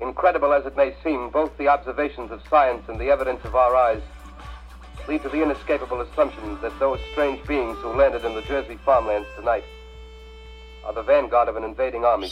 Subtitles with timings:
[0.00, 3.74] Incredible as it may seem, both the observations of science and the evidence of our
[3.74, 4.02] eyes
[5.08, 9.28] lead to the inescapable assumption that those strange beings who landed in the Jersey farmlands
[9.36, 9.64] tonight
[10.84, 12.30] are the vanguard of an invading army.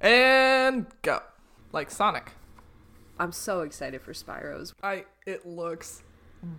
[0.00, 1.20] And go.
[1.72, 2.32] Like Sonic.
[3.18, 4.74] I'm so excited for Spyros.
[4.82, 6.02] I it looks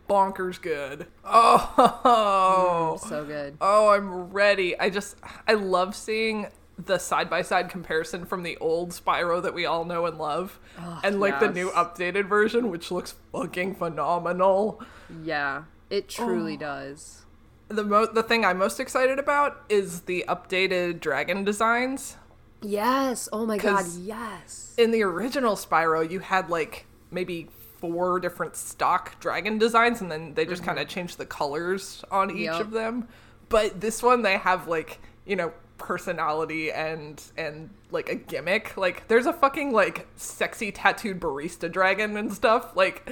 [0.09, 1.07] bonkers good.
[1.23, 2.99] Oh.
[2.99, 3.57] Mm, so good.
[3.61, 4.77] Oh, I'm ready.
[4.79, 5.15] I just
[5.47, 9.83] I love seeing the side by side comparison from the old Spyro that we all
[9.83, 10.59] know and love
[11.03, 14.81] and like the new updated version which looks fucking phenomenal.
[15.23, 16.59] Yeah, it truly oh.
[16.59, 17.25] does.
[17.69, 22.15] The mo- the thing I'm most excited about is the updated dragon designs.
[22.61, 23.27] Yes.
[23.33, 23.85] Oh my god.
[23.99, 24.73] yes.
[24.77, 30.33] In the original Spyro, you had like maybe four different stock dragon designs and then
[30.33, 30.69] they just mm-hmm.
[30.69, 32.61] kind of changed the colors on each Yep.
[32.61, 33.07] of them.
[33.49, 38.75] But this one they have like, you know, personality and and like a gimmick.
[38.77, 42.75] Like there's a fucking like sexy tattooed barista dragon and stuff.
[42.75, 43.09] Like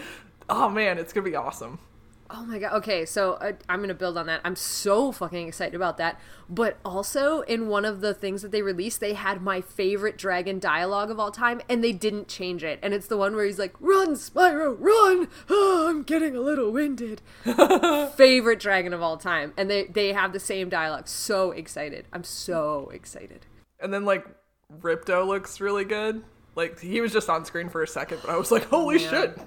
[0.50, 1.80] oh man, it's going to be awesome.
[2.38, 2.74] Oh my god.
[2.74, 4.42] Okay, so uh, I'm going to build on that.
[4.44, 6.20] I'm so fucking excited about that.
[6.50, 10.60] But also, in one of the things that they released, they had my favorite dragon
[10.60, 12.78] dialogue of all time, and they didn't change it.
[12.84, 15.30] And it's the one where he's like, Run, Spyro, run!
[15.50, 17.22] Oh, I'm getting a little winded.
[18.16, 19.54] favorite dragon of all time.
[19.56, 21.08] And they, they have the same dialogue.
[21.08, 22.06] So excited.
[22.12, 23.46] I'm so excited.
[23.80, 24.26] And then like
[24.82, 26.24] Ripto looks really good.
[26.56, 29.10] Like he was just on screen for a second, but I was like, holy Yeah.
[29.10, 29.40] shit.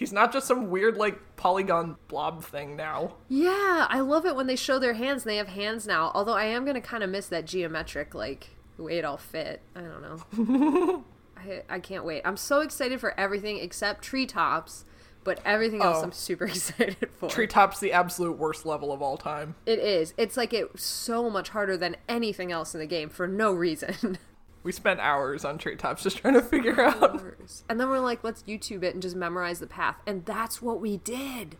[0.00, 3.16] He's not just some weird like polygon blob thing now.
[3.28, 6.10] Yeah, I love it when they show their hands and they have hands now.
[6.14, 8.48] Although I am gonna kind of miss that geometric like
[8.78, 9.60] way it all fit.
[9.76, 11.04] I don't know.
[11.36, 12.22] I I can't wait.
[12.24, 14.86] I'm so excited for everything except treetops,
[15.22, 16.04] but everything else Oh.
[16.04, 17.28] I'm super excited for.
[17.28, 19.54] Treetop's the absolute worst level of all time.
[19.66, 20.14] it is.
[20.16, 24.18] It's like it's so much harder than anything else in the game for no reason.
[24.62, 27.22] We spent hours on treetops just trying to figure out.
[27.68, 30.80] and then we're like, let's YouTube it and just memorize the path, and that's what
[30.80, 31.56] we did.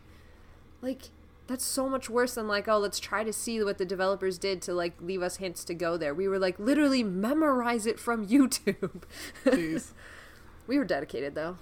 [0.82, 1.10] Like.
[1.46, 4.62] That's so much worse than like, oh, let's try to see what the developers did
[4.62, 6.14] to like leave us hints to go there.
[6.14, 9.02] We were like, literally memorize it from YouTube.
[9.44, 9.90] Jeez.
[10.68, 11.56] we were dedicated though.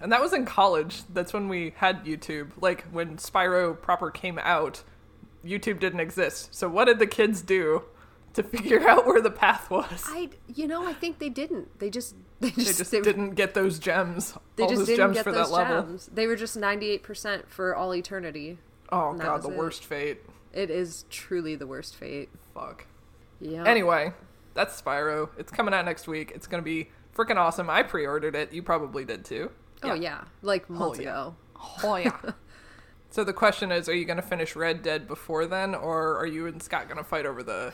[0.00, 1.02] And that was in college.
[1.12, 2.52] That's when we had YouTube.
[2.58, 4.82] Like when Spyro proper came out,
[5.44, 6.54] YouTube didn't exist.
[6.54, 7.82] So what did the kids do
[8.34, 10.04] to figure out where the path was?
[10.06, 11.78] I, you know, I think they didn't.
[11.78, 14.34] They just, they just, They just they, didn't get those gems.
[14.56, 15.82] they all just those didn't gems get for those that level.
[15.82, 16.10] gems.
[16.12, 18.58] They were just ninety eight percent for all eternity.
[18.90, 19.56] Oh god, the it.
[19.56, 20.20] worst fate.
[20.52, 22.28] It is truly the worst fate.
[22.54, 22.86] Fuck.
[23.40, 23.64] Yeah.
[23.64, 24.12] Anyway,
[24.54, 25.30] that's Spyro.
[25.38, 26.32] It's coming out next week.
[26.34, 27.70] It's gonna be freaking awesome.
[27.70, 28.52] I pre-ordered it.
[28.52, 29.50] You probably did too.
[29.82, 31.08] Oh yeah, like oh, months yeah.
[31.08, 31.36] ago.
[31.82, 32.18] Oh yeah.
[33.10, 36.46] so the question is, are you gonna finish Red Dead before then, or are you
[36.46, 37.72] and Scott gonna fight over the?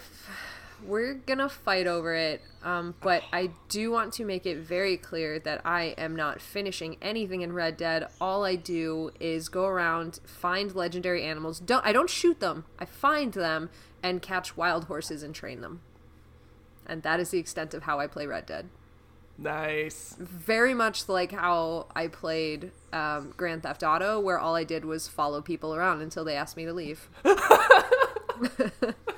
[0.87, 5.39] We're gonna fight over it, um, but I do want to make it very clear
[5.41, 8.09] that I am not finishing anything in Red Dead.
[8.21, 11.61] All I do is go around, find legendary animals.
[11.61, 12.65] Don't I don't shoot them.
[12.79, 13.71] I find them
[14.03, 15.81] and catch wild horses and train them.
[16.87, 18.69] And that is the extent of how I play Red Dead.
[19.37, 20.17] Nice.
[20.19, 25.07] Very much like how I played um, Grand Theft Auto, where all I did was
[25.07, 27.09] follow people around until they asked me to leave.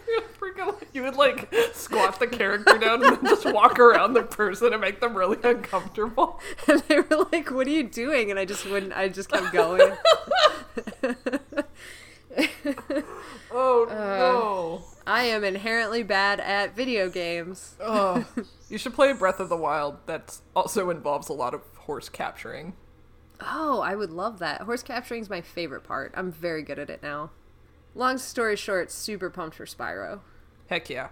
[0.92, 4.80] You would like squat the character down and then just walk around the person and
[4.80, 6.40] make them really uncomfortable.
[6.68, 8.92] and they were like, "What are you doing?" And I just wouldn't.
[8.92, 9.92] I just kept going.
[13.52, 13.94] Oh Uh.
[13.94, 14.84] no.
[15.06, 17.74] I am inherently bad at video games.
[17.80, 18.24] Oh,
[18.68, 19.96] you should play Breath of the Wild.
[20.06, 22.74] That also involves a lot of horse capturing.
[23.40, 24.60] Oh, I would love that.
[24.60, 26.12] Horse capturing is my favorite part.
[26.16, 27.30] I'm very good at it now.
[27.96, 30.20] Long story short, super pumped for Spyro.
[30.70, 31.08] Heck yeah.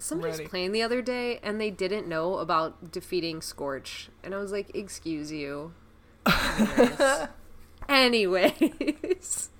[0.00, 4.10] Somebody was playing the other day and they didn't know about defeating Scorch.
[4.22, 5.72] And I was like, excuse you.
[7.88, 8.52] Anyways.
[8.60, 9.50] Anyways.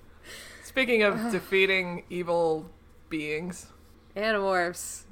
[0.63, 2.69] Speaking of defeating evil
[3.09, 3.67] beings,
[4.15, 5.03] Animorphs.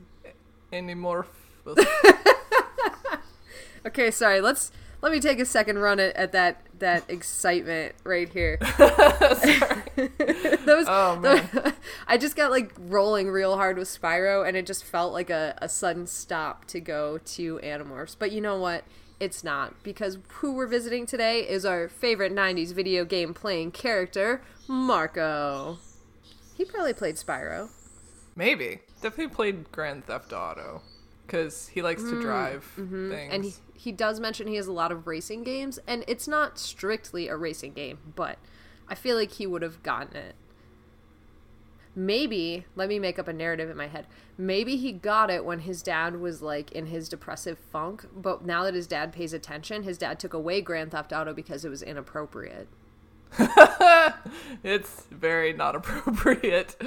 [0.72, 1.28] Animorph.
[3.86, 4.40] Okay, sorry.
[4.40, 4.72] Let's
[5.02, 8.60] let me take a second run at, at that that excitement right here.
[8.78, 9.82] Sorry.
[10.66, 11.74] Those, Oh, man.
[12.08, 15.58] I just got like rolling real hard with Spyro, and it just felt like a,
[15.62, 18.16] a sudden stop to go to Animorphs.
[18.18, 18.84] But you know what?
[19.20, 24.42] It's not because who we're visiting today is our favorite '90s video game playing character,
[24.68, 25.78] Marco.
[26.56, 27.70] He probably played Spyro.
[28.36, 28.80] Maybe.
[29.02, 30.82] Definitely played Grand Theft Auto.
[31.26, 32.90] Because he likes to drive things.
[32.92, 33.32] Mm, mm-hmm.
[33.32, 33.54] And he,
[33.84, 37.36] he does mention he has a lot of racing games, and it's not strictly a
[37.36, 38.38] racing game, but
[38.88, 40.36] I feel like he would have gotten it.
[41.94, 44.08] Maybe, let me make up a narrative in my head.
[44.38, 48.64] Maybe he got it when his dad was like in his depressive funk, but now
[48.64, 51.82] that his dad pays attention, his dad took away Grand Theft Auto because it was
[51.82, 52.70] inappropriate.
[54.64, 56.82] it's very not appropriate.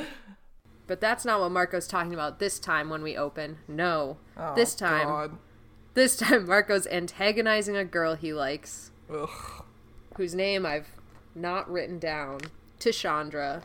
[0.87, 3.59] But that's not what Marco's talking about this time when we open.
[3.69, 4.17] No.
[4.35, 5.39] Oh, this time, God.
[5.97, 8.93] This time Marco's antagonizing a girl he likes.
[9.13, 9.65] Ugh.
[10.17, 10.91] whose name I've
[11.35, 12.41] not written down,
[12.79, 13.63] Tishandra.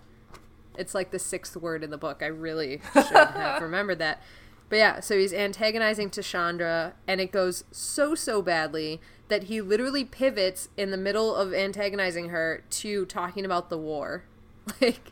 [0.78, 2.22] It's like the sixth word in the book.
[2.22, 4.22] I really should have remembered that.
[4.69, 10.06] But yeah, so he's antagonizing Tishandra, and it goes so, so badly that he literally
[10.06, 14.24] pivots in the middle of antagonizing her to talking about the war.
[14.80, 15.12] Like,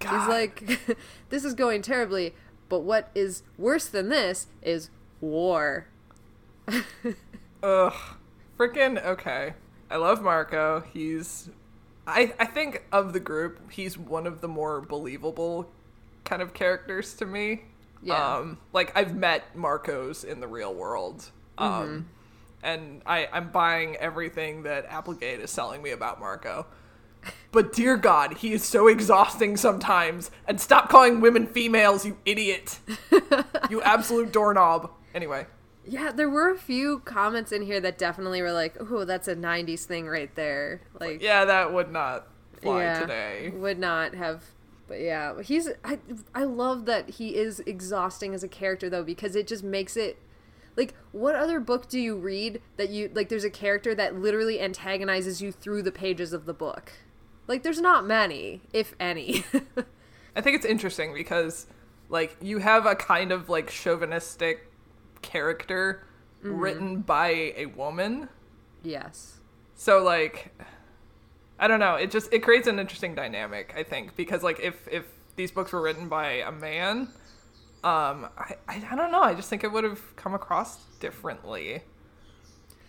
[0.00, 0.96] he's like,
[1.30, 2.34] this is going terribly,
[2.68, 4.90] but what is worse than this is
[5.20, 5.86] war.
[7.62, 7.94] Ugh.
[8.58, 9.54] Freaking okay.
[9.90, 10.84] I love Marco.
[10.92, 11.50] He's
[12.06, 15.70] I I think of the group, he's one of the more believable
[16.24, 17.62] kind of characters to me.
[18.02, 18.36] Yeah.
[18.36, 21.30] Um like I've met Marcos in the real world.
[21.58, 22.08] Um
[22.62, 26.66] and I I'm buying everything that Applegate is selling me about Marco.
[27.52, 30.30] But dear God, he is so exhausting sometimes.
[30.48, 32.78] And stop calling women females, you idiot.
[33.70, 34.90] you absolute doorknob.
[35.14, 35.46] Anyway.
[35.86, 39.34] Yeah, there were a few comments in here that definitely were like, "Oh, that's a
[39.34, 42.28] '90s thing right there." Like, Yeah, that would not
[42.60, 43.52] fly yeah, today.
[43.54, 44.44] would not have.
[44.86, 45.68] But yeah, he's.
[45.84, 45.98] I
[46.34, 50.18] I love that he is exhausting as a character though because it just makes it.
[50.76, 53.28] Like, what other book do you read that you like?
[53.28, 56.92] There's a character that literally antagonizes you through the pages of the book.
[57.48, 59.44] Like, there's not many, if any.
[60.36, 61.66] I think it's interesting because,
[62.08, 64.71] like, you have a kind of like chauvinistic
[65.22, 66.04] character
[66.44, 66.58] Mm-hmm.
[66.58, 68.28] written by a woman.
[68.82, 69.34] yes.
[69.76, 70.52] So like,
[71.56, 71.94] I don't know.
[71.94, 73.72] It just it creates an interesting dynamic.
[73.76, 75.04] I think because like if if
[75.36, 77.02] these books were written by a man,
[77.84, 79.22] um, I I, I don't know.
[79.22, 81.82] I just think it would have come across differently.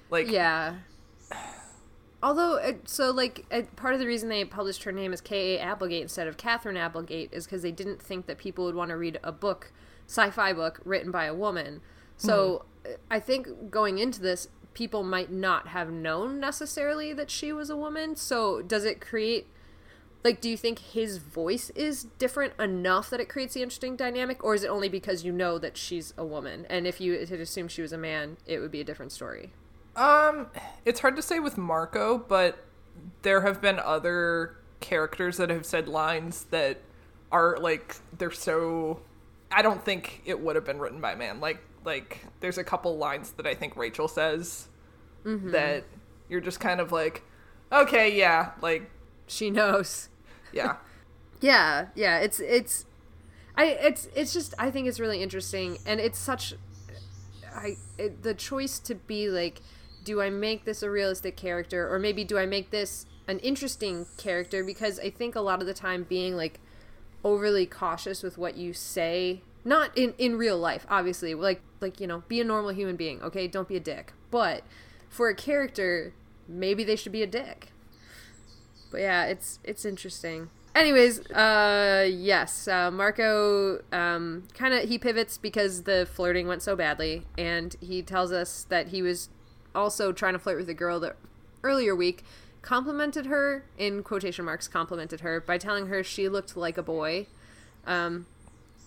[0.09, 0.77] Like Yeah.
[2.23, 3.45] Although, so like
[3.75, 5.57] part of the reason they published her name as K.
[5.57, 5.59] A.
[5.61, 8.97] Applegate instead of Katherine Applegate is because they didn't think that people would want to
[8.97, 9.71] read a book,
[10.07, 11.81] sci-fi book written by a woman.
[12.17, 17.53] So uh I think going into this, people might not have known necessarily that she
[17.53, 18.15] was a woman.
[18.15, 19.47] So does it create?
[20.23, 24.41] Like, do you think his voice is different enough that it creates the interesting dynamic,
[24.41, 26.65] or is it only because you know that she's a woman?
[26.69, 29.51] And if you had assumed she was a man, it would be a different story.
[29.97, 30.47] Um,
[30.85, 32.63] it's hard to say with Marco, but
[33.21, 36.79] there have been other characters that have said lines that
[37.31, 39.01] are like they're so.
[39.51, 41.41] I don't think it would have been written by a man.
[41.41, 44.67] Like like there's a couple lines that I think Rachel says
[45.25, 45.51] mm-hmm.
[45.51, 45.83] that
[46.29, 47.23] you're just kind of like,
[47.71, 48.89] okay, yeah, like
[49.27, 50.09] She knows.
[50.51, 50.77] yeah,
[51.41, 52.19] Yeah, yeah.
[52.19, 52.85] It's it's,
[53.57, 56.53] I it's it's just I think it's really interesting, and it's such,
[57.53, 59.61] I it, the choice to be like,
[60.05, 64.05] do I make this a realistic character, or maybe do I make this an interesting
[64.17, 64.63] character?
[64.63, 66.61] Because I think a lot of the time being like
[67.25, 72.07] overly cautious with what you say not in in real life obviously like like you
[72.07, 73.47] know be a normal human being okay?
[73.47, 74.13] Don't be a dick.
[74.31, 74.63] But
[75.09, 76.13] for a character
[76.47, 77.69] maybe they should be a dick.
[78.91, 80.49] But yeah it's it's interesting.
[80.75, 86.75] Anyways uh yes uh marco um kind of he pivots because the flirting went so
[86.75, 89.29] badly and he tells us that he was
[89.75, 91.15] also trying to flirt with a girl that
[91.63, 92.23] earlier week
[92.61, 97.27] complimented her in quotation marks complimented her by telling her she looked like a boy.
[97.85, 98.25] Um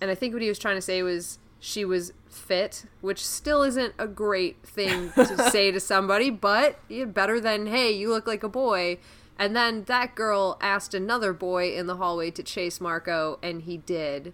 [0.01, 3.63] and i think what he was trying to say was she was fit which still
[3.63, 6.79] isn't a great thing to say to somebody but
[7.13, 8.97] better than hey you look like a boy
[9.39, 13.77] and then that girl asked another boy in the hallway to chase marco and he
[13.77, 14.33] did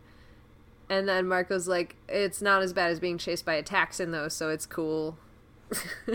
[0.90, 4.28] and then marco's like it's not as bad as being chased by a Taxxon though
[4.28, 5.18] so it's cool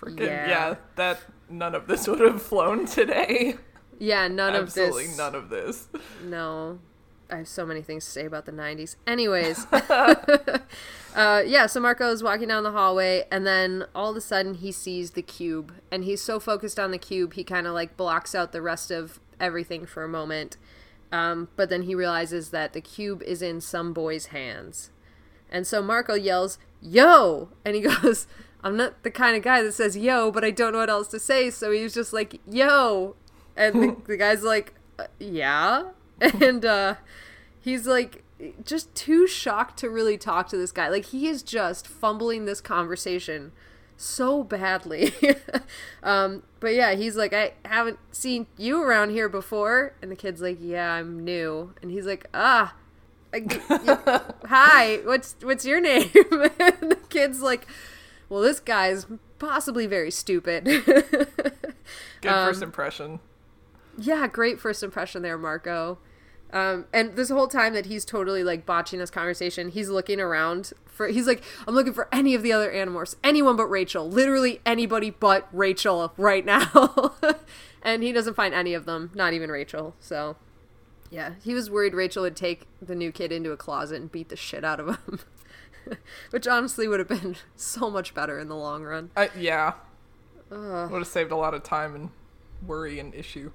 [0.00, 0.48] freaking Yeah.
[0.48, 0.74] yeah.
[0.96, 3.56] That none of this would have flown today.
[3.98, 5.88] yeah none Absolutely of this Absolutely none of this.
[6.24, 6.78] no
[7.30, 8.96] I have so many things to say about the 90s.
[9.06, 9.66] Anyways,
[11.14, 14.54] uh, yeah, so Marco is walking down the hallway, and then all of a sudden
[14.54, 17.96] he sees the cube, and he's so focused on the cube, he kind of like
[17.96, 20.56] blocks out the rest of everything for a moment.
[21.12, 24.90] Um, but then he realizes that the cube is in some boy's hands.
[25.50, 27.50] And so Marco yells, Yo!
[27.64, 28.26] And he goes,
[28.62, 31.08] I'm not the kind of guy that says yo, but I don't know what else
[31.08, 31.50] to say.
[31.50, 33.16] So he was just like, Yo!
[33.56, 35.90] And the, the guy's like, uh, Yeah?
[36.40, 36.94] And uh,
[37.60, 38.22] he's like,
[38.64, 40.88] just too shocked to really talk to this guy.
[40.88, 43.52] Like, he is just fumbling this conversation
[43.96, 45.14] so badly.
[46.02, 49.94] um, but yeah, he's like, I haven't seen you around here before.
[50.02, 51.72] And the kid's like, Yeah, I'm new.
[51.82, 52.74] And he's like, Ah,
[53.32, 56.10] I- hi, what's what's your name?
[56.14, 57.66] and the kid's like,
[58.28, 59.06] Well, this guy's
[59.38, 60.64] possibly very stupid.
[60.64, 61.26] Good
[62.26, 63.20] Um, first impression.
[63.98, 65.98] yeah, great first impression there, Marco.
[66.52, 70.72] Um, and this whole time that he's totally like botching this conversation, he's looking around
[70.86, 71.08] for.
[71.08, 74.08] He's like, I'm looking for any of the other animorphs, anyone but Rachel.
[74.08, 77.14] Literally anybody but Rachel right now.
[77.82, 79.94] and he doesn't find any of them, not even Rachel.
[80.00, 80.36] So,
[81.10, 84.28] yeah, he was worried Rachel would take the new kid into a closet and beat
[84.28, 85.20] the shit out of him.
[86.30, 89.10] Which honestly would have been so much better in the long run.
[89.16, 89.74] I, yeah.
[90.50, 92.10] Would have saved a lot of time and
[92.64, 93.50] worry and issue.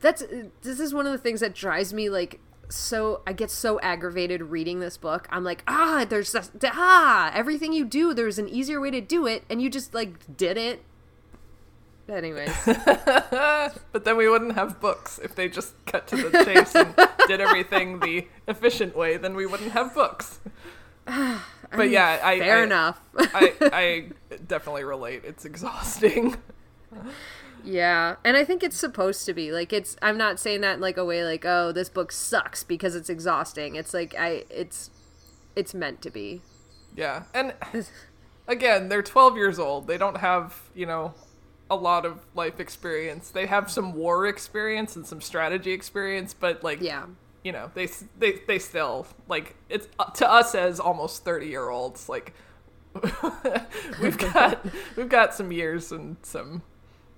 [0.00, 0.24] That's
[0.62, 4.42] this is one of the things that drives me like so I get so aggravated
[4.42, 5.26] reading this book.
[5.30, 9.26] I'm like, ah, there's this, ah, everything you do, there's an easier way to do
[9.26, 10.82] it, and you just like did it.
[12.08, 16.94] Anyways, But then we wouldn't have books if they just cut to the chase and
[17.28, 19.16] did everything the efficient way.
[19.16, 20.40] Then we wouldn't have books.
[21.72, 23.00] But yeah, I fair I, enough.
[23.16, 25.22] I, I definitely relate.
[25.24, 26.36] It's exhausting.
[27.64, 29.96] yeah, and I think it's supposed to be like it's.
[30.02, 33.08] I'm not saying that in like a way like, oh, this book sucks because it's
[33.08, 33.74] exhausting.
[33.76, 34.90] It's like I, it's,
[35.56, 36.42] it's meant to be.
[36.96, 37.54] Yeah, and
[38.48, 39.86] again, they're 12 years old.
[39.86, 41.14] They don't have, you know,
[41.70, 43.30] a lot of life experience.
[43.30, 47.06] They have some war experience and some strategy experience, but like, Yeah.
[47.44, 47.86] you know, they
[48.18, 52.08] they they still like it's uh, to us as almost 30 year olds.
[52.08, 52.34] Like,
[54.02, 54.64] we've got
[54.96, 56.62] we've got some years and some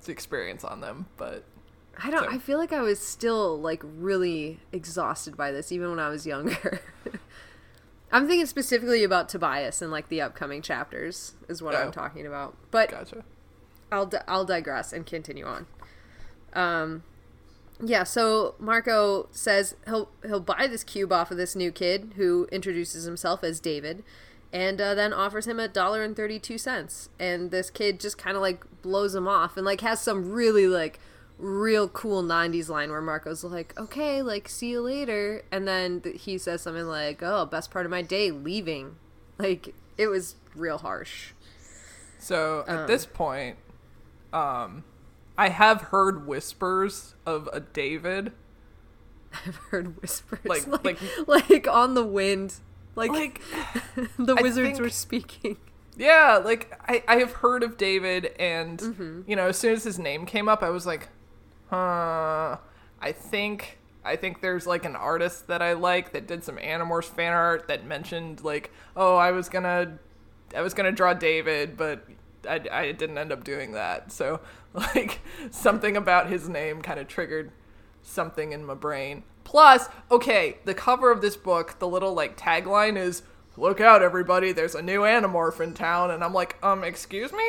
[0.09, 1.45] experience on them, but
[2.03, 2.25] I don't.
[2.25, 6.09] So- I feel like I was still like really exhausted by this, even when I
[6.09, 6.81] was younger.
[8.13, 11.79] I'm thinking specifically about Tobias and like the upcoming chapters is what Oh.
[11.79, 12.55] I'm talking about.
[12.71, 13.25] But gotcha.
[13.91, 15.67] I'll di- I'll digress and continue on.
[16.53, 17.03] Um,
[17.83, 18.05] yeah.
[18.05, 23.05] So Marco says he'll he'll buy this cube off of this new kid who introduces
[23.05, 24.05] himself as David,
[24.53, 27.09] and uh, then offers him a dollar and thirty two cents.
[27.19, 30.67] And this kid just kind of like blows him off and like has some really
[30.67, 30.99] like
[31.39, 35.43] real cool 90s line where Marco's like, okay, like, see you later.
[35.51, 38.95] And then he says something like, oh, best part of my day, leaving.
[39.39, 41.33] Like, it was real harsh.
[42.21, 42.79] So Um.
[42.79, 43.57] at this point,
[44.33, 44.85] um,
[45.37, 48.33] I have heard whispers of a David.
[49.47, 50.39] I've heard whispers.
[50.45, 50.99] Like- Like,
[51.51, 52.55] like, on the wind.
[52.95, 53.41] Like, Like,
[54.19, 55.57] the wizards think- were speaking.
[55.97, 59.21] yeah, like I, I have heard of David, and Mm-hmm.
[59.27, 61.09] you know, as soon as his name came up, I was like,
[61.71, 62.57] huh.
[63.01, 67.05] I think I think there's like an artist that I like that did some Animorphs
[67.07, 69.99] fan art that mentioned like, oh, I was gonna,
[70.57, 72.07] I was gonna draw David, but
[72.49, 74.13] I, I didn't end up doing that.
[74.13, 74.41] So
[74.75, 75.21] like
[75.51, 77.51] something about his name kind of triggered
[78.03, 79.23] something in my brain.
[79.45, 83.23] Plus, okay, the cover of this book, the little like tagline is
[83.57, 84.53] "Look out, everybody!
[84.53, 87.45] There's a new Animorph in town," and I'm like, um, excuse me.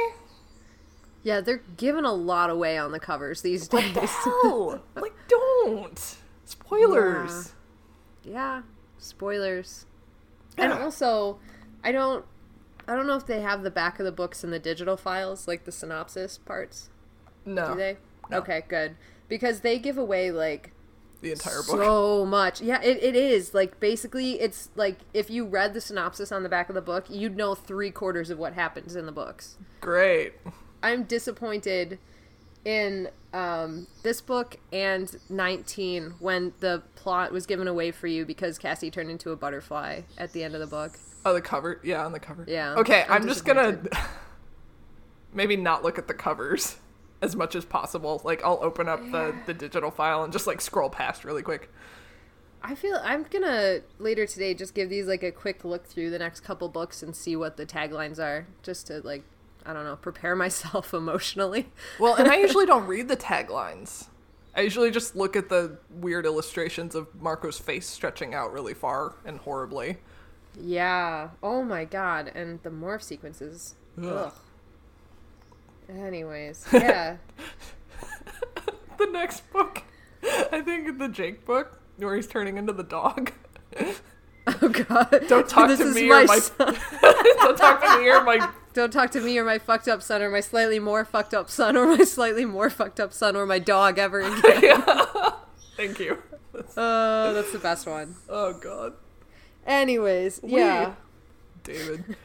[1.23, 3.95] Yeah, they're giving a lot away on the covers these days.
[3.95, 7.53] Hell, like don't spoilers.
[8.23, 8.61] yeah,
[8.97, 9.85] spoilers.
[10.55, 11.39] And also,
[11.83, 12.25] I don't
[12.87, 15.47] I don't know if they have the back of the books in the digital files,
[15.47, 16.89] like the synopsis parts.
[17.45, 17.97] No, Do they?
[18.29, 18.37] No.
[18.39, 18.95] Okay, good.
[19.27, 20.71] Because they give away like
[21.23, 21.81] the entire book.
[21.81, 22.61] so much.
[22.61, 23.53] Yeah, it, it is.
[23.53, 27.05] Like basically it's like if you read the synopsis on the back of the book,
[27.09, 29.57] you'd know three quarters of what happens in the books.
[29.81, 30.33] Great.
[30.83, 31.97] I'm disappointed
[32.65, 38.57] in um, this book and 19 when the plot was given away for you because
[38.57, 40.99] Cassie turned into a butterfly at the end of the book.
[41.25, 41.79] Oh, the cover.
[41.83, 42.45] Yeah, on the cover.
[42.47, 43.81] Yeah, Okay, I'm I'm, just gonna
[45.33, 46.75] maybe not look at the covers
[47.23, 48.21] as much as possible.
[48.23, 51.71] Like I'll open up the the digital file and just like scroll past really quick.
[52.61, 56.19] I feel I'm gonna later today just give these like a quick look through the
[56.19, 59.23] next couple books and see what the taglines are, just to like
[59.65, 61.71] I don't know prepare myself emotionally.
[61.97, 64.07] Well, and I usually don't read the taglines.
[64.55, 69.15] I usually just look at the weird illustrations of Marco's face stretching out really far
[69.25, 69.97] and horribly.
[70.59, 71.29] Yeah.
[71.41, 72.31] Oh my god.
[72.35, 73.73] And the morph sequences.
[73.97, 74.05] Ugh.
[74.05, 74.33] Ugh.
[75.89, 77.17] Anyways, yeah.
[78.97, 79.81] The next book,
[80.23, 83.31] I think the Jake book, where he's turning into the dog.
[84.47, 85.25] oh god.
[85.27, 86.77] Don't talk this to me my or my son.
[87.01, 90.21] Don't talk to me or my Don't talk to me or my fucked up son
[90.21, 93.45] or my slightly more fucked up son or my slightly more fucked up son or
[93.45, 94.83] my dog ever again.
[95.75, 96.19] Thank you.
[96.53, 98.15] That's- Oh, that's the best one.
[98.29, 98.93] oh god.
[99.65, 100.93] Anyways, yeah.
[101.63, 102.15] David.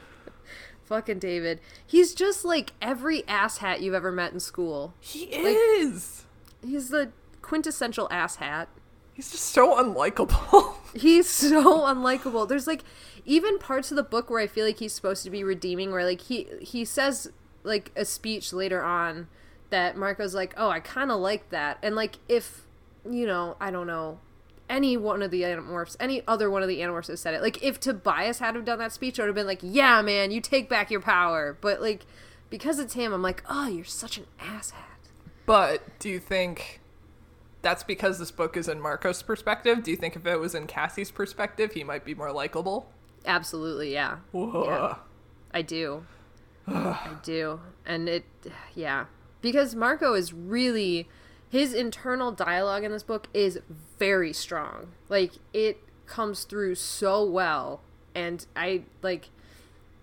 [0.89, 1.61] Fucking David.
[1.87, 4.95] He's just like every asshat you've ever met in school.
[5.01, 6.25] He is.
[6.65, 8.69] He's the quintessential asshat.
[9.13, 10.77] He's just so unlikable.
[10.95, 12.49] He's so unlikable.
[12.49, 12.85] There's like
[13.27, 16.05] even parts of the book where I feel like he's supposed to be redeeming where
[16.05, 17.31] like he he says
[17.63, 19.29] like a speech later on
[19.69, 22.63] that Marco's like, "Oh, I kind of like that." And like if,
[23.09, 24.21] you know, I don't know,
[24.69, 27.43] any one of the Animorphs, any other one of the Animorphs has said it.
[27.43, 30.31] Like if Tobias had have done that speech, I would have been like, "Yeah, man,
[30.31, 32.07] you take back your power." But like
[32.51, 34.75] because it's him, I'm like, "Oh, you're such an asshat."
[35.47, 36.81] But do you think
[37.63, 39.83] that's because this book is in Marco's perspective?
[39.83, 42.91] Do you think if it was in Cassie's perspective, he might be more likable?
[43.25, 44.19] Absolutely, yeah.
[44.33, 44.97] Yeah.
[45.53, 46.05] I do.
[46.67, 47.61] I do.
[47.85, 48.25] And it,
[48.75, 49.07] yeah.
[49.41, 51.09] Because Marco is really,
[51.51, 53.61] his internal dialogue in this book is
[53.99, 54.89] very strong.
[55.09, 57.81] Like, it comes through so well.
[58.15, 59.29] And I, like,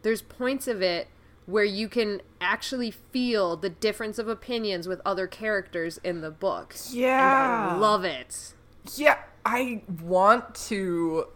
[0.01, 1.07] there's points of it
[1.45, 6.75] where you can actually feel the difference of opinions with other characters in the book.
[6.87, 7.69] And Yeah.
[7.71, 8.53] I love it.
[8.95, 11.27] Yeah, I want to.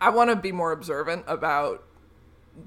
[0.00, 1.82] I want to be more observant about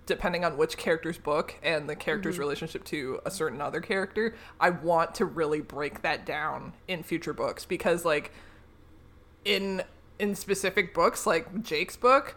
[0.06, 2.42] depending on which character's book and the character's mm-hmm.
[2.42, 4.36] relationship to a certain other character.
[4.60, 8.32] I want to really break that down in future books because, like,
[9.46, 9.84] in
[10.20, 12.36] in specific books, like Jake's book,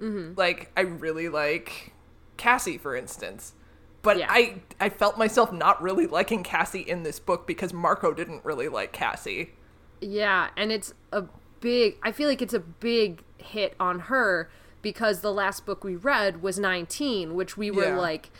[0.00, 0.38] mm-hmm.
[0.38, 1.92] like I really like
[2.36, 3.54] Cassie, for instance.
[4.02, 4.26] But Yeah.
[4.30, 8.68] I I felt myself not really liking Cassie in this book because Marco didn't really
[8.68, 9.52] like Cassie.
[10.00, 11.24] Yeah, and it's a
[11.60, 14.50] big I feel like it's a big hit on her
[14.86, 17.98] because the last book we read was 19, which we were Yeah.
[17.98, 18.30] like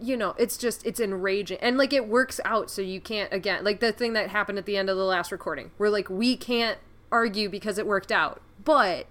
[0.00, 1.58] you know, it's just it's enraging.
[1.60, 4.66] And like it works out so you can't again like the thing that happened at
[4.66, 5.72] the end of the last recording.
[5.78, 6.78] We're like we can't
[7.10, 8.40] argue because it worked out.
[8.64, 9.06] But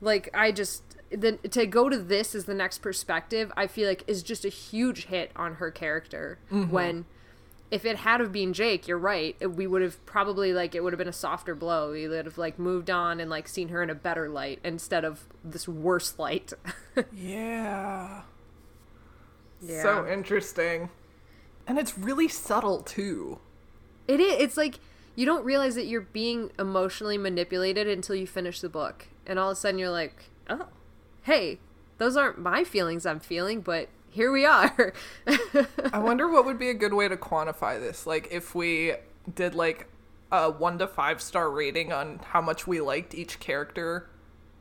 [0.00, 4.04] like I just the, to go to this as the next perspective, I feel like
[4.06, 6.70] is just a huge hit on her character mm-hmm.
[6.70, 7.04] when
[7.72, 9.34] if it had have been Jake, you're right.
[9.56, 11.92] We would have probably like it would have been a softer blow.
[11.92, 15.06] We would have like moved on and like seen her in a better light instead
[15.06, 16.52] of this worse light.
[17.10, 18.20] Yeah.
[19.62, 19.82] yeah.
[19.82, 20.90] So interesting.
[21.66, 23.38] And it's really subtle too.
[24.06, 24.34] it is.
[24.40, 24.80] It's like
[25.16, 29.50] you don't realize that you're being emotionally manipulated until you finish the book, and all
[29.50, 30.66] of a sudden you're like, oh,
[31.22, 31.58] hey,
[31.98, 34.92] those aren't my feelings I'm feeling, but here we are.
[35.92, 38.06] I wonder what would be a good way to quantify this.
[38.06, 38.94] Like if we
[39.34, 39.88] did like
[40.30, 44.08] a 1 to 5 star rating on how much we liked each character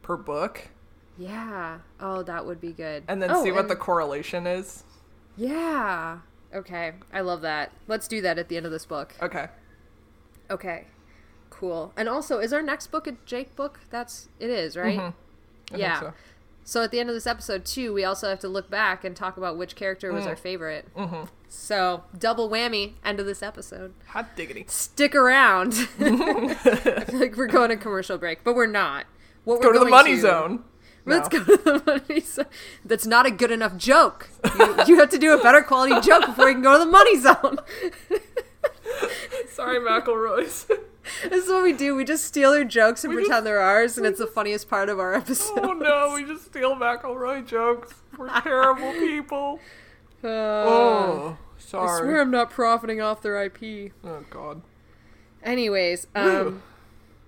[0.01, 0.69] per book
[1.17, 1.79] yeah.
[1.99, 3.03] Oh, that would be good.
[3.07, 4.83] and then Oh, see what and- the correlation is.
[5.37, 6.19] Yeah.
[6.53, 6.93] Okay.
[7.13, 7.71] I love that.
[7.87, 9.13] Let's do that at the end of this book.
[9.21, 9.47] Okay.
[10.49, 10.85] Okay.
[11.49, 11.93] Cool.
[11.95, 13.81] And also, is our next book a Jake book?
[13.89, 14.97] That's it is, right?
[14.97, 15.17] Mm-hmm.
[15.69, 15.99] Think yeah.
[15.99, 16.13] so.
[16.63, 16.83] So.
[16.83, 19.37] at the end of this episode too, we also have to look back and talk
[19.37, 20.87] about which character was our favorite.
[20.95, 21.23] Mm-hmm.
[21.49, 22.93] So double whammy.
[23.03, 23.93] End of this episode.
[24.07, 24.65] Hot diggity.
[24.67, 25.73] Stick around.
[25.99, 26.53] I
[27.05, 29.05] feel like we're going to commercial break, but we're not.
[29.43, 30.63] What Go we're to the money to- zone.
[31.03, 32.45] Let's go to the money zone.
[32.85, 34.29] That's not a good enough joke.
[34.59, 36.85] You, you have to do a better quality joke before you can go to the
[36.91, 37.57] money zone.
[39.51, 40.67] Sorry, McElroy's.
[41.23, 41.95] This is what we do.
[41.95, 44.69] We just steal their jokes and We pretend just- they're ours, and it's the funniest
[44.69, 45.59] part of our episode.
[45.63, 47.93] oh no, we just steal McElroy jokes.
[48.17, 49.59] We're terrible people.
[50.23, 51.89] Uh, Oh, sorry.
[51.89, 53.91] I swear I'm not profiting off their IP.
[54.03, 54.61] Oh god.
[55.41, 56.61] Anyways, um,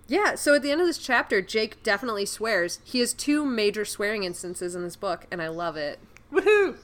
[0.07, 0.35] yeah.
[0.35, 2.79] So at the end of this chapter, Jake definitely swears.
[2.83, 5.97] He has two major swearing instances in this book, and I love it.
[6.31, 6.77] Woohoo!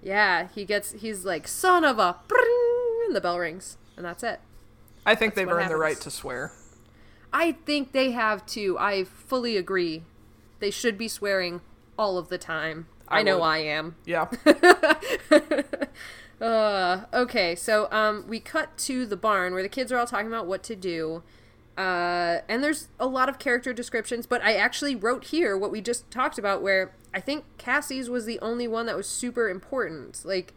[0.00, 0.92] Yeah, he gets.
[0.92, 2.14] He's like, "Son of a,"
[3.08, 4.38] and the bell rings, and that's it.
[5.08, 6.52] I think they've earned the right to swear.
[7.32, 8.76] I think they have too.
[8.78, 10.02] I fully agree.
[10.60, 11.60] They should be swearing
[11.98, 12.88] all of the time.
[13.08, 13.44] I, I know would.
[13.44, 13.96] I am.
[14.04, 14.28] Yeah.
[16.40, 20.28] Uh, okay, so um, we cut to the barn where the kids are all talking
[20.28, 21.22] about what to do.
[21.76, 25.80] Uh, and there's a lot of character descriptions, but I actually wrote here what we
[25.80, 30.22] just talked about, where I think Cassie's was the only one that was super important.
[30.24, 30.54] Like,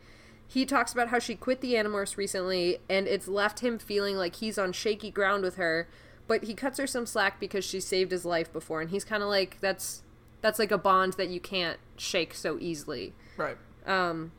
[0.52, 4.36] he talks about how she quit the Animorphs recently, and it's left him feeling like
[4.36, 5.88] he's on shaky ground with her.
[6.28, 9.24] But he cuts her some slack because she saved his life before, and he's kind
[9.24, 10.04] of like, "That's
[10.42, 13.56] that's like a bond that you can't shake so easily." Right.
[13.86, 14.34] Um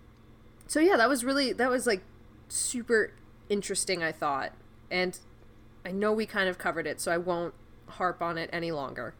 [0.66, 2.02] so yeah, that was really that was like
[2.48, 3.14] super
[3.48, 4.02] interesting.
[4.02, 4.52] I thought,
[4.90, 5.18] and
[5.86, 7.54] I know we kind of covered it, so I won't
[7.86, 9.14] harp on it any longer.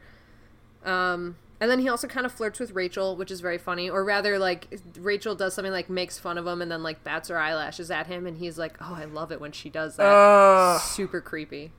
[0.84, 3.88] Um, and then he also kind of flirts with Rachel, which is very funny.
[3.88, 4.66] Or rather, like
[4.98, 8.08] Rachel does something like makes fun of him and then like bats her eyelashes at
[8.08, 10.80] him, and he's like, "Oh, I love it when she does that." Ugh.
[10.80, 11.70] Super creepy.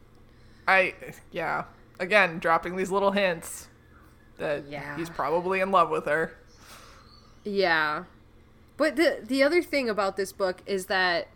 [0.69, 0.93] I
[1.32, 1.65] yeah.
[2.00, 3.67] Again, dropping these little hints
[4.38, 4.96] that Yeah.
[4.96, 6.32] he's probably in love with her.
[7.43, 8.06] Yeah.
[8.78, 11.28] But the the other thing about this book is that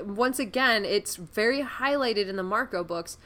[0.00, 3.18] once again, it's very highlighted in the Marco books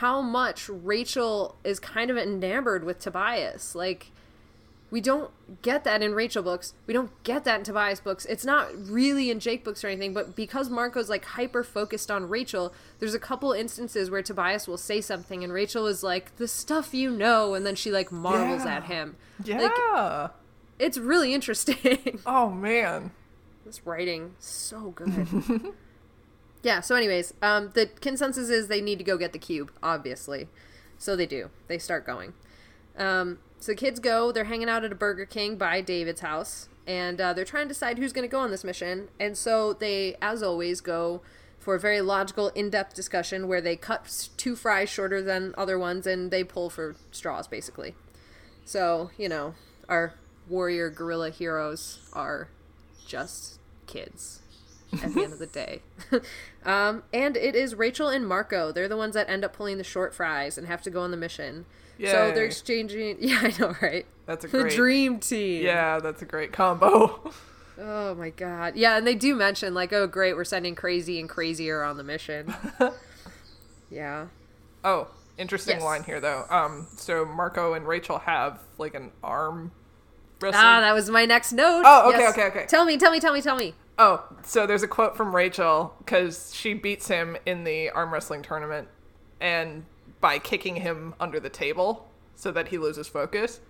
[0.00, 3.74] how much Rachel is kind of enamored with Tobias.
[3.74, 4.10] Like
[4.90, 5.30] we don't
[5.60, 6.72] get that in Rachel books.
[6.86, 8.24] We don't get that in Tobias books.
[8.24, 12.28] It's not really in Jake books or anything, but because Marco's like hyper focused on
[12.28, 16.48] Rachel, there's a couple instances where Tobias will say something and Rachel is like, "The
[16.48, 18.76] stuff you know," and then she like marvels Yeah.
[18.76, 19.16] at him.
[19.44, 20.28] Yeah.
[20.78, 22.20] It's really interesting.
[22.26, 23.10] oh man.
[23.66, 25.74] This writing so good.
[26.62, 26.80] yeah.
[26.80, 29.72] So, anyways, um, the consensus is they need to go get the cube.
[29.82, 30.48] Obviously,
[30.98, 31.50] so they do.
[31.68, 32.34] They start going.
[32.96, 34.32] Um, so the kids go.
[34.32, 37.74] They're hanging out at a Burger King by David's house, and uh, they're trying to
[37.74, 39.08] decide who's going to go on this mission.
[39.18, 41.22] And so they, as always, go
[41.58, 46.06] for a very logical, in-depth discussion where they cut two fries shorter than other ones,
[46.06, 47.94] and they pull for straws, basically.
[48.64, 49.54] So you know,
[49.88, 50.14] our
[50.48, 52.48] warrior guerrilla heroes are
[53.06, 54.40] just kids
[54.92, 55.82] at the end of the day.
[56.64, 58.72] um, and it is Rachel and Marco.
[58.72, 61.10] They're the ones that end up pulling the short fries and have to go on
[61.10, 61.66] the mission.
[61.98, 63.16] So they're exchanging.
[63.20, 64.06] Yeah, I know, right?
[64.26, 65.64] That's a The great dream team.
[65.64, 67.32] Yeah, that's a great combo.
[67.80, 68.76] Oh my god.
[68.76, 72.04] Yeah, and they do mention like, oh great, we're sending crazy and crazier on the
[72.04, 72.54] mission.
[73.90, 74.26] yeah.
[74.84, 75.84] Oh, interesting Yes.
[75.84, 76.44] line here though.
[76.50, 79.72] Um, so Marco and Rachel have like an arm
[80.40, 80.62] wrestling.
[80.64, 81.82] Ah, that was my next note.
[81.84, 82.66] Oh, okay, okay, okay.
[82.66, 83.74] Tell me, tell me, tell me, tell me.
[83.98, 88.42] Oh, so there's a quote from Rachel because she beats him in the arm wrestling
[88.42, 88.88] tournament,
[89.40, 89.84] and
[90.20, 93.60] by kicking him under the table so that he loses focus.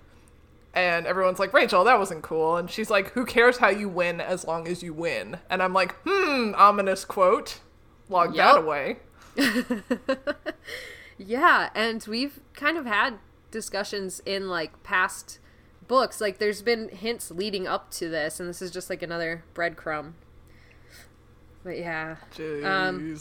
[0.75, 2.57] And everyone's like, Rachel, that wasn't cool.
[2.57, 5.39] And she's like, Who cares how you win as long as you win?
[5.51, 7.61] And I'm like, Hmm, ominous quote.
[8.09, 8.99] Log that away.
[11.19, 13.19] Yeah, and we've kind of had
[13.51, 15.41] discussions in like past
[15.89, 16.21] books.
[16.21, 20.13] Like there's been hints leading up to this, and this is just like another breadcrumb.
[21.65, 22.17] But yeah.
[22.35, 22.65] Jeez.
[22.65, 23.19] Um,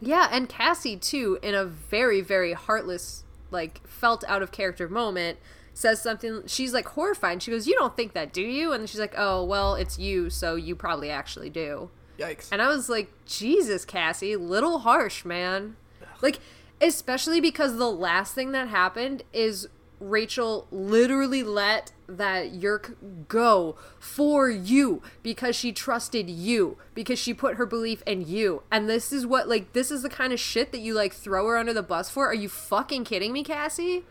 [0.00, 5.38] Yeah, and Cassie too, in a very, very heartless, like felt out of character moment,
[5.74, 7.42] says something she's like horrified.
[7.42, 8.72] She goes, You don't think that, do you?
[8.72, 11.90] And she's like, Oh, well, it's you, so you probably actually do.
[12.18, 12.48] Yikes.
[12.52, 15.76] And I was like, Jesus, Cassie, little harsh, man.
[16.20, 16.38] Like,
[16.80, 19.68] especially because the last thing that happened is
[20.02, 22.96] Rachel literally let that Yeerk
[23.28, 28.62] go for you because she trusted you, because she put her belief in you.
[28.70, 31.46] And this is what, like, this is the kind of shit that you, like, throw
[31.46, 32.26] her under the bus for?
[32.26, 34.04] Are you fucking kidding me, Cassie?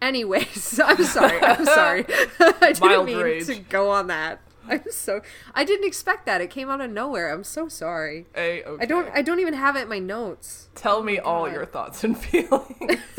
[0.00, 1.40] Anyways, I'm sorry.
[1.40, 2.04] I'm sorry.
[2.40, 3.46] I didn't Mild mean rage.
[3.46, 4.40] to go on that.
[4.68, 5.20] I'm so
[5.54, 6.40] I didn't expect that.
[6.40, 7.32] It came out of nowhere.
[7.32, 8.26] I'm so sorry.
[8.36, 8.82] A okay.
[8.82, 10.68] I don't I don't even have it in my notes.
[10.74, 11.52] Tell me all God.
[11.54, 13.00] your thoughts and feelings.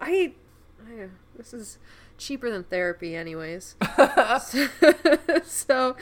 [0.00, 0.32] I,
[0.86, 1.78] I this is
[2.16, 3.76] cheaper than therapy anyways.
[5.44, 5.96] so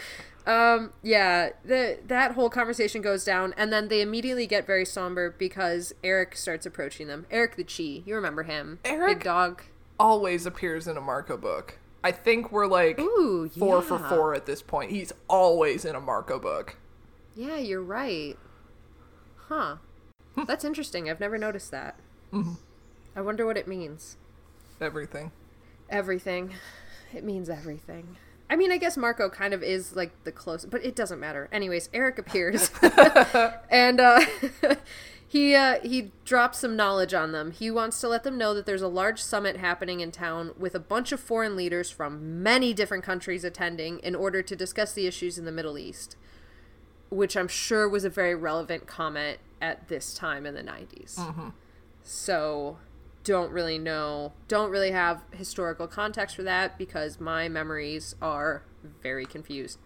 [0.47, 5.35] um yeah, the that whole conversation goes down and then they immediately get very somber
[5.37, 7.27] because Eric starts approaching them.
[7.31, 8.79] Eric the Chee, you remember him.
[8.85, 9.19] Eric?
[9.19, 9.63] Big dog.
[9.99, 11.79] always appears in a Marco book.
[12.07, 14.93] I think we're like Ooh, four for four at this point.
[14.93, 16.77] He's always in a Marco book.
[17.35, 18.39] Yeah, you're right.
[19.49, 19.79] Huh.
[20.47, 21.11] That's interesting.
[21.11, 21.97] I've never noticed that.
[22.33, 24.19] I wonder what it means.
[24.81, 25.33] Everything.
[25.91, 26.55] Everything.
[27.13, 28.17] It means everything.
[28.49, 31.49] I mean, I guess Marco kind of is like the closest, but it doesn't matter.
[31.51, 32.71] Anyways, Eric appears,
[33.71, 34.25] and uh,
[35.29, 37.51] he uh, he drops some knowledge on them.
[37.51, 40.75] He wants to let them know that there's a large summit happening in town with
[40.75, 45.07] a bunch of foreign leaders from many different countries attending in order to discuss the
[45.07, 46.17] issues in the Middle East,
[47.11, 51.19] which I'm sure was a very relevant comment at this time in the 90s.
[52.03, 52.79] So
[53.25, 58.63] don't really know, don't really have historical context for that because my memories are
[59.03, 59.81] very confused.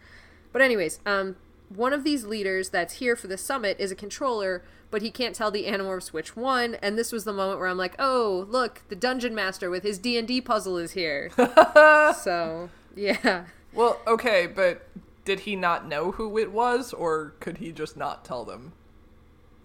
[0.53, 1.37] But anyways, um
[1.70, 5.35] one of these leaders that's here for the summit is a controller, but he can't
[5.35, 8.83] tell the Animorphs which one, and this was the moment where I'm like, "Oh, look,
[8.88, 13.44] the dungeon master with his D&D puzzle is here." so, yeah.
[13.72, 14.87] Well, okay, but
[15.24, 18.72] did he not know who it was, or could he just not tell them?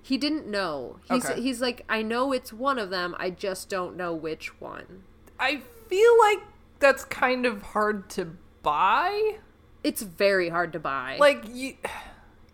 [0.04, 0.98] He didn't know.
[1.10, 1.42] He's Okay.
[1.42, 3.16] he's like, I know it's one of them.
[3.18, 5.04] I just don't know which one.
[5.40, 6.44] I feel like
[6.78, 9.38] that's kind of hard to buy.
[9.84, 11.18] It's very hard to buy.
[11.20, 11.74] Like you,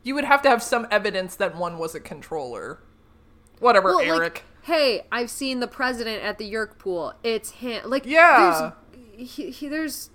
[0.03, 2.79] you would have to have some evidence that one was a controller.
[3.59, 4.43] Whatever, Well, like, Eric.
[4.63, 7.13] hey, I've seen the president at the Yeerk pool.
[7.23, 7.87] It's him.
[7.89, 8.71] Like, Yeah.
[9.15, 10.09] there's, he, he, there's,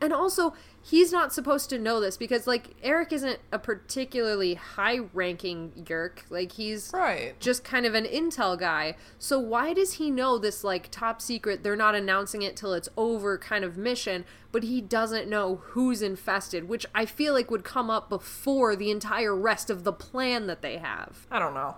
[0.00, 5.72] and also he's not supposed to know this because like Eric isn't a particularly high-ranking
[5.84, 6.20] Yeerk.
[6.30, 7.38] Like he's right.
[7.40, 8.96] just kind of an intel guy.
[9.18, 11.62] So why does he know this like top secret?
[11.62, 16.02] They're not announcing it till it's over kind of mission, but he doesn't know who's
[16.02, 20.46] infested, which I feel like would come up before the entire rest of the plan
[20.46, 21.26] that they have.
[21.30, 21.76] I don't know.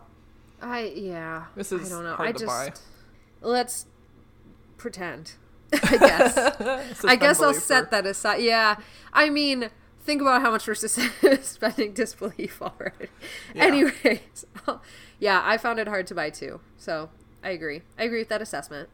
[0.60, 1.46] I yeah.
[1.56, 2.14] This is I don't know.
[2.14, 2.72] hard I just buy.
[3.40, 3.86] let's
[4.76, 5.32] pretend.
[5.82, 7.04] I guess.
[7.04, 8.42] I guess I'll set that aside.
[8.42, 8.76] Yeah.
[9.12, 9.70] I mean,
[10.04, 13.08] think about how much we're suspending disbelief already.
[13.54, 13.64] Yeah.
[13.64, 14.46] Anyways,
[15.18, 16.60] yeah, I found it hard to buy too.
[16.76, 17.10] So
[17.42, 17.82] I agree.
[17.98, 18.88] I agree with that assessment.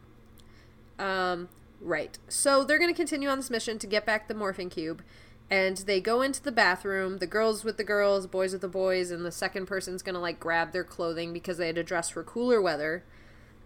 [0.98, 1.48] Um,
[1.80, 2.18] right.
[2.28, 5.02] So they're going to continue on this mission to get back the morphing cube.
[5.50, 9.10] And they go into the bathroom, the girls with the girls, boys with the boys,
[9.10, 12.10] and the second person's going to like grab their clothing because they had to dress
[12.10, 13.02] for cooler weather.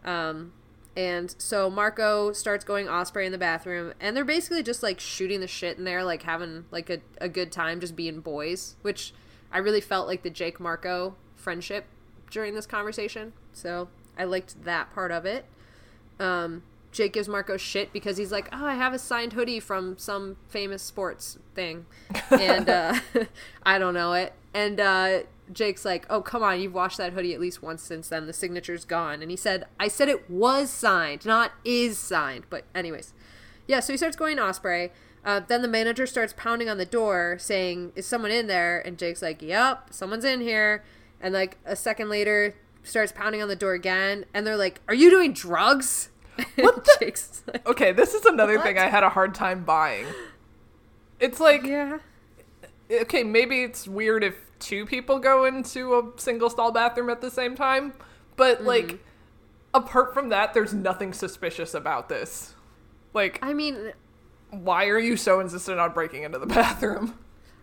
[0.04, 0.52] Um,
[0.96, 5.40] and so Marco starts going Osprey in the bathroom, and they're basically just like shooting
[5.40, 9.14] the shit in there, like having like a, a good time, just being boys, which
[9.50, 11.86] I really felt like the Jake Marco friendship
[12.30, 13.32] during this conversation.
[13.52, 15.46] So I liked that part of it.
[16.20, 19.96] Um, Jake gives Marco shit because he's like, oh, I have a signed hoodie from
[19.96, 21.86] some famous sports thing.
[22.30, 22.98] And uh,
[23.62, 24.34] I don't know it.
[24.52, 25.20] And uh,
[25.54, 28.26] Jake's like, oh, come on, you've washed that hoodie at least once since then.
[28.26, 29.22] The signature's gone.
[29.22, 32.44] And he said, I said it was signed, not is signed.
[32.50, 33.12] But, anyways.
[33.66, 34.90] Yeah, so he starts going Osprey.
[35.24, 38.80] Uh, then the manager starts pounding on the door saying, Is someone in there?
[38.80, 40.82] And Jake's like, Yep, someone's in here.
[41.20, 44.24] And like a second later, starts pounding on the door again.
[44.34, 46.08] And they're like, Are you doing drugs?
[46.56, 50.06] What the- Jake's like, Okay, this is another thing I had a hard time buying.
[51.20, 51.98] It's like Yeah.
[52.90, 57.30] okay, maybe it's weird if two people go into a single stall bathroom at the
[57.30, 57.92] same time,
[58.36, 58.66] but Mm-hmm.
[58.66, 59.04] like
[59.74, 62.54] apart from that, there's nothing suspicious about this.
[63.14, 63.92] Like, I mean,
[64.50, 67.18] why are you so insistent on breaking into the bathroom?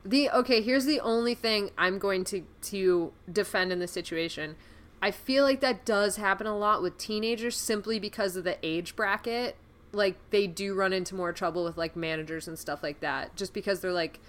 [0.06, 4.56] The okay, here's the only thing I'm going to to defend in this situation.
[5.02, 8.96] I feel like that does happen a lot with teenagers simply because of the age
[8.96, 9.56] bracket.
[9.92, 13.54] Like they do run into more trouble with like managers and stuff like that just
[13.54, 14.20] because they're like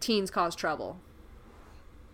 [0.00, 0.98] teens cause trouble.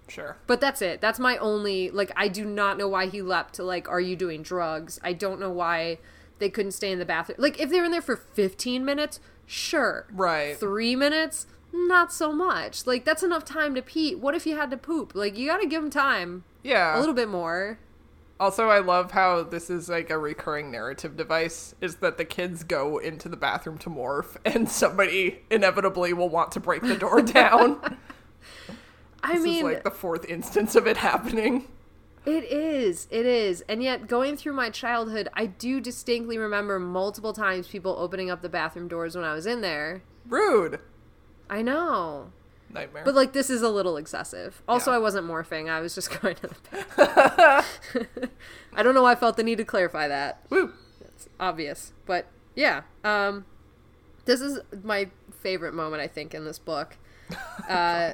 [0.08, 0.36] Sure.
[0.46, 1.00] But that's it.
[1.00, 4.16] That's my only like I do not know why he leapt to like are you
[4.16, 5.00] doing drugs?
[5.02, 5.98] I don't know why
[6.38, 7.36] they couldn't stay in the bathroom.
[7.38, 10.06] Like if they were in there for 15 minutes, sure.
[10.12, 10.56] Right.
[10.56, 12.86] 3 minutes, not so much.
[12.86, 14.14] Like that's enough time to pee.
[14.14, 15.14] What if you had to poop?
[15.14, 16.44] Like you got to give them time.
[16.62, 16.96] Yeah.
[16.96, 17.78] A little bit more.
[18.40, 22.64] Also, I love how this is like a recurring narrative device is that the kids
[22.64, 27.22] go into the bathroom to morph and somebody inevitably will want to break the door
[27.22, 27.96] down.
[29.24, 31.66] I this mean, is like the fourth instance of it happening.
[32.26, 33.06] It is.
[33.10, 33.62] It is.
[33.68, 38.40] And yet, going through my childhood, I do distinctly remember multiple times people opening up
[38.40, 40.02] the bathroom doors when I was in there.
[40.26, 40.80] Rude.
[41.50, 42.32] I know.
[42.70, 43.02] Nightmare.
[43.04, 44.62] But, like, this is a little excessive.
[44.66, 44.96] Also, Yeah.
[44.96, 45.68] I wasn't morphing.
[45.68, 46.54] I was just going to the
[46.96, 48.06] bathroom.
[48.74, 50.42] I don't know why I felt the need to clarify that.
[50.48, 50.72] Woo.
[51.02, 51.92] It's obvious.
[52.06, 52.82] But, yeah.
[53.04, 53.44] Um,
[54.24, 55.10] this is my
[55.42, 56.96] favorite moment, I think, in this book.
[57.68, 58.12] Uh,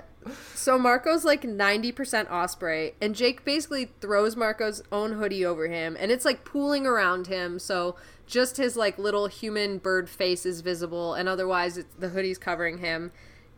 [0.54, 6.11] so Marco's like 90% Osprey, and Jake basically throws Marco's own hoodie over him, and
[6.11, 11.14] it's like pooling around him, so just his like little human bird face is visible,
[11.14, 13.12] and otherwise it's, the hoodie's covering him.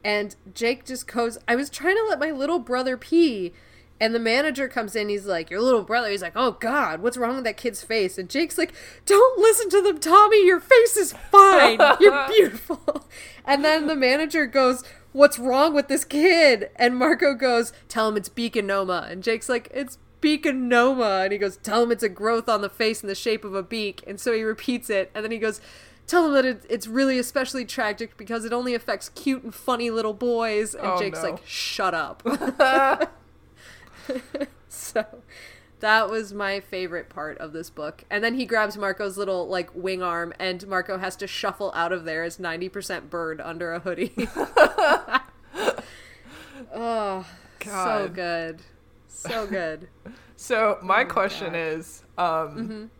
[0.05, 3.53] And Jake just goes, I was trying to let my little brother pee.
[4.01, 6.11] And the manager comes in, he's like, Your little brother.
[6.11, 8.18] He's like, Oh God, what's wrong with that kid's face?
[8.18, 8.72] And Jake's like,
[9.07, 10.44] Don't listen to them, Tommy.
[10.44, 11.79] Your face is fine.
[12.01, 13.07] You're beautiful.
[13.44, 16.70] And then the manager goes, What's wrong with this kid?
[16.77, 19.09] And Marco goes, Tell him it's beaconoma.
[19.11, 21.25] And Jake's like, It's beaconoma.
[21.25, 23.55] And he goes, Tell him it's a growth on the face in the shape of
[23.55, 24.03] a beak.
[24.07, 25.11] And so he repeats it.
[25.14, 25.61] And then he goes,
[26.07, 29.90] Tell him that it, it's really especially tragic because it only affects cute and funny
[29.90, 30.75] little boys.
[30.75, 31.31] And Oh, Jake's no.
[31.31, 32.22] like, Shut up.
[34.68, 35.05] so
[35.83, 38.05] that was my favorite part of this book.
[38.09, 41.92] And then he grabs Marco's little like wing arm and Marco has to shuffle out
[41.92, 44.12] of there as 90% bird under a hoodie.
[46.75, 47.27] oh,
[47.64, 48.62] so good.
[49.09, 49.88] So good.
[50.35, 51.57] So my question God.
[51.57, 52.90] is, um,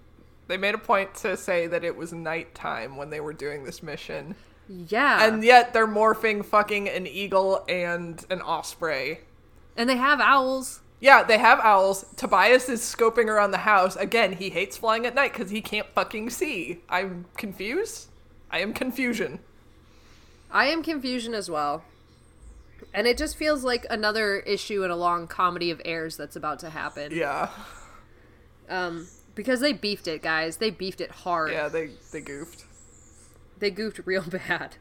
[0.47, 3.83] they made a point to say that it was nighttime when they were doing this
[3.83, 4.37] mission.
[4.69, 5.27] Yeah.
[5.27, 9.23] And yet they're morphing fucking an eagle and an osprey.
[9.77, 10.82] and they have owls.
[11.03, 12.07] Yeah, they have owls.
[12.17, 13.97] Tobias is scoping around the house.
[13.97, 16.79] Again, he hates flying at night because he can't fucking see.
[16.89, 18.07] I'm confused.
[18.53, 19.41] I am confusion.
[20.49, 21.83] I am confusion as well.
[22.95, 26.61] And it just feels like another issue in a long comedy of errors that's about
[26.61, 27.11] to happen.
[27.13, 27.51] Yeah.
[28.69, 30.59] Um, because they beefed it, guys.
[30.59, 31.51] They beefed it hard.
[31.51, 32.65] Yeah, they they goofed.
[33.59, 34.77] They goofed real bad.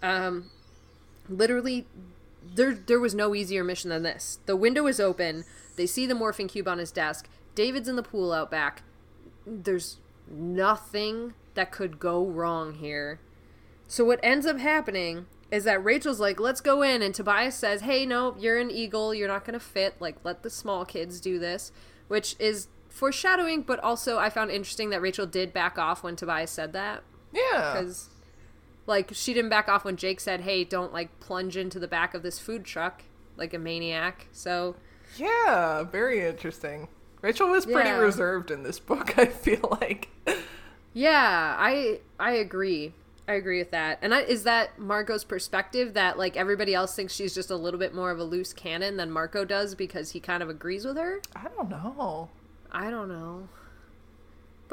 [0.00, 0.50] Um,
[1.28, 1.86] literally,
[2.54, 4.38] there there was no easier mission than this.
[4.46, 5.44] The window is open.
[5.76, 7.28] They see the morphing cube on his desk.
[7.54, 8.82] David's in the pool out back.
[9.46, 13.20] There's nothing that could go wrong here.
[13.86, 17.82] So what ends up happening is that Rachel's like, "Let's go in," and Tobias says,
[17.82, 19.14] "Hey, no, you're an eagle.
[19.14, 19.94] You're not gonna fit.
[20.00, 21.70] Like, let the small kids do this,"
[22.08, 26.50] which is foreshadowing, but also I found interesting that Rachel did back off when Tobias
[26.50, 27.72] said that Yeah.
[27.74, 28.08] because
[28.86, 32.14] like she didn't back off when Jake said, "Hey, don't like plunge into the back
[32.14, 33.02] of this food truck
[33.36, 34.76] like a maniac." So
[35.16, 36.88] Yeah, very interesting.
[37.22, 37.98] Rachel was pretty Yeah.
[37.98, 40.08] reserved in this book, I feel like.
[40.92, 42.92] yeah, I I agree.
[43.26, 43.98] I agree with that.
[44.02, 47.80] And I, is that Marco's perspective that like everybody else thinks she's just a little
[47.80, 50.98] bit more of a loose cannon than Marco does because he kind of agrees with
[50.98, 51.20] her?
[51.34, 52.28] I don't know.
[52.70, 53.48] I don't know.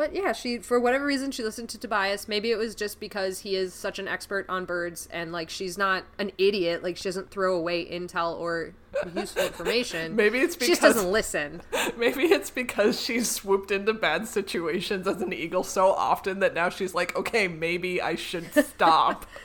[0.01, 2.27] But yeah, she for whatever reason she listened to Tobias.
[2.27, 5.77] Maybe it was just because he is such an expert on birds and like she's
[5.77, 8.73] not an idiot, like she doesn't throw away intel or
[9.15, 10.15] useful information.
[10.15, 11.61] Maybe it's because she just doesn't listen.
[11.97, 16.69] Maybe it's because she's swooped into bad situations as an eagle so often that now
[16.69, 19.27] she's like, okay, maybe I should stop.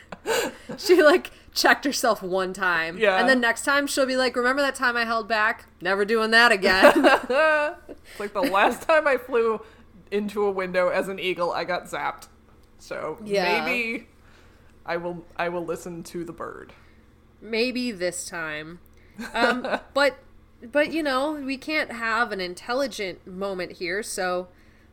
[0.78, 2.98] She like checked herself one time.
[2.98, 3.18] Yeah.
[3.18, 5.66] And then next time she'll be like, Remember that time I held back?
[5.80, 6.92] Never doing that again.
[6.96, 9.60] it's like the last time I flew
[10.10, 12.28] into a window as an eagle, I got zapped.
[12.78, 13.64] So Yeah.
[13.64, 14.06] maybe
[14.84, 16.72] I will I will listen to the bird.
[17.40, 18.78] maybe this time
[19.34, 20.18] um but
[20.72, 24.48] but you know we can't have an intelligent moment here so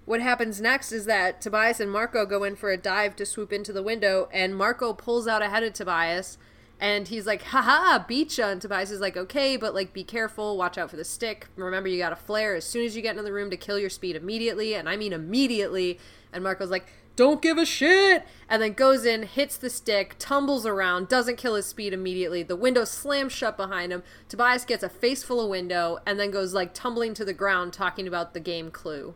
[0.05, 3.53] what happens next is that tobias and marco go in for a dive to swoop
[3.53, 6.37] into the window and marco pulls out ahead of tobias
[6.83, 8.49] and he's like haha beat ya.
[8.49, 10.57] And tobias is like okay but like be careful.
[10.57, 11.47] Watch out for the stick.
[11.55, 13.79] Remember you got a flare as soon as you get into the room to kill
[13.79, 14.75] your speed immediately.
[14.75, 15.97] And i mean immediately.
[16.33, 18.27] And marco's like don't give a shit.
[18.49, 22.43] And then goes in hits the stick tumbles around doesn't kill his speed immediately.
[22.43, 24.03] The window slams shut behind him.
[24.27, 27.71] Tobias gets a face full of window and then goes like tumbling to the ground
[27.71, 29.15] talking about the game clue.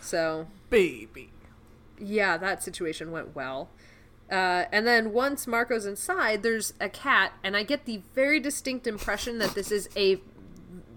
[0.00, 1.30] So Baby.
[1.98, 3.70] yeah that situation went well
[4.30, 8.86] uh, and then once marco's inside there's a cat and i get the very distinct
[8.86, 10.20] impression that this is a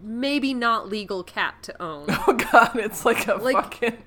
[0.04, 3.98] maybe not legal cat to own Oh god, it's like a Like- fucking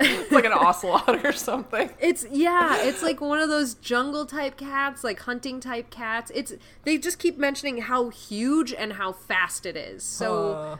[0.00, 1.88] it's like an ocelot or something.
[2.00, 6.32] It's yeah, it's like one of those jungle type cats, like hunting type cats.
[6.34, 10.02] It's they just keep mentioning how huge and how fast it is.
[10.02, 10.76] So Uh,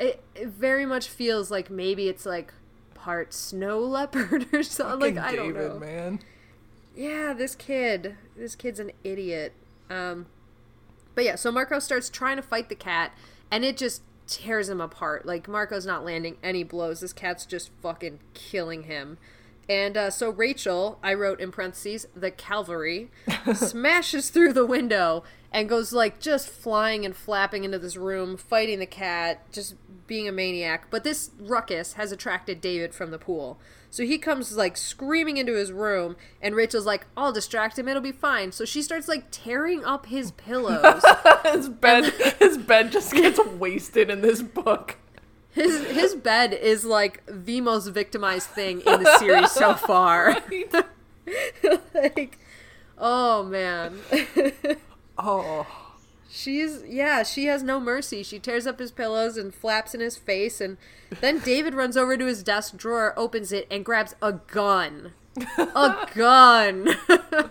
[0.00, 2.52] it, it very much feels like maybe it's like
[2.96, 4.98] part snow leopard or something.
[4.98, 5.78] Like fucking I don't David, know.
[5.78, 6.20] man.
[6.94, 9.54] Yeah, this kid, this kid's an idiot.
[9.88, 10.26] Um,
[11.14, 13.12] but yeah, so Marco starts trying to fight the cat,
[13.50, 15.26] and it just tears him apart.
[15.26, 17.00] Like Marco's not landing any blows.
[17.00, 19.18] This cat's just fucking killing him.
[19.68, 23.10] And uh, so Rachel, I wrote in parentheses, the cavalry,
[23.54, 28.80] smashes through the window and goes like just flying and flapping into this room, fighting
[28.80, 29.76] the cat, just
[30.06, 30.90] being a maniac.
[30.90, 33.58] But this ruckus has attracted David from the pool.
[33.92, 38.00] So he comes like screaming into his room, and Rachel's like, I'll distract him, it'll
[38.00, 38.50] be fine.
[38.50, 41.02] So she starts like tearing up his pillows.
[41.44, 42.04] his bed
[42.38, 44.96] his bed just gets wasted in this book.
[45.50, 50.38] his his bed is like the most victimized thing in the series so far.
[51.92, 52.38] like,
[52.96, 53.98] oh man.
[55.18, 55.66] Oh.
[56.34, 58.22] She's yeah, she has no mercy.
[58.22, 60.78] She tears up his pillows and flaps in his face and
[61.20, 65.12] then David runs over to his desk drawer, opens it and grabs a gun.
[65.58, 66.88] A gun.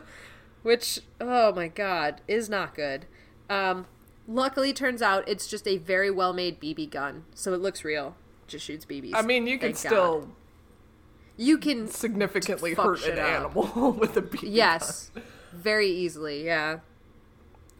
[0.63, 3.05] Which oh my god, is not good.
[3.51, 3.85] Um
[4.27, 8.15] luckily turns out it's just a very well-made BB gun, so it looks real.
[8.47, 9.11] Just shoots BBs.
[9.13, 9.89] I mean, you can Thank God.
[9.89, 10.27] still
[11.37, 13.25] you can significantly hurt an up.
[13.25, 15.11] animal with a BB Yes.
[15.53, 16.79] Very easily, yeah.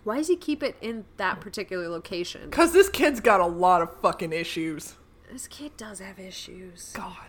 [0.03, 2.49] Why does he keep it in that particular location?
[2.49, 4.95] Because this kid's got a lot of fucking issues.
[5.31, 6.91] This kid does have issues.
[6.93, 7.27] God.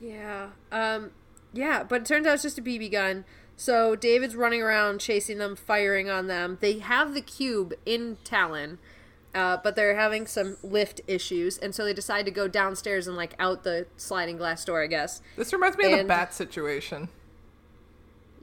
[0.00, 0.48] Yeah.
[0.72, 1.10] Um
[1.52, 3.24] yeah, but it turns out it's just a BB gun.
[3.56, 6.56] So David's running around chasing them, firing on them.
[6.60, 8.78] They have the cube in Talon,
[9.34, 13.16] uh, but they're having some lift issues, and so they decide to go downstairs and
[13.18, 15.20] like out the sliding glass door, I guess.
[15.36, 17.08] This reminds me of the bat situation.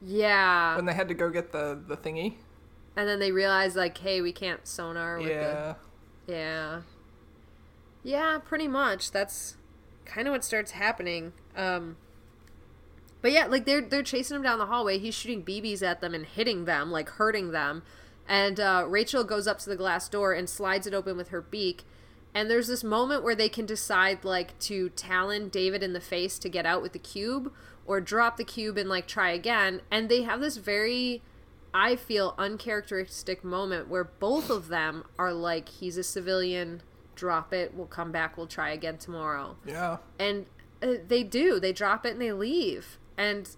[0.06, 0.76] Yeah.
[0.76, 2.36] when they had to go get the the thingy.
[2.98, 5.76] And then they realize like, hey, we can't sonar with Yeah.
[6.26, 6.82] the Yeah.
[8.04, 9.12] Yeah, pretty much.
[9.12, 9.56] That's
[10.06, 11.34] kind of what starts happening.
[11.56, 11.96] Um
[13.22, 14.98] But yeah, like they're they're chasing him down the hallway.
[15.00, 17.84] He's shooting BBs at them and hitting them, like hurting them.
[18.30, 21.40] And uh, Rachel goes up to the glass door and slides it open with her
[21.42, 21.84] beak.
[22.34, 26.38] And there's this moment where they can decide like to talon David in the face
[26.40, 27.54] to get out with the cube
[27.86, 29.82] or drop the cube and like try again.
[29.90, 31.22] And they have this very
[31.74, 36.82] I feel uncharacteristic moment where both of them are like he's a civilian,
[37.16, 39.58] drop it, we'll come back, we'll try again tomorrow.
[39.66, 39.98] Yeah.
[40.20, 40.46] and
[40.82, 42.98] uh, they do they drop it and they leave.
[43.18, 43.50] And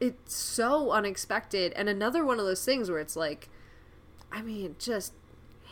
[0.00, 1.72] it's so unexpected.
[1.74, 3.48] And another one of those things where it's like
[4.30, 5.12] i mean just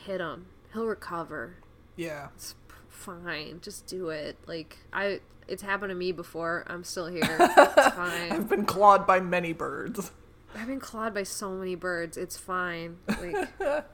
[0.06, 0.46] hit him.
[0.72, 1.56] He'll recover.
[1.96, 2.28] Yeah.
[2.36, 2.54] it's
[2.88, 3.60] fine.
[3.62, 4.36] Just do it.
[4.46, 6.64] Like i it's happened to me before.
[6.68, 7.22] I'm still here.
[7.40, 8.30] It's fine.
[8.32, 10.12] I've been clawed by many birds.
[10.54, 13.48] I've been clawed by so many birds it's fine like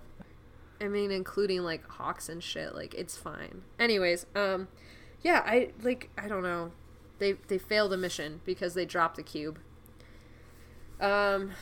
[0.81, 2.75] I mean, including like hawks and shit.
[2.75, 3.63] Like it's fine.
[3.79, 4.69] Anyways, um,
[5.23, 6.73] yeah, I like I don't know.
[7.19, 9.59] They they failed a mission because they dropped the cube.
[11.01, 11.53] Um,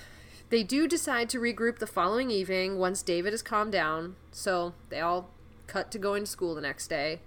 [0.51, 4.16] they do decide to regroup the following evening once David has calmed down.
[4.30, 5.30] So they all
[5.66, 7.20] cut to going to school the next day.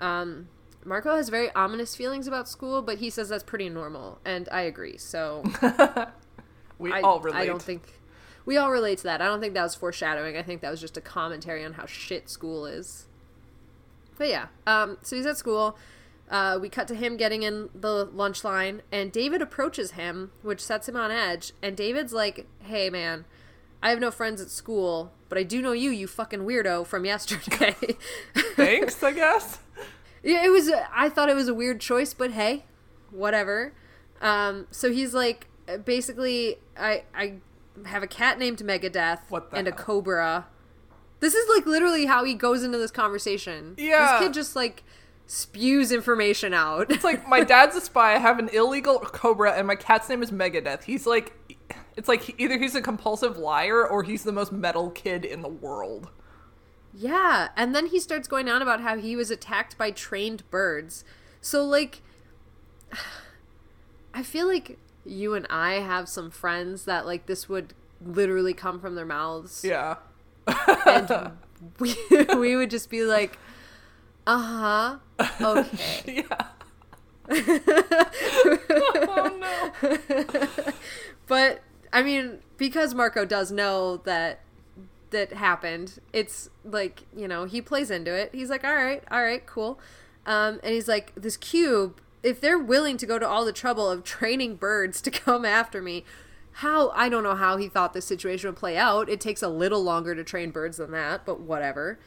[0.00, 0.48] Um,
[0.84, 4.62] Marco has very ominous feelings about school, but he says that's pretty normal, and I
[4.62, 4.98] agree.
[4.98, 5.42] So
[6.78, 7.38] We I, all relate.
[7.38, 7.82] I don't think
[8.46, 9.22] we all relate to that.
[9.22, 10.36] I don't think that was foreshadowing.
[10.36, 13.06] I think that was just a commentary on how shit school is.
[14.18, 15.76] But yeah, um, so he's at school.
[16.30, 20.60] Uh, we cut to him getting in the lunch line, and David approaches him, which
[20.60, 21.52] sets him on edge.
[21.62, 23.24] And David's like, "Hey, man,
[23.82, 27.04] I have no friends at school, but I do know you, you fucking weirdo from
[27.04, 27.76] yesterday."
[28.56, 29.58] Thanks, I guess.
[30.22, 30.70] Yeah, it was.
[30.92, 32.64] I thought it was a weird choice, but hey,
[33.10, 33.72] whatever.
[34.22, 35.48] Um, so he's like,
[35.84, 37.34] basically, I I
[37.86, 39.20] have a cat named Megadeth
[39.52, 40.46] and a cobra.
[41.20, 43.74] This is like literally how he goes into this conversation.
[43.78, 44.18] Yeah.
[44.18, 44.84] this kid just like
[45.26, 46.90] spews information out.
[46.90, 48.14] It's like my dad's a spy.
[48.14, 50.84] I have an illegal cobra, and my cat's name is Megadeth.
[50.84, 51.32] He's like,
[51.96, 55.48] it's like either he's a compulsive liar or he's the most metal kid in the
[55.48, 56.10] world.
[56.92, 61.04] Yeah, and then he starts going on about how he was attacked by trained birds.
[61.40, 62.02] So like
[64.14, 67.74] I feel like you and I have some friends that like this would
[68.04, 69.64] literally come from their mouths.
[69.64, 69.96] Yeah.
[70.86, 71.32] And
[71.78, 71.96] we
[72.36, 73.38] we would just be like,
[74.26, 74.98] "Uh-huh.
[75.40, 76.46] Okay." Yeah.
[78.90, 80.72] oh no.
[81.26, 84.40] but I mean, because Marco does know that
[85.10, 88.30] that happened, it's like, you know, he plays into it.
[88.34, 89.78] He's like, "All right, all right, cool."
[90.26, 93.88] Um, and he's like, "This cube, if they're willing to go to all the trouble
[93.88, 96.04] of training birds to come after me,
[96.58, 99.08] how I don't know how he thought this situation would play out.
[99.08, 101.98] It takes a little longer to train birds than that, but whatever."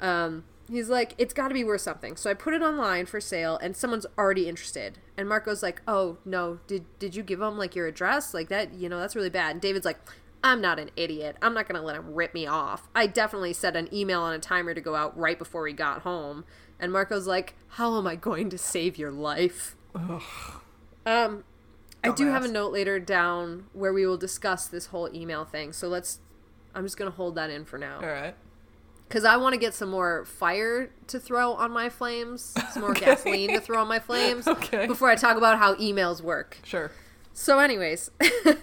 [0.00, 2.16] Um, he's like, it's got to be worth something.
[2.16, 4.98] So I put it online for sale, and someone's already interested.
[5.16, 8.34] And Marco's like, oh no, did did you give him like your address?
[8.34, 9.52] Like that, you know, that's really bad.
[9.52, 9.98] And David's like,
[10.42, 11.36] I'm not an idiot.
[11.42, 12.88] I'm not gonna let him rip me off.
[12.94, 16.02] I definitely set an email on a timer to go out right before he got
[16.02, 16.44] home.
[16.78, 19.76] And Marco's like, how am I going to save your life?
[21.06, 21.44] Um,
[22.04, 25.72] I do have a note later down where we will discuss this whole email thing.
[25.72, 26.20] So let's.
[26.74, 28.34] I'm just gonna hold that in for now All right.
[29.08, 32.92] because I want to get some more fire to throw on my flames, some more
[32.94, 34.86] gasoline to throw on my flames Okay.
[34.86, 36.58] before I talk about how emails work.
[36.64, 36.90] Sure.
[37.32, 38.10] So, anyways,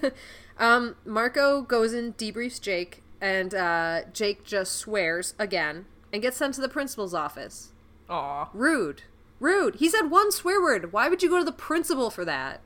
[0.58, 6.54] um, Marco goes and debriefs Jake, and uh, Jake just swears again and gets sent
[6.54, 7.72] to the principal's office.
[8.08, 8.48] Aw.
[8.52, 9.02] Rude,
[9.40, 9.76] rude.
[9.76, 10.92] He said one swear word.
[10.92, 12.60] Why would you go to the principal for that?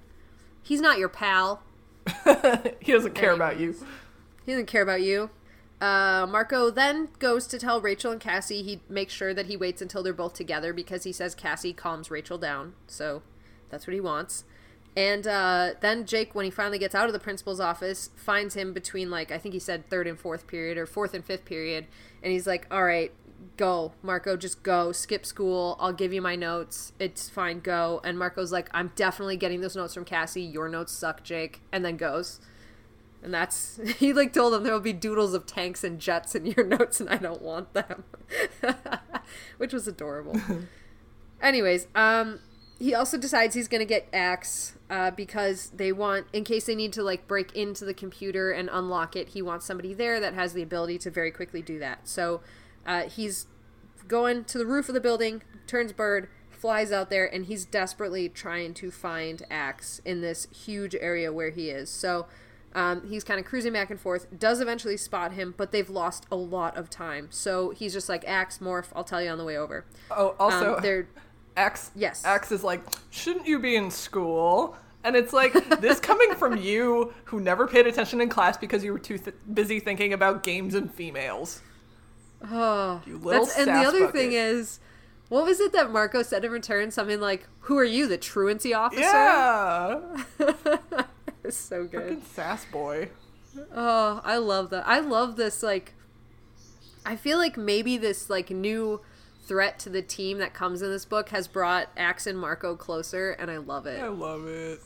[0.62, 1.62] He's not your pal.
[2.80, 3.74] he doesn't care about you.
[4.44, 5.30] He doesn't care about you.
[5.80, 9.80] Uh, Marco then goes to tell Rachel and Cassie he makes sure that he waits
[9.80, 12.74] until they're both together because he says Cassie calms Rachel down.
[12.88, 13.22] So
[13.70, 14.44] that's what he wants.
[14.96, 18.72] And uh, then Jake, when he finally gets out of the principal's office, finds him
[18.72, 21.86] between, like, I think he said third and fourth period or fourth and fifth period.
[22.20, 23.12] And he's like, all right,
[23.56, 23.92] go.
[24.02, 24.92] Marco, just go.
[24.92, 25.76] Skip school.
[25.80, 26.92] I'll give you my notes.
[26.98, 27.60] It's fine.
[27.60, 28.00] Go.
[28.04, 30.42] And Marco's like, I'm definitely getting those notes from Cassie.
[30.42, 31.60] Your notes suck, Jake.
[31.72, 32.40] And then goes.
[33.22, 36.46] And that's he like told them there will be doodles of tanks and jets in
[36.46, 38.04] your notes and I don't want them.
[39.58, 40.40] Which was adorable.
[41.40, 42.40] Anyways, um
[42.78, 46.76] he also decides he's going to get Ax uh, because they want, in case they
[46.76, 50.34] need to like break into the computer and unlock it, he wants somebody there that
[50.34, 52.06] has the ability to very quickly do that.
[52.08, 52.40] So
[52.88, 53.46] uh, he's
[54.08, 58.28] going to the roof of the building, turns bird, flies out there, and he's desperately
[58.28, 61.88] trying to find Ax in this huge area where he is.
[61.90, 62.26] So
[62.74, 66.26] Um, he's kind of cruising back and forth, does eventually spot him, but they've lost
[66.30, 67.28] a lot of time.
[67.30, 69.86] So he's just like, Ax, morph, I'll tell you on the way over.
[70.10, 71.08] Oh, also, Um, they're
[71.56, 72.24] Ax, Yes.
[72.26, 74.76] Ax is like, shouldn't you be in school?
[75.02, 78.92] And it's like this coming from you, who never paid attention in class because you
[78.92, 81.62] were too th- busy thinking about games and females.
[82.44, 84.14] Oh, You little that's, and the other bucket.
[84.14, 84.78] thing is,
[85.28, 86.90] what was it that Marco said in return?
[86.90, 90.22] Something like, "Who are you, the truancy officer?" Yeah,
[91.44, 92.02] it's so good.
[92.02, 93.10] fucking sass boy.
[93.74, 94.86] Oh, I love that.
[94.86, 95.62] I love this.
[95.62, 95.94] Like,
[97.04, 99.00] I feel like maybe this like new
[99.46, 103.32] threat to the team that comes in this book has brought Ax and Marco closer,
[103.32, 104.00] and I love it.
[104.00, 104.80] I love it.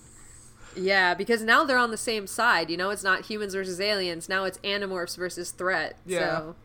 [0.74, 2.70] Yeah, because now they're on the same side.
[2.70, 4.28] You know, it's not humans versus aliens.
[4.28, 5.98] Now it's animorphs versus threat.
[6.06, 6.18] Yeah.
[6.38, 6.56] So,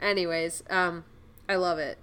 [0.00, 1.04] anyways, um,
[1.48, 1.98] I love it.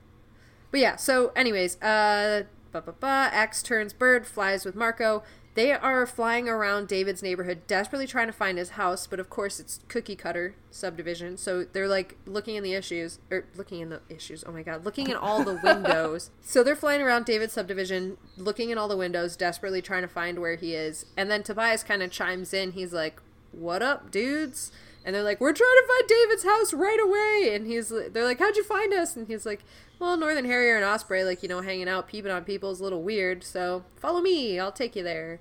[0.72, 3.30] But yeah, so anyways, uh, ba ba ba.
[3.32, 5.24] Ax turns bird, flies with Marco.
[5.56, 9.60] They are flying around David's neighborhood, desperately trying to find his house, but of course
[9.60, 11.38] it's cookie cutter subdivision.
[11.38, 14.44] So they're like looking in the issues, or looking in the issues.
[14.48, 16.32] Oh my god, looking in all the windows.
[16.42, 20.40] so they're flying around David's subdivision, looking in all the windows, desperately trying to find
[20.40, 21.06] where he is.
[21.16, 22.72] And then Tobias kind of chimes in.
[22.72, 23.22] He's like,
[23.52, 24.72] "What up, dudes?"
[25.06, 28.40] And they're like, "We're trying to find David's house right away." And he's, they're like,
[28.40, 29.64] "How'd you find us?" And he's like,
[30.00, 32.84] "Well, Northern Harrier and Osprey, like you know, hanging out, peeping on people is a
[32.84, 33.44] little weird.
[33.44, 35.40] So follow me, I'll take you there."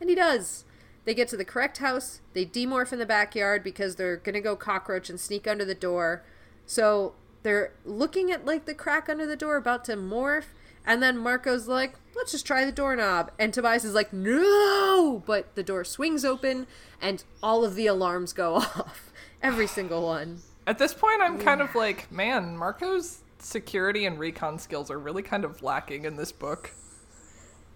[0.00, 0.64] And he does.
[1.04, 2.20] They get to the correct house.
[2.32, 6.24] They demorph in the backyard because they're gonna go cockroach and sneak under the door.
[6.66, 10.46] So they're looking at like the crack under the door, about to morph.
[10.86, 13.30] And then Marco's like, let's just try the doorknob.
[13.38, 15.22] And Tobias is like, no!
[15.26, 16.66] But the door swings open
[17.00, 19.12] and all of the alarms go off.
[19.42, 20.40] Every single one.
[20.66, 25.22] At this point, I'm kind of like, man, Marco's security and recon skills are really
[25.22, 26.70] kind of lacking in this book.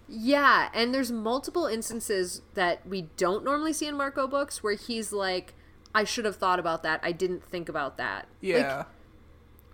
[0.07, 5.11] Yeah, and there's multiple instances that we don't normally see in Marco books where he's
[5.13, 5.53] like,
[5.93, 6.99] I should have thought about that.
[7.03, 8.27] I didn't think about that.
[8.41, 8.83] Like, Yeah.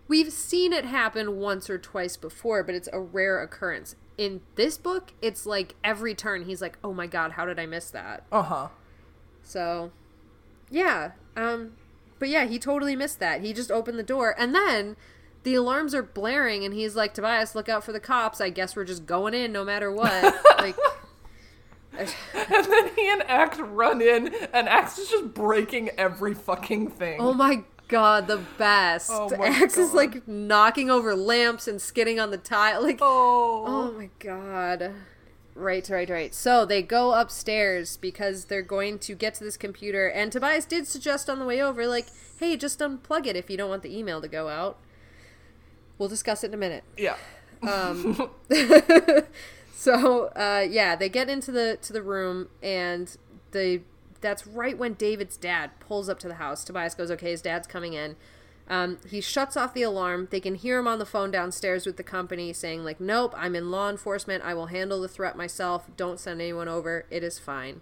[0.07, 3.95] We've seen it happen once or twice before, but it's a rare occurrence.
[4.17, 7.65] In this book, it's like every turn he's like, "Oh my god, how did I
[7.65, 8.67] miss that?" uh huh.
[9.41, 9.91] So,
[10.69, 11.11] yeah.
[11.35, 11.73] Um
[12.17, 13.41] but yeah, he totally missed that.
[13.41, 14.95] He just opened the door and then
[15.43, 18.39] the alarms are blaring and he's like, "Tobias, look out for the cops.
[18.39, 20.75] I guess we're just going in no matter what." like
[21.97, 27.17] And then he and Ax run in, and Ax is just breaking every fucking thing.
[27.19, 29.09] Oh my god, the best.
[29.11, 32.81] Oh Ax is like knocking over lamps and skidding on the tile.
[32.83, 33.63] Like Oh.
[33.67, 34.93] Oh my god.
[35.55, 36.35] Right, right, right.
[36.35, 40.07] So they go upstairs because they're going to get to this computer.
[40.07, 42.07] And Tobias did suggest on the way over, like,
[42.39, 44.77] hey, just unplug it if you don't want the email to go out.
[45.97, 46.83] We'll discuss it in a minute.
[46.97, 47.15] Yeah.
[49.85, 53.15] So, uh, yeah, they get into the to the room, and
[53.51, 53.81] they
[54.25, 56.63] that's right when David's dad pulls up to the house.
[56.63, 58.15] Tobias goes, "Okay, his dad's coming in."
[58.67, 60.27] Um, he shuts off the alarm.
[60.31, 63.55] They can hear him on the phone downstairs with the company saying, "Like, nope, I'm
[63.55, 64.43] in law enforcement.
[64.43, 65.87] I will handle the threat myself.
[65.95, 67.05] Don't send anyone over.
[67.09, 67.81] It is fine."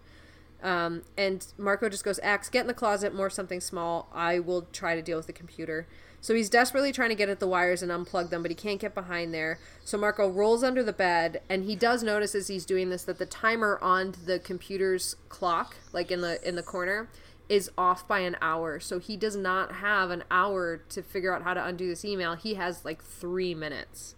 [0.63, 4.09] Um, and Marco just goes, Ax, get in the closet, more something small.
[4.13, 5.87] I will try to deal with the computer.
[6.23, 8.79] So he's desperately trying to get at the wires and unplug them, but he can't
[8.79, 9.59] get behind there.
[9.83, 13.19] So Marco rolls under the bed, and he does notice as he's doing this that
[13.19, 17.09] the timer on the computer's clock, like in the in the corner,
[17.49, 18.79] is off by an hour.
[18.79, 22.35] So he does not have an hour to figure out how to undo this email.
[22.35, 24.15] He has like three minutes.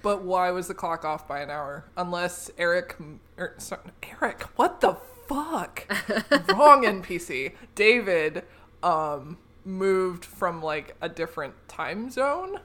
[0.00, 1.90] But why was the clock off by an hour?
[1.96, 2.96] Unless Eric,
[3.36, 3.82] er, sorry,
[4.20, 4.94] Eric, what the
[5.26, 5.88] fuck?
[6.52, 7.54] Wrong NPC.
[7.74, 8.44] David,
[8.84, 12.60] um, moved from like a different time zone.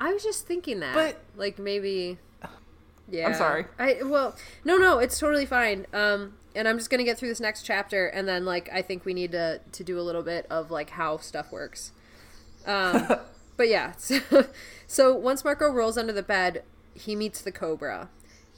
[0.00, 2.18] I was just thinking that, But- like maybe.
[3.10, 3.64] Yeah, I'm sorry.
[3.78, 5.86] I well, no, no, it's totally fine.
[5.94, 9.06] Um, and I'm just gonna get through this next chapter, and then like I think
[9.06, 11.92] we need to to do a little bit of like how stuff works.
[12.66, 13.06] Um,
[13.56, 14.20] but yeah, so,
[14.86, 18.10] so once Marco rolls under the bed, he meets the Cobra,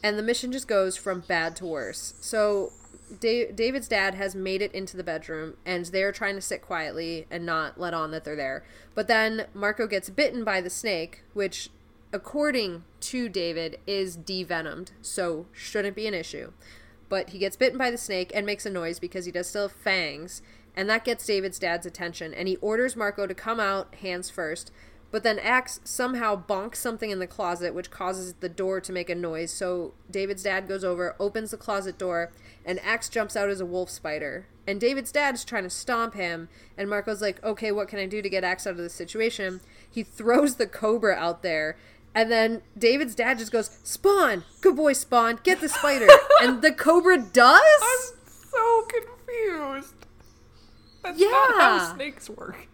[0.03, 2.15] and the mission just goes from bad to worse.
[2.21, 2.73] So.
[3.19, 7.27] Da- David's dad has made it into the bedroom, and they're trying to sit quietly
[7.31, 8.65] and not let on that they're there.
[8.95, 11.71] But then Marco gets bitten by the snake, which
[12.13, 16.53] according to David, is devenomed, so shouldn't be an issue.
[17.09, 19.69] But he gets bitten by the snake and makes a noise because he does still
[19.69, 20.43] have fangs,
[20.77, 22.33] and that gets David's dad's attention.
[22.35, 24.71] And he orders Marco to come out, hands first.
[25.11, 29.11] But then Ax somehow bonks something in the closet, which causes the door to make
[29.11, 29.51] a noise.
[29.51, 32.33] So David's dad goes over, opens the closet door,
[32.65, 34.47] and Ax jumps out as a wolf spider.
[34.67, 36.49] And David's dad is trying to stomp him,
[36.79, 39.61] and Marco's like, okay, what can I do to get Ax out of this situation?
[39.91, 41.77] He throws the cobra out there,
[42.15, 44.45] and then David's dad just goes, Spawn!
[44.61, 45.41] Good boy, Spawn!
[45.43, 46.07] Get the spider!
[46.43, 47.61] and the cobra does?
[47.83, 49.95] I'm so confused.
[51.03, 52.69] That's not how snakes work.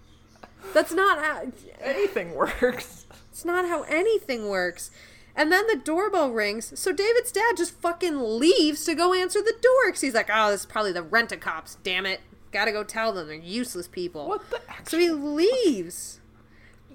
[0.74, 1.52] That's not how.
[1.80, 3.06] Anything works.
[3.30, 4.90] It's not how anything works.
[5.36, 9.54] And then the doorbell rings, so David's dad just fucking leaves to go answer the
[9.60, 9.92] door.
[9.92, 12.22] Cause he's like, oh, this is probably the rent a cops, damn it.
[12.52, 14.26] Gotta go tell them they're useless people.
[14.26, 16.20] What the So he leaves.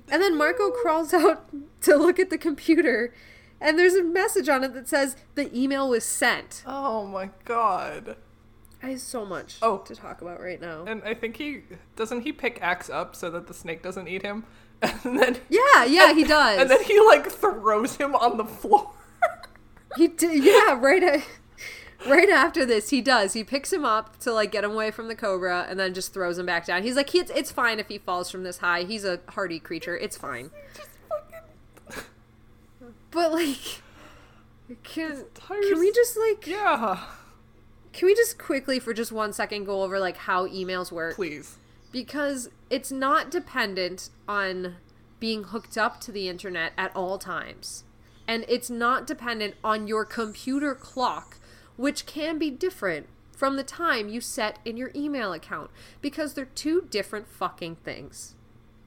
[0.10, 1.48] And then Marco crawls out
[1.82, 3.14] to look at the computer,
[3.62, 6.64] and there's a message on it that says the email was sent.
[6.66, 8.18] Oh my god.
[8.84, 9.78] I have so much Oh.
[9.80, 10.86] to talk about right now.
[10.86, 11.62] And I think he
[11.96, 14.44] doesn't he pick Ax up so that the snake doesn't eat him?
[14.82, 16.58] And then yeah, yeah, he does.
[16.62, 18.92] and then he like throws him on the floor.
[19.98, 21.04] He did, yeah, right.
[21.04, 21.24] a-
[22.10, 23.34] right after this, he does.
[23.34, 26.14] He picks him up to like get him away from the cobra, and then just
[26.14, 26.84] throws him back down.
[26.84, 28.84] He's like, it's it's fine if he falls from this high.
[28.84, 29.98] He's a hardy creature.
[29.98, 30.50] It's fine.
[30.76, 32.04] Just fucking
[33.12, 33.82] But like,
[34.84, 37.04] can can we just like Yeah.
[37.94, 41.16] Can we just quickly for just one second go over like how emails work?
[41.16, 41.58] Please.
[41.92, 44.78] because it's not dependent on
[45.20, 47.84] being hooked up to the internet at all times.
[48.28, 51.38] And it's not dependent on your computer clock,
[51.76, 55.70] which can be different from the time you set in your email account
[56.00, 58.36] because they're two different fucking things.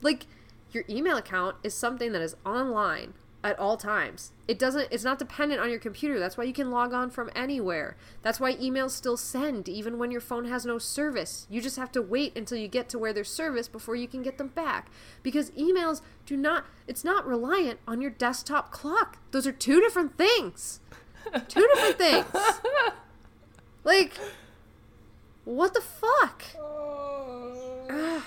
[0.00, 0.26] Like
[0.72, 3.14] your email account is something that is online
[3.44, 4.32] at all times.
[4.48, 6.18] It doesn't it's not dependent on your computer.
[6.18, 7.96] That's why you can log on from anywhere.
[8.22, 11.46] That's why emails still send even when your phone has no service.
[11.50, 14.22] You just have to wait until you get to where there's service before you can
[14.22, 14.90] get them back
[15.22, 19.18] because emails do not it's not reliant on your desktop clock.
[19.30, 20.80] Those are two different things.
[21.48, 22.26] two different things.
[23.86, 24.14] Like
[25.44, 26.42] what the fuck?
[26.58, 28.24] Oh.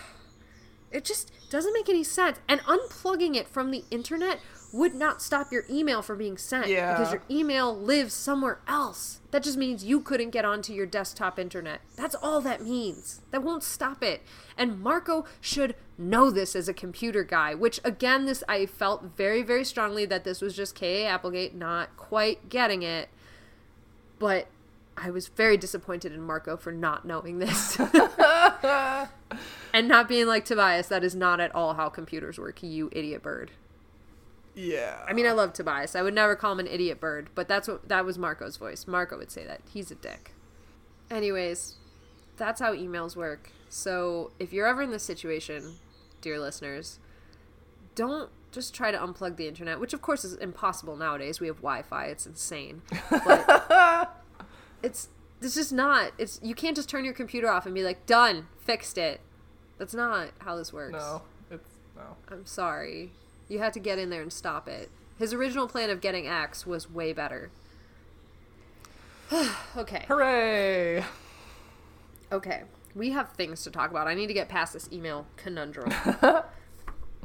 [0.91, 2.39] It just doesn't make any sense.
[2.47, 4.39] And unplugging it from the internet
[4.74, 6.97] would not stop your email from being sent Yeah.
[6.97, 9.22] because your email lives somewhere else.
[9.32, 11.82] That just means you couldn't get onto your desktop internet.
[11.95, 13.22] That's all that means.
[13.32, 14.22] That won't stop it.
[14.57, 19.41] And Marco should know this as a computer guy, which again this I felt very
[19.41, 23.09] very strongly that this was just KA Applegate not quite getting it.
[24.20, 24.47] But
[24.97, 27.80] I was very disappointed in Marco for not knowing this.
[29.74, 33.22] and not being like Tobias, that is not at all how computers work, you idiot
[33.22, 33.51] bird.
[34.57, 34.97] Yeah.
[35.07, 35.95] I mean, I love Tobias.
[35.95, 38.87] I would never call him an idiot bird, but that's what that was Marco's voice.
[38.87, 39.61] Marco would say that.
[39.71, 40.31] He's a dick.
[41.11, 41.75] Anyways,
[42.37, 43.51] that's how emails work.
[43.69, 45.75] So, if you're ever in this situation,
[46.21, 46.99] dear listeners,
[47.95, 51.39] don't just try to unplug the internet, which of course is impossible nowadays.
[51.39, 52.05] We have Wi-Fi.
[52.05, 52.81] It's insane.
[53.11, 54.23] But
[54.81, 56.13] it's it's just not.
[56.17, 59.21] It's you can't just turn your computer off and be like, "Done, fixed it."
[59.77, 60.93] That's not how this works.
[60.93, 61.21] no.
[61.51, 62.17] It's no.
[62.29, 63.11] I'm sorry.
[63.47, 64.89] You had to get in there and stop it.
[65.17, 67.49] His original plan of getting Ax was way better.
[69.77, 70.05] okay.
[70.07, 71.03] Hooray.
[72.31, 72.63] Okay.
[72.95, 74.07] We have things to talk about.
[74.07, 75.93] I need to get past this email conundrum.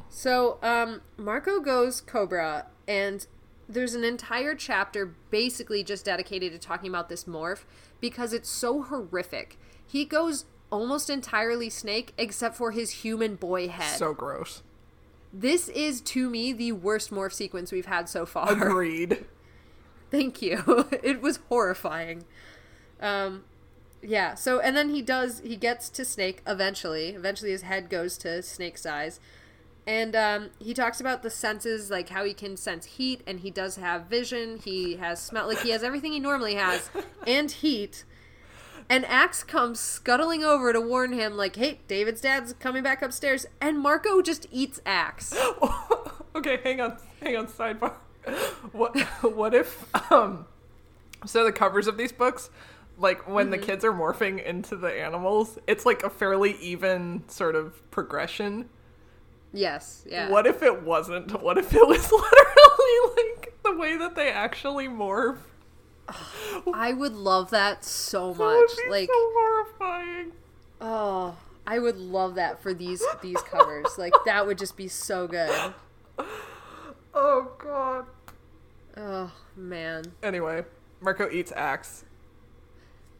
[0.09, 3.25] so, um, Marco goes Cobra, and
[3.67, 7.63] there's an entire chapter basically just dedicated to talking about this morph
[7.99, 9.57] because it's so horrific.
[9.85, 13.97] He goes almost entirely snake except for his human boy head.
[13.97, 14.61] So gross.
[15.33, 18.51] This is to me the worst morph sequence we've had so far.
[18.67, 19.25] Agreed.
[20.11, 20.87] Thank you.
[21.03, 22.25] it was horrifying.
[23.01, 23.43] Um
[24.01, 27.09] yeah, so and then he does he gets to Snake eventually.
[27.09, 29.19] Eventually his head goes to Snake's eyes.
[29.85, 33.51] And um, he talks about the senses, like how he can sense heat, and he
[33.51, 34.57] does have vision.
[34.63, 36.89] He has smell, like he has everything he normally has,
[37.27, 38.05] and heat.
[38.89, 43.45] And Ax comes scuttling over to warn him, like, "Hey, David's dad's coming back upstairs."
[43.61, 45.35] And Marco just eats Ax.
[46.35, 47.47] okay, hang on, hang on.
[47.47, 47.93] Sidebar.
[48.71, 50.45] What what if um?
[51.25, 52.49] So the covers of these books,
[52.97, 57.55] like when the kids are morphing into the animals, it's like a fairly even sort
[57.55, 58.69] of progression.
[59.53, 60.29] Yes, yeah.
[60.29, 61.41] What if it wasn't?
[61.41, 65.37] What if it was literally like the way that they actually morph?
[66.73, 68.69] I would love that so That much.
[68.77, 70.31] would be Like, so horrifying.
[70.81, 71.35] oh,
[71.65, 73.97] I would love that for these these covers.
[73.97, 75.73] Like, that would just be so good.
[77.15, 78.05] Oh god.
[78.97, 80.03] Oh man.
[80.23, 80.65] Anyway,
[80.99, 82.05] Marco eats Ax.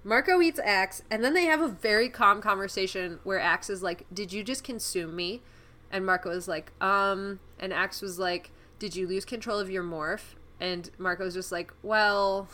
[0.04, 4.06] Marco eats Ax, and then they have a very calm conversation where Ax is like,
[4.12, 5.42] "Did you just consume me?"
[5.92, 9.84] And Marco is like, "Um," and Ax was like, "Did you lose control of your
[9.84, 12.50] morph?" And Marco's just like, "Well,"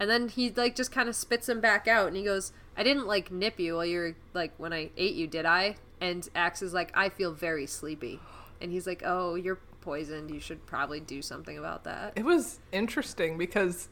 [0.00, 2.82] and then he like just kind of spits him back out, and he goes, "I
[2.82, 6.28] didn't like nip you while you were like when I ate you, did I?" And
[6.34, 8.20] Ax is like, "I feel very sleepy,"
[8.60, 10.30] and he's like, "Oh, you're poisoned.
[10.30, 13.88] You should probably do something about that." It was interesting because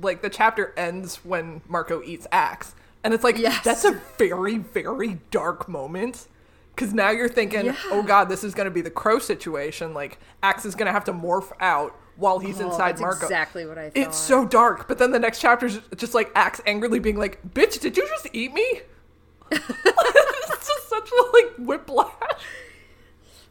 [0.00, 2.74] like the chapter ends when Marco eats Ax,
[3.04, 3.62] And it's like, Yes.
[3.62, 6.26] that's a very, very dark moment.
[6.74, 7.76] Because now you're thinking, oh Yeah.
[7.90, 9.92] oh god, this is going to be the crow situation.
[9.92, 13.26] Like, Ax is going to have to morph out while he's Oh, inside that's Marco.
[13.26, 13.96] exactly what I thought.
[14.02, 14.86] It's so dark.
[14.88, 18.06] But then the next chapter is just like Ax angrily being like, bitch, did you
[18.08, 18.80] just eat me?
[19.50, 22.12] it's just such a like whiplash.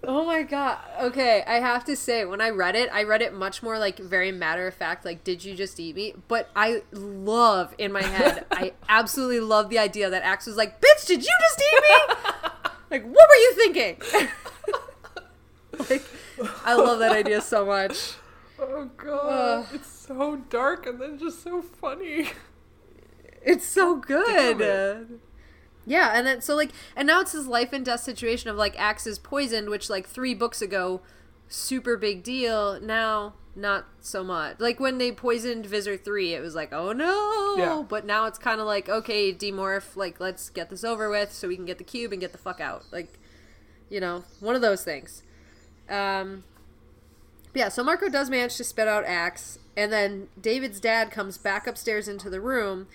[0.06, 0.80] Oh my god.
[1.02, 4.00] Okay, I have to say, when I read it, I read it much more like
[4.00, 6.14] very matter of fact, like, did you just eat me?
[6.28, 10.82] But I love in my head, I absolutely love the idea that Ax was like,
[10.82, 12.50] bitch, did you just eat me?
[12.92, 14.02] like, what were you thinking?
[15.90, 16.04] like,
[16.66, 18.16] I love that idea so much.
[18.66, 22.30] Oh god, it's so dark and then just so funny.
[23.46, 24.58] It's so good.
[24.58, 25.20] Damn
[25.86, 28.80] Yeah, and then so like and now it's this life and death situation of like
[28.80, 31.02] Ax is poisoned, which like three books ago,
[31.50, 32.80] super big deal.
[32.80, 34.60] Now not so much.
[34.60, 37.56] Like when they poisoned Visser three, it was like, oh no.
[37.58, 37.84] Yeah.
[37.88, 41.58] But now it's kinda like, okay, demorph, like let's get this over with so we
[41.58, 42.86] can get the cube and get the fuck out.
[42.94, 43.20] Like
[43.90, 45.22] you know, one of those things.
[45.90, 46.46] Um
[47.54, 51.68] yeah, so Marco does manage to spit out Ax, and then David's dad comes back
[51.68, 52.88] upstairs into the room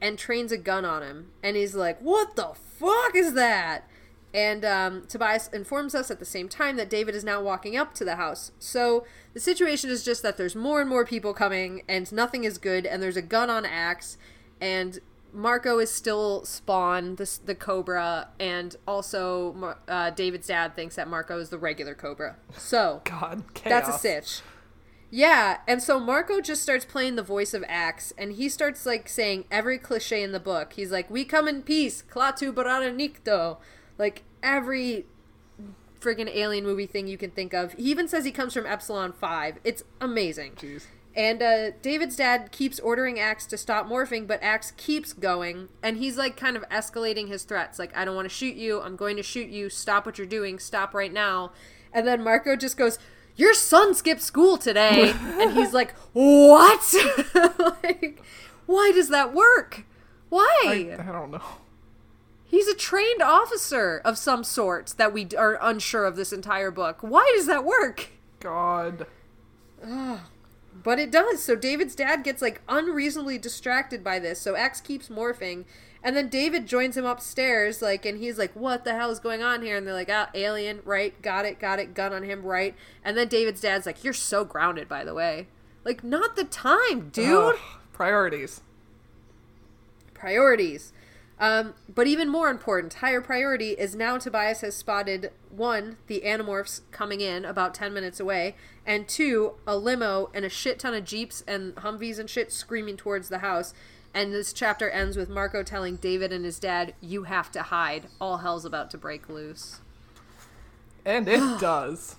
[0.00, 1.30] and trains a gun on him.
[1.42, 3.88] And he's like, What the fuck is that?
[4.32, 7.94] And um, Tobias informs us at the same time that David is now walking up
[7.94, 8.50] to the house.
[8.58, 12.58] So the situation is just that there's more and more people coming, and nothing is
[12.58, 14.18] good, and there's a gun on Ax,
[14.60, 14.98] and
[15.34, 21.40] Marco is still Spawn, the, the Cobra, and also uh, David's dad thinks that Marco
[21.40, 22.36] is the regular Cobra.
[22.56, 23.84] So God, chaos.
[23.84, 24.40] that's a sitch.
[25.10, 29.08] Yeah, and so Marco just starts playing the voice of Ax, and he starts like
[29.08, 30.72] saying every cliche in the book.
[30.74, 33.58] He's like, "We come in peace, klaatu barada nikto,"
[33.98, 35.06] like every
[36.00, 37.72] friggin' alien movie thing you can think of.
[37.74, 39.58] He even says he comes from Epsilon Five.
[39.64, 40.52] It's amazing.
[40.52, 40.86] Jeez.
[41.16, 45.98] And uh, David's dad keeps ordering Ax to stop morphing, but Ax keeps going, and
[45.98, 47.78] he's like kind of escalating his threats.
[47.78, 48.80] Like, I don't want to shoot you.
[48.80, 49.70] I'm going to shoot you.
[49.70, 50.58] Stop what you're doing.
[50.58, 51.52] Stop right now.
[51.92, 52.98] And then Marco just goes,
[53.36, 56.94] "Your son skipped school today," and he's like, "What?
[57.84, 58.20] like,
[58.66, 59.84] why does that work?
[60.30, 60.62] Why?
[60.66, 61.42] I, I don't know.
[62.42, 66.98] He's a trained officer of some sort that we are unsure of this entire book.
[67.02, 68.08] Why does that work?"
[68.40, 69.06] God.
[70.84, 71.42] But it does.
[71.42, 74.40] So David's dad gets like unreasonably distracted by this.
[74.40, 75.64] So Ax keeps morphing.
[76.04, 79.42] And then David joins him upstairs, like, and he's like, "What the hell is going
[79.42, 81.20] on here?" And they're like, "Ah, alien, right?
[81.22, 81.94] Got it, got it.
[81.94, 85.48] Gun on him, right?" And then David's dad's like, "You're so grounded, by the way.
[85.82, 87.54] Like, not the time, dude.
[87.54, 87.58] Ugh,
[87.94, 88.60] priorities.
[90.12, 90.92] Priorities."
[91.38, 96.82] Um, but even more important, higher priority is now Tobias has spotted one, the Animorphs
[96.92, 98.54] coming in about 10 minutes away,
[98.86, 102.96] and two, a limo and a shit ton of Jeeps and Humvees and shit screaming
[102.96, 103.74] towards the house.
[104.14, 108.06] And this chapter ends with Marco telling David and his dad, You have to hide.
[108.20, 109.80] All hell's about to break loose.
[111.04, 112.14] And it does.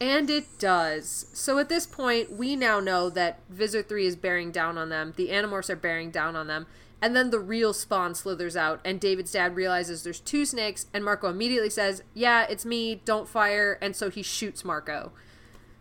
[0.00, 1.26] And it does.
[1.32, 5.14] So at this point, we now know that Visser 3 is bearing down on them.
[5.16, 6.66] The Animorphs are bearing down on them.
[7.02, 11.04] And then the real spawn slithers out, and David's dad realizes there's two snakes, and
[11.04, 13.78] Marco immediately says, Yeah, it's me, don't fire.
[13.82, 15.12] And so he shoots Marco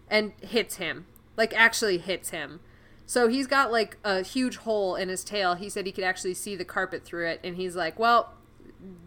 [0.10, 1.06] and hits him.
[1.38, 2.60] Like, actually hits him.
[3.06, 5.56] So he's got like a huge hole in his tail.
[5.56, 8.34] He said he could actually see the carpet through it, and he's like, Well,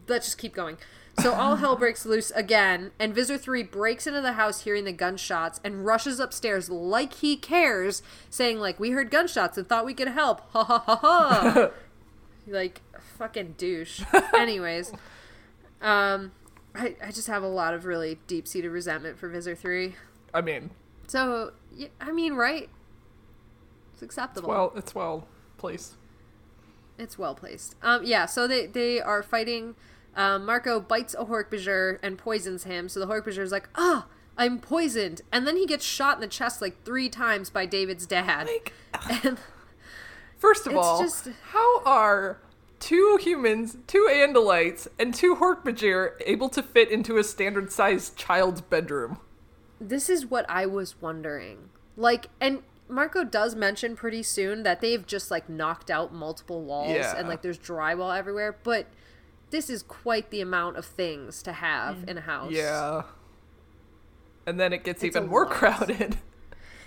[0.08, 0.78] let's just keep going.
[1.20, 4.92] So all hell breaks loose again, and Visser 3 breaks into the house hearing the
[4.92, 9.94] gunshots and rushes upstairs like he cares, saying, like, we heard gunshots and thought we
[9.94, 10.40] could help.
[10.50, 11.70] Ha ha ha ha.
[12.46, 12.80] like,
[13.18, 14.02] fucking douche.
[14.36, 14.92] Anyways,
[15.80, 16.32] um,
[16.74, 19.94] I, I just have a lot of really deep seated resentment for Visser 3.
[20.34, 20.70] I mean,
[21.06, 22.68] So, yeah, I mean, right?
[23.92, 24.48] It's acceptable.
[24.48, 25.26] well, it's well
[25.56, 25.94] placed.
[26.98, 27.74] It's well placed.
[27.82, 29.74] Um, yeah, so they, they are fighting.
[30.14, 32.88] Um, Marco bites a Hork-Bajir and poisons him.
[32.88, 34.06] So the Hork-Bajir is like, ah,
[34.38, 35.22] I'm poisoned.
[35.32, 38.46] And then he gets shot in the chest like three times by David's dad.
[38.46, 38.72] Like,
[39.24, 39.38] and
[40.46, 42.38] first of It's all, just- how are
[42.78, 49.18] two humans, two Andalites, and two Hork-Bajir able to fit into a standard-sized child's bedroom?
[49.78, 51.68] this is what I was wondering.
[51.98, 56.94] Like, and Marco does mention pretty soon that they've just like knocked out multiple walls
[56.96, 57.14] Yeah.
[57.16, 58.56] and like there's drywall everywhere.
[58.62, 58.86] But
[59.50, 62.52] this is quite the amount of things to have in a house.
[62.52, 63.02] Yeah.
[64.46, 65.52] And then it gets It's even more lot.
[65.52, 66.16] crowded.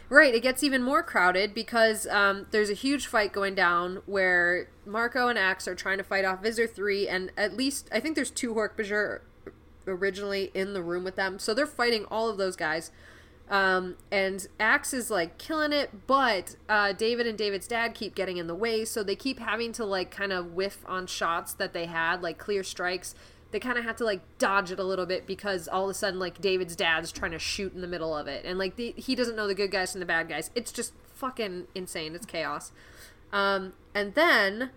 [0.09, 4.67] Right, it gets even more crowded because um, there's a huge fight going down where
[4.83, 8.15] Marco and Ax are trying to fight off Visser 3, and at least, I think
[8.15, 9.19] there's two Hork-Bajir
[9.87, 12.91] originally in the room with them, so they're fighting all of those guys.
[13.51, 18.37] Um, and Ax is like killing it, but uh, David and David's dad keep getting
[18.37, 21.73] in the way, so they keep having to like kind of whiff on shots that
[21.73, 23.13] they had, like clear strikes.
[23.51, 25.93] They kind of have to like dodge it a little bit because all of a
[25.93, 28.93] sudden, like David's dad's trying to shoot in the middle of it, and like the,
[28.95, 30.51] he doesn't know the good guys from the bad guys.
[30.55, 32.15] It's just fucking insane.
[32.15, 32.71] It's chaos.
[33.31, 34.71] Um, and then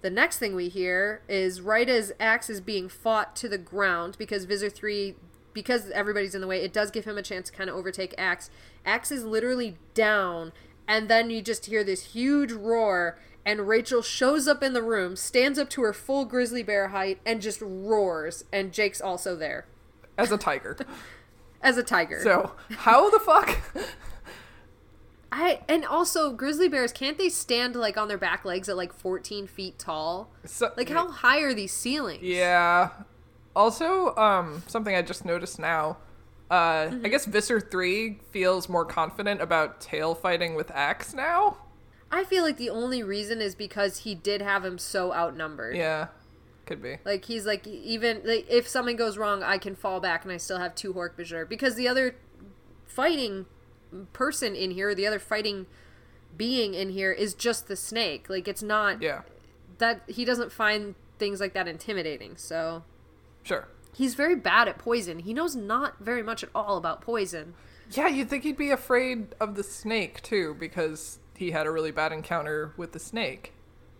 [0.00, 4.16] the next thing we hear is right as Ax is being fought to the ground
[4.18, 5.16] because Visser 3
[5.52, 8.14] because everybody's in the way, it does give him a chance to kind of overtake
[8.16, 8.48] Ax.
[8.86, 10.52] Ax is literally down,
[10.86, 13.18] and then you just hear this huge roar,
[13.48, 17.18] and Rachel shows up in the room, stands up to her full grizzly bear height,
[17.24, 18.44] and just roars.
[18.52, 19.64] And Jake's also there
[20.18, 20.76] As a tiger.
[21.62, 22.20] as a tiger.
[22.22, 23.58] so, how the fuck?
[25.32, 28.92] I and also grizzly bears can't they stand like on their back legs at like
[28.94, 30.30] 14 feet tall?
[30.44, 32.22] So, Like how high are these ceilings?
[32.22, 32.90] Yeah.
[33.54, 35.96] Also, um, something I just noticed now.
[36.50, 37.04] Uh, Mm-hmm.
[37.04, 41.58] I guess Visser 3 feels more confident about tail fighting with Ax now.
[42.10, 45.76] I feel like the only reason is because he did have him so outnumbered.
[45.76, 46.08] Yeah.
[46.66, 46.98] Could be.
[47.04, 50.36] Like he's like even like if something goes wrong, I can fall back and I
[50.36, 52.14] still have two Hork-Bajir because the other
[52.86, 53.46] fighting
[54.12, 55.66] person in here, the other fighting
[56.36, 58.28] being in here is just the snake.
[58.28, 59.22] Like it's not Yeah.
[59.78, 62.36] that he doesn't find things like that intimidating.
[62.36, 62.84] So
[63.42, 63.66] Sure.
[63.94, 65.20] he's very bad at poison.
[65.20, 67.54] He knows not very much at all about poison.
[67.90, 71.90] Yeah, you'd think he'd be afraid of the snake too, because he had a really
[71.92, 73.52] bad encounter with the snake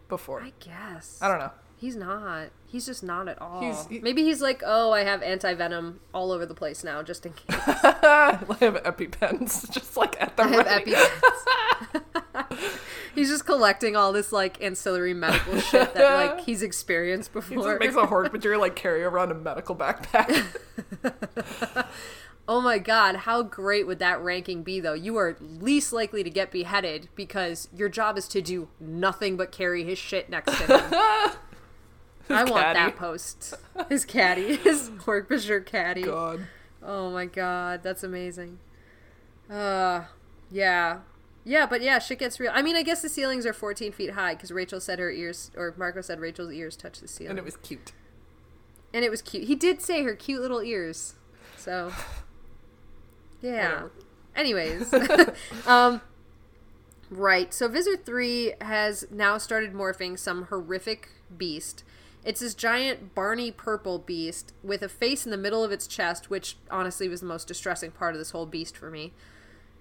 [0.08, 0.42] before.
[0.42, 1.18] I guess.
[1.22, 1.52] I don't know.
[1.76, 2.48] He's not.
[2.66, 3.60] He's just not at all.
[3.60, 7.02] He's- he- Maybe he's like, oh, I have anti venom all over the place now,
[7.04, 7.44] just in case.
[7.68, 10.92] I have EpiPens just like at the I have ready.
[10.94, 12.78] EpiPens.
[13.14, 17.72] he's just collecting all this like ancillary medical shit that like he's experienced before.
[17.74, 20.44] He makes a Hork-Bajir like carry around a medical backpack.
[22.48, 24.94] Oh my god, how great would that ranking be though?
[24.94, 29.52] You are least likely to get beheaded because your job is to do nothing but
[29.52, 30.80] carry his shit next to him.
[32.30, 32.78] I want caddy.
[32.78, 33.54] that post.
[33.88, 36.02] His caddy, his Hork-Bajir caddy.
[36.02, 36.46] God.
[36.82, 38.58] Oh my god, that's amazing.
[39.50, 40.04] Uh,
[40.50, 41.00] yeah.
[41.44, 42.50] Yeah, but yeah, shit gets real.
[42.54, 45.50] I mean, I guess the ceilings are 14 feet high because Rachel said her ears,
[45.56, 47.30] or Marco said Rachel's ears touch the ceiling.
[47.30, 47.92] And it was cute.
[48.92, 49.44] And it was cute.
[49.44, 51.14] He did say her cute little ears.
[51.56, 51.92] So,
[53.40, 53.82] yeah.
[53.82, 53.92] Whatever.
[54.36, 54.92] Anyways,
[55.66, 56.00] um,
[57.10, 57.52] right.
[57.52, 61.82] So Visser Three has now started morphing some horrific beast.
[62.24, 66.30] It's this giant Barney purple beast with a face in the middle of its chest,
[66.30, 69.12] which honestly was the most distressing part of this whole beast for me.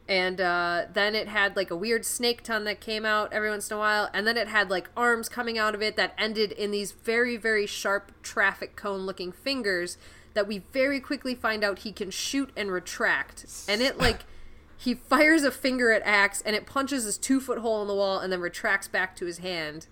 [0.08, 3.70] And uh, then it had like a weird snake tongue that came out every once
[3.70, 6.52] in a while, and then it had like arms coming out of it that ended
[6.54, 9.98] in these very, very sharp traffic cone looking fingers
[10.38, 13.46] that we very quickly find out he can shoot and retract.
[13.68, 14.22] And it like
[14.78, 17.96] he fires a finger at Ax and it punches his two foot hole in the
[17.96, 19.88] wall and then retracts back to his hand.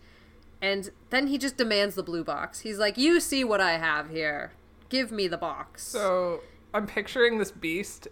[0.62, 2.62] And then he just demands the blue box.
[2.62, 4.54] He's like, You see what I have here.
[4.90, 5.84] Give me the box.
[5.84, 6.42] So
[6.74, 8.08] I'm picturing this beast.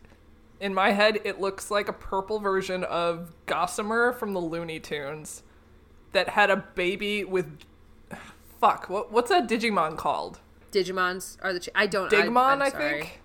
[0.59, 5.43] In my head, it looks like a purple version of Gossamer from the Looney Tunes
[6.13, 7.59] that had a baby with.
[8.59, 10.39] Fuck, what, what's that Digimon called?
[10.73, 11.59] Digimons are the.
[11.59, 12.11] Ch- I don't.
[12.11, 13.21] Digmon, I, I, think.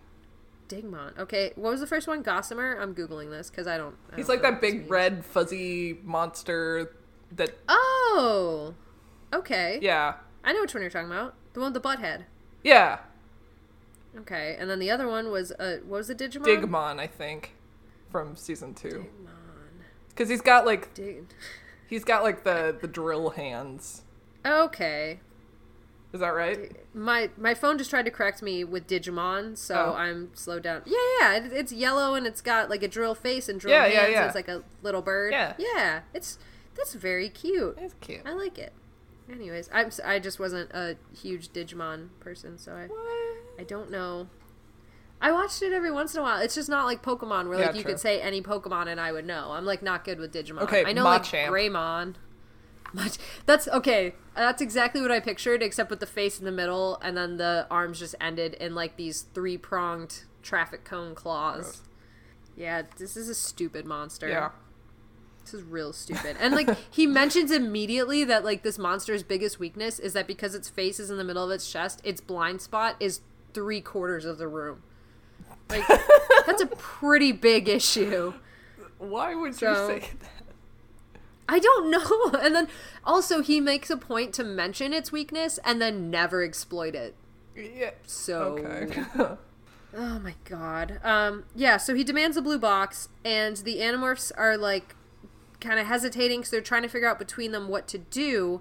[0.69, 1.19] Digmon.
[1.19, 2.23] Okay, what was the first one?
[2.23, 2.79] Gossamer.
[2.81, 3.97] I'm googling this because I don't.
[4.13, 6.93] I He's don't like that big red fuzzy monster
[7.33, 7.59] that.
[7.69, 8.75] Oh.
[9.33, 9.79] Okay.
[9.83, 10.15] Yeah.
[10.45, 11.35] I know which one you're talking about.
[11.55, 12.27] The one with the butt head.
[12.63, 12.99] Yeah.
[14.17, 16.45] Okay, and then the other one was uh, what was the Digimon?
[16.45, 17.55] Digmon, I think,
[18.11, 18.89] from season two.
[18.89, 19.29] Digmon.
[20.11, 21.27] Because he's got like Dig.
[21.89, 24.03] he's got like the the drill hands.
[24.45, 25.21] Okay.
[26.13, 26.75] Is that right?
[26.95, 29.99] My my phone just tried to correct me with Digimon, so Oh.
[29.99, 30.83] I'm slowed down.
[30.87, 33.83] Yeah, yeah, it, it's yellow and it's got like a drill face and drill Yeah,
[33.83, 33.95] hands.
[33.95, 34.27] yeah, and yeah.
[34.27, 35.33] It's like a little bird.
[35.33, 35.53] Yeah.
[35.59, 36.01] yeah.
[36.15, 36.39] It's
[36.77, 37.77] that's very cute.
[37.79, 38.23] It's cute.
[38.25, 38.73] I like it.
[39.31, 42.89] Anyways, I'm I just wasn't a huge Digimon person, so I
[43.61, 44.29] I don't know.
[45.21, 46.41] I watched it every once in a while.
[46.41, 47.91] It's just not like Pokemon, where like you true.
[47.93, 49.51] could say any Pokemon and I would know.
[49.51, 50.63] I'm like not good with Digimon.
[50.63, 51.51] Okay, I know Machamp.
[51.51, 52.15] like Greymon.
[52.93, 53.17] Mach-
[53.47, 54.15] That's okay.
[54.35, 57.67] That's exactly what I pictured, except with the face in the middle, and then the
[57.71, 61.63] arms just ended in like these three pronged traffic cone claws.
[61.65, 61.83] Gross.
[62.57, 64.29] Yeah, this is a stupid monster.
[64.29, 64.51] Yeah.
[65.45, 66.37] This is real stupid.
[66.41, 70.69] And like he mentions immediately that like this monster's biggest weakness is that because its
[70.69, 73.21] face is in the middle of its chest, its blind spot is
[73.55, 74.83] three quarters of the room.
[75.71, 75.87] Like
[76.47, 78.35] that's a pretty big issue.
[78.99, 80.38] Why would So- you say that?
[81.49, 82.39] I don't know.
[82.41, 82.69] And then
[83.05, 87.15] also he makes a point to mention its weakness and then never exploit it.
[87.57, 87.91] Yeah.
[88.07, 89.03] So Okay.
[89.97, 91.01] Oh my god.
[91.03, 94.95] Um, yeah, so he demands a blue box, and the Animorphs are like
[95.61, 98.61] kind of hesitating because they're trying to figure out between them what to do.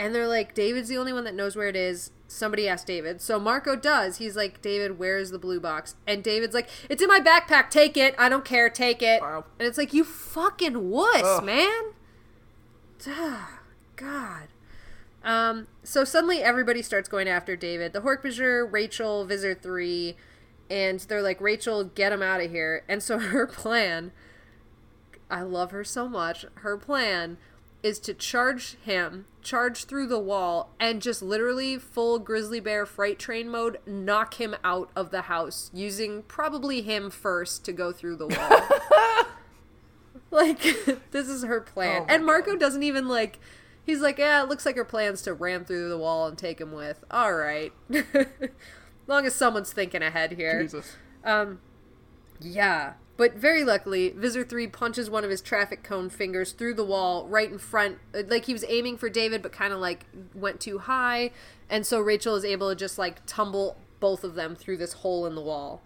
[0.00, 2.10] And they're like, David's the only one that knows where it is.
[2.26, 3.20] Somebody asked David.
[3.20, 4.16] So Marco does.
[4.16, 5.94] He's like, David, where's the blue box?
[6.08, 7.70] And David's like, it's in my backpack.
[7.70, 8.12] Take it.
[8.18, 8.68] I don't care.
[8.68, 9.22] Take it.
[9.22, 9.44] Wow.
[9.60, 11.44] And it's like, you fucking wuss, Ugh.
[11.44, 11.82] man.
[13.96, 14.48] God.
[15.22, 17.92] Um, so suddenly everybody starts going after David.
[17.92, 20.16] The Hork-Bajir, Rachel, Visser 3,
[20.70, 22.84] and they're like, Rachel, get him out of here.
[22.88, 24.12] And so her plan,
[25.30, 27.38] I love her so much, her plan
[27.82, 33.18] is to charge him, charge through the wall, and just literally full grizzly bear freight
[33.18, 38.16] train mode, knock him out of the house, using probably him first to go through
[38.16, 38.60] the wall.
[40.34, 40.60] like,
[41.12, 42.02] this is her plan.
[42.02, 42.60] Oh and Marco God.
[42.60, 43.38] doesn't even like.
[43.86, 46.60] He's like, yeah, it looks like her plan's to ram through the wall and take
[46.60, 47.04] him with.
[47.10, 47.70] All right.
[49.06, 50.62] long as someone's thinking ahead here.
[50.62, 50.96] Jesus.
[51.22, 51.60] Um,
[52.40, 52.94] yeah.
[53.16, 57.28] But very luckily, Visser 3 punches one of his traffic cone fingers through the wall
[57.28, 57.98] right in front.
[58.14, 61.30] uh, Like he was aiming for David, but kind of like went too high.
[61.70, 65.26] And so Rachel is able to just like tumble both of them through this hole
[65.26, 65.82] in the wall.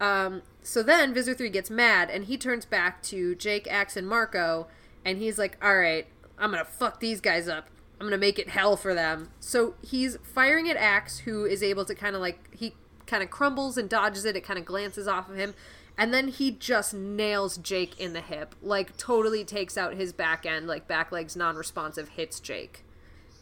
[0.00, 4.06] Um, so then Visser 3 gets mad and he turns back to Jake, Ax, and
[4.06, 4.66] Marco.
[5.04, 6.06] And he's like, all right,
[6.38, 7.68] I'm going to fuck these guys up.
[7.94, 9.30] I'm going to make it hell for them.
[9.40, 12.74] So he's firing at Ax, who is able to kind of like, he
[13.06, 14.36] kind of crumbles and dodges it.
[14.36, 15.54] It kind of glances off of him.
[15.98, 18.54] And then he just nails Jake in the hip.
[18.62, 22.84] Like, totally takes out his back end, like, back legs non responsive, hits Jake.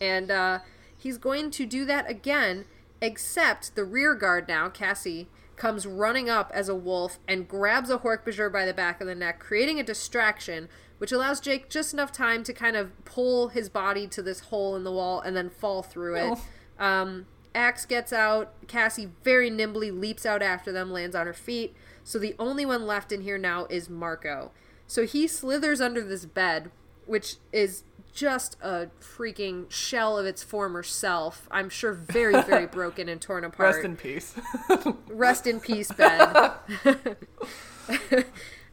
[0.01, 0.61] And uh,
[0.97, 2.65] he's going to do that again,
[3.01, 5.29] except the rear guard now, Cassie,
[5.59, 9.15] comes running up as a wolf and grabs a Hork-Bajir by the back of the
[9.15, 13.69] neck, creating a distraction, which allows Jake just enough time to kind of pull his
[13.69, 16.39] body to this hole in the wall and then fall through it.
[16.79, 18.53] Um, Ax gets out.
[18.69, 21.75] Cassie very nimbly leaps out after them, lands on her feet.
[22.05, 24.53] So the only one left in here now is Marco.
[24.87, 26.71] So he slithers under this bed,
[27.07, 27.83] which is
[28.19, 31.47] just a freaking shell of its former self.
[31.53, 33.77] I'm sure very, very broken and torn apart.
[33.77, 34.35] Rest in peace.
[35.09, 36.53] Rest in peace, Ben.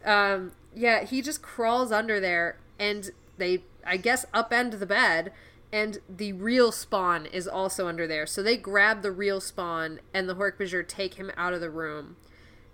[0.06, 5.32] um, yeah, he just crawls under there, and they, I guess, upend the bed,
[5.72, 8.26] and the real spawn is also under there.
[8.26, 12.16] So they grab the real spawn, and the Hork-Bajir take him out of the room.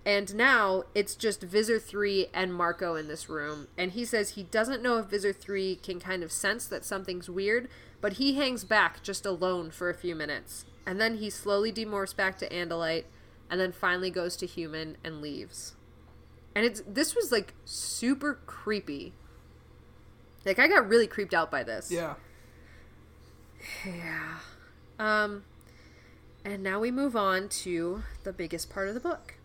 [0.06, 3.68] And now it's just Visser 3 and Marco in this room.
[3.78, 7.30] And he says he doesn't know if Visser 3 can kind of sense that something's
[7.30, 7.68] weird,
[8.00, 10.66] but he hangs back just alone for a few minutes.
[10.88, 13.06] And then he slowly demorphs back to Andalite
[13.50, 15.76] and then finally goes to human and leaves.
[16.56, 19.14] And it's this was like super creepy.
[20.46, 21.92] Like I got really creeped out by this.
[21.92, 22.16] yeah.
[23.86, 24.40] Yeah.
[24.98, 25.44] Um,
[26.44, 29.36] and now we move on to the biggest part of the book.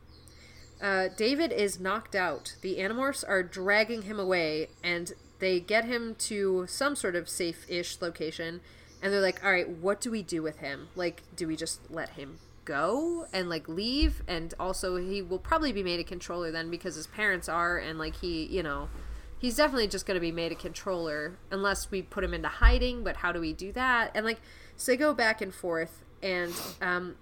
[0.81, 2.57] Uh, David is knocked out.
[2.61, 7.65] The Animorphs are dragging him away, and they get him to some sort of safe
[7.69, 8.61] ish location.
[9.03, 10.89] And they're like, all right, what do we do with him?
[10.95, 14.23] Like, do we just let him go and, like, leave?
[14.27, 17.99] And also, he will probably be made a controller then because his parents are, and,
[17.99, 18.89] like, he, you know,
[19.39, 23.05] he's definitely just going to be made a controller unless we put him into hiding
[23.05, 24.41] but how do we do that and like
[24.77, 27.17] so they go back and forth and um,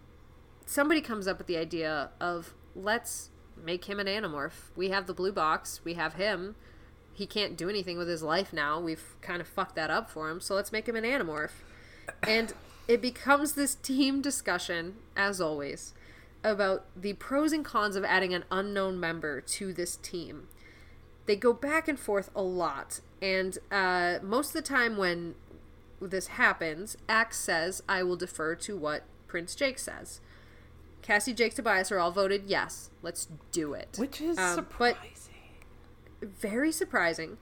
[0.64, 3.30] somebody comes up with the idea of let's
[3.64, 4.70] make him an animorph.
[4.76, 5.80] We have the blue box.
[5.84, 6.56] We have him.
[7.12, 8.80] He can't do anything with his life now.
[8.80, 11.62] We've kind of fucked that up for him so let's make him an animorph.
[12.26, 12.52] And
[12.88, 15.94] it becomes this team discussion as always
[16.42, 20.48] about the pros and cons of adding an unknown member to this team.
[21.26, 25.34] They go back and forth a lot and uh, most of the time when
[26.00, 30.20] this happens ax says i will defer to what prince jake says
[31.05, 34.96] cassie jake tobias are all voted yes let's do it Which is Um, surprising.
[36.20, 37.36] but very surprising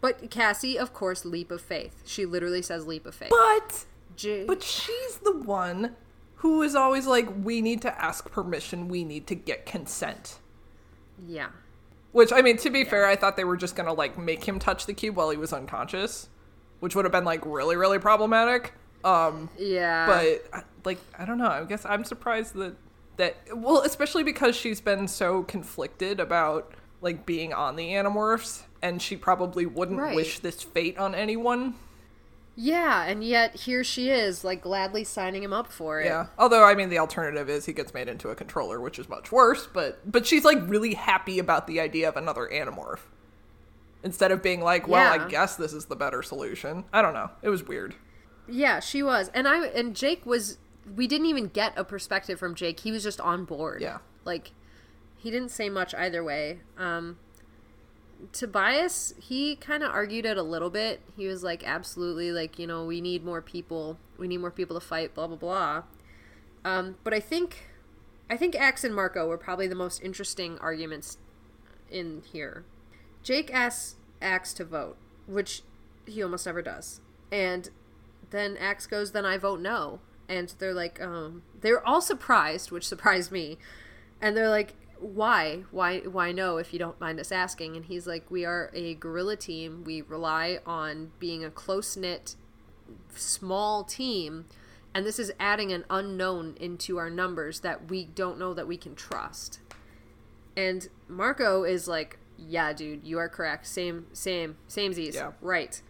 [0.00, 3.84] but cassie of course leap of faith she literally says leap of faith But
[4.16, 5.96] Jake, but she's the one
[6.36, 8.88] who is always like, we need to ask permission.
[8.88, 10.38] We need to get consent.
[11.26, 11.48] yeah
[12.12, 14.58] Which I mean, to be fair, I thought they were just gonna like make him
[14.58, 16.28] touch the cube while he was unconscious,
[16.80, 18.72] which would have been like really really problematic.
[19.04, 21.46] Um, yeah but like I don't know.
[21.48, 22.74] I guess I'm surprised that
[23.16, 29.00] that well, especially because she's been so conflicted about like being on the Animorphs, and
[29.00, 30.14] she probably wouldn't Right.
[30.16, 31.74] wish this fate on anyone.
[32.56, 36.26] yeah and yet here she is like gladly signing him up for it Yeah.
[36.38, 39.30] Although I mean, the alternative is he gets made into a controller, which is much
[39.32, 39.66] worse.
[39.72, 43.00] But but she's like really happy about the idea of another Animorph.
[44.02, 45.24] Instead of being like, well, Yeah.
[45.24, 46.84] I guess this is the better solution.
[46.92, 47.30] I don't know.
[47.42, 47.94] It was weird.
[48.48, 49.30] Yeah, she was.
[49.32, 50.58] And I and Jake was
[50.94, 52.80] we didn't even get a perspective from Jake.
[52.80, 53.80] He was just on board.
[53.80, 53.98] Yeah.
[54.24, 54.52] Like
[55.16, 56.60] he didn't say much either way.
[56.78, 57.18] Um,
[58.32, 61.00] Tobias, he kind of argued it a little bit.
[61.16, 63.98] He was like, absolutely, like, you know, we need more people.
[64.18, 65.82] We need more people to fight, blah, blah, blah.
[66.64, 67.68] Um, but I think,
[68.28, 71.18] I think Ax and Marco were probably the most interesting arguments
[71.90, 72.64] in here.
[73.22, 75.62] Jake asks Ax to vote, which
[76.06, 77.00] he almost never does.
[77.32, 77.70] And
[78.30, 80.00] then Ax goes, then I vote no.
[80.30, 83.58] And they're like, um, they're all surprised, which surprised me.
[84.22, 85.64] And they're like, why?
[85.70, 87.74] Why why no if you don't mind us asking?
[87.76, 89.82] And he's like we are a guerrilla team.
[89.84, 92.36] We rely on being a close-knit
[93.14, 94.44] small team.
[94.94, 98.76] And this is adding an unknown into our numbers that we don't know that we
[98.76, 99.60] can trust.
[100.56, 103.66] And marco is like yeah dude you are correct.
[103.66, 105.14] Same same same z's.
[105.14, 105.32] Yeah.
[105.40, 105.80] right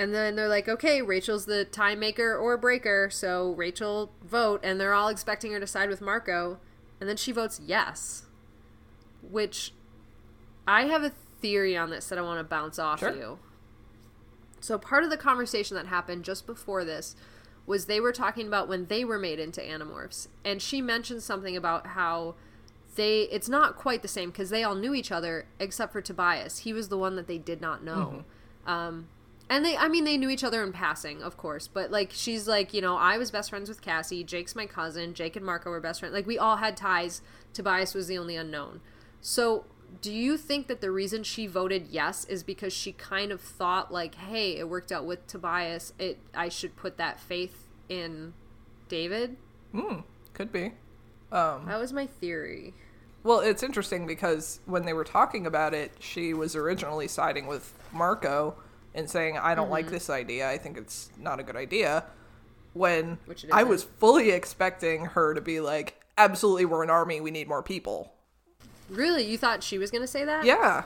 [0.00, 4.80] and then they're like okay rachel's the time maker or breaker so rachel vote and
[4.80, 6.58] they're all expecting her to side with marco
[7.00, 8.24] and then she votes yes
[9.28, 9.72] which
[10.66, 13.14] I have a theory on this that I want to bounce off Sure.
[13.14, 13.38] you.
[14.60, 17.16] So part of the conversation that happened just before this
[17.66, 21.56] was they were talking about when they were made into animorphs and she mentioned something
[21.56, 22.34] about how
[22.96, 26.58] they it's not quite the same because they all knew each other except for Tobias.
[26.58, 28.24] He was the one that they did not know.
[28.66, 29.08] Um
[29.50, 32.46] and they I mean they knew each other in passing, of course, but like she's
[32.48, 35.68] like, you know, I was best friends with Cassie, Jake's my cousin, Jake and Marco
[35.68, 36.14] were best friends.
[36.14, 37.20] Like we all had ties.
[37.52, 38.80] Tobias was the only unknown.
[39.20, 39.64] So,
[40.00, 43.92] do you think that the reason she voted yes is because she kind of thought
[43.92, 45.92] like, "Hey, it worked out with Tobias.
[45.98, 48.32] It I should put that faith in
[48.88, 49.36] David?"
[49.72, 50.00] Hmm,
[50.32, 50.74] could be.
[51.32, 52.72] Um, That was my theory.
[53.24, 57.74] Well, it's interesting because when they were talking about it, she was originally siding with
[57.92, 58.54] Marco
[58.94, 59.72] and saying, I don't Mm-hmm.
[59.72, 60.48] like this idea.
[60.50, 62.04] I think it's not a good idea.
[62.72, 63.18] When
[63.52, 67.20] I was fully expecting her to be like, absolutely, we're an army.
[67.20, 68.12] We need more people.
[68.88, 70.44] Really, you thought she was going to say that?
[70.44, 70.84] Yeah.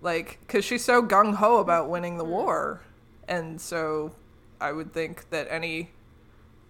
[0.00, 2.80] Like, because she's so gung ho about winning the war.
[3.26, 4.14] And so
[4.60, 5.90] I would think that any,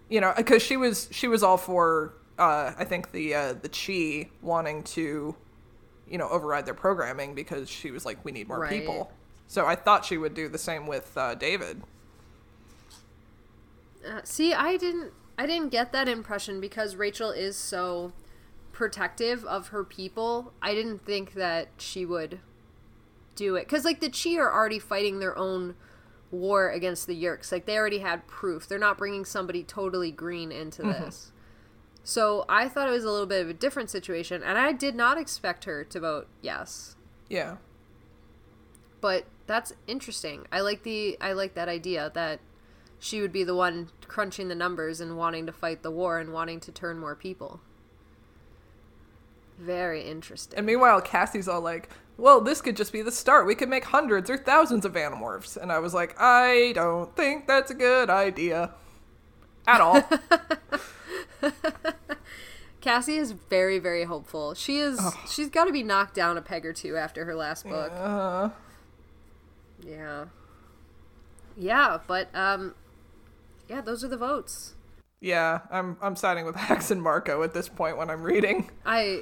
[0.09, 3.69] you know, because she was, she was all for, uh, I think the, uh, the
[3.69, 5.35] Chee wanting to,
[6.09, 8.69] you know, override their programming because she was like, we need more Right.
[8.79, 9.11] people.
[9.47, 11.83] So I thought she would do the same with uh, David.
[14.05, 18.13] Uh, see, I didn't I didn't get that impression because Rachel is so
[18.71, 20.53] protective of her people.
[20.61, 22.39] I didn't think that she would
[23.35, 25.75] do it cuz like the Chee are already fighting their own
[26.31, 27.51] war against the Yeerks.
[27.51, 28.67] Like they already had proof.
[28.67, 31.31] They're not bringing somebody totally green into this.
[32.03, 34.95] So I thought it was a little bit of a different situation and I did
[34.95, 36.95] not expect her to vote yes.
[37.29, 37.57] Yeah.
[39.01, 40.45] But that's interesting.
[40.51, 42.39] I like the I like that idea that
[42.99, 46.31] she would be the one crunching the numbers and wanting to fight the war and
[46.33, 47.59] wanting to turn more people.
[49.57, 50.57] Very interesting.
[50.57, 53.45] And meanwhile, Cassie's all like, well, this could just be the start.
[53.45, 55.55] We could make hundreds or thousands of Animorphs.
[55.55, 58.71] And I was like, I don't think that's a good idea.
[59.67, 60.03] At all.
[62.81, 64.53] Cassie is very very hopeful.
[64.53, 67.67] She is she's got to be knocked down a peg or two after her last
[67.67, 67.91] book.
[67.91, 68.49] uh,
[69.85, 70.25] Yeah.
[71.57, 72.75] Yeah, but um
[73.69, 74.73] yeah, those are the votes.
[75.21, 78.69] yeah, I'm I'm siding with Ax and Marco at this point when I'm reading.
[78.85, 79.21] I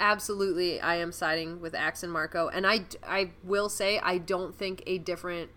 [0.00, 4.54] absolutely I am siding with Ax and Marco and I I will say I don't
[4.54, 5.50] think a different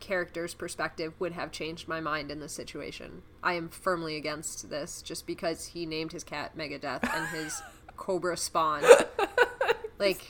[0.00, 3.22] character's perspective would have changed my mind in this situation.
[3.42, 7.62] I am firmly against this just because he named his cat Megadeth and his
[7.96, 8.82] cobra spawn.
[9.96, 10.28] Like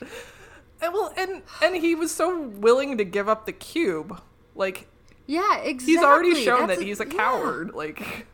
[0.81, 4.21] And well, and and he was so willing to give up the cube.
[4.55, 4.89] Like
[5.27, 5.95] yeah, exactly.
[5.95, 7.13] he's already shown That's that he's a yeah.
[7.13, 7.75] coward.
[7.75, 8.27] Like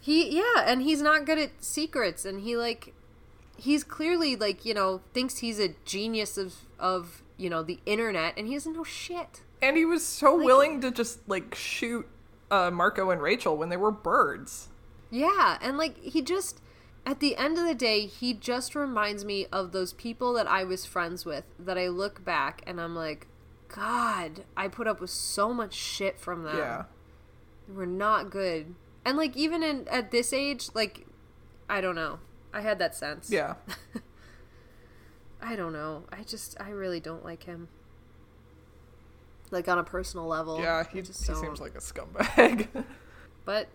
[0.00, 2.92] He yeah, and he's not good at secrets and he like
[3.56, 8.34] he's clearly like, you know, thinks he's a genius of of, you know, the internet
[8.36, 9.42] and he doesn't know shit.
[9.62, 12.06] and he was so willing to just like shoot
[12.50, 14.68] uh, Marco and Rachel when they were birds.
[15.10, 16.60] Yeah, and like he just
[17.06, 20.64] at the end of the day, he just reminds me of those people that I
[20.64, 23.26] was friends with that I look back and I'm like,
[23.68, 26.56] God, I put up with so much shit from them.
[26.56, 26.84] Yeah.
[27.68, 28.74] They were not good.
[29.04, 31.06] And like even in at this age, like
[31.68, 32.20] I don't know.
[32.52, 33.30] I had that sense.
[33.30, 33.54] Yeah.
[35.42, 36.04] I don't know.
[36.10, 37.68] I just I really don't like him.
[39.50, 40.60] Like on a personal level.
[40.60, 42.68] Yeah, he, just he seems like a scumbag.
[43.44, 43.68] But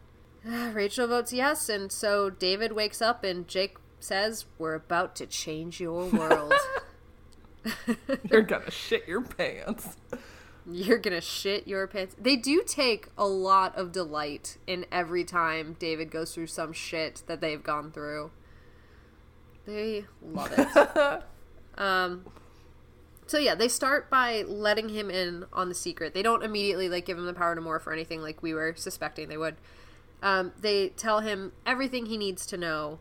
[0.73, 5.79] Rachel votes yes, and so David wakes up and Jake says, "We're about to change
[5.79, 6.53] your world.
[8.29, 9.97] You're gonna shit your pants.
[10.69, 15.75] You're gonna shit your pants." They do take a lot of delight in every time
[15.79, 18.31] David goes through some shit that they've gone through.
[19.65, 21.23] They love it.
[21.77, 22.25] um,
[23.27, 26.13] so yeah, they start by letting him in on the secret.
[26.15, 28.73] They don't immediately like give him the power to morph or anything like we were
[28.75, 29.57] suspecting they would.
[30.21, 32.99] Um, they tell him everything he needs to know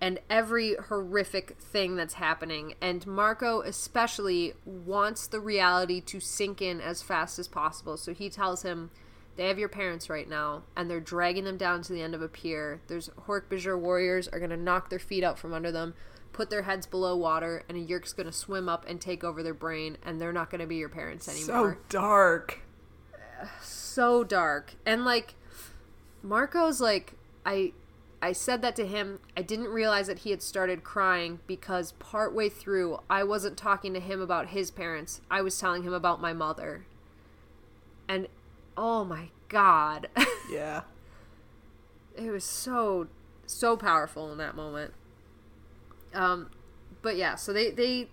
[0.00, 2.74] and every horrific thing that's happening.
[2.80, 7.96] And Marco especially wants the reality to sink in as fast as possible.
[7.96, 8.90] So he tells him
[9.36, 12.22] they have your parents right now, and they're dragging them down to the end of
[12.22, 12.80] a pier.
[12.88, 15.94] There's Hork-Bajir warriors are going to knock their feet out from under them,
[16.32, 19.42] put their heads below water, and a Yeerk's going to swim up and take over
[19.42, 21.74] their brain, and they're not going to be your parents anymore.
[21.74, 22.58] So dark.
[23.62, 24.74] So dark.
[24.84, 25.34] And like
[26.22, 27.14] Marco's like
[27.44, 27.72] I
[28.20, 29.20] I said that to him.
[29.36, 34.00] I didn't realize that he had started crying because partway through I wasn't talking to
[34.00, 35.20] him about his parents.
[35.30, 36.84] I was telling him about my mother.
[38.08, 38.28] And
[38.76, 40.08] oh my god.
[40.50, 40.82] Yeah.
[42.16, 43.06] it was so
[43.46, 44.94] so powerful in that moment.
[46.14, 46.50] Um
[47.02, 48.08] but yeah, so they they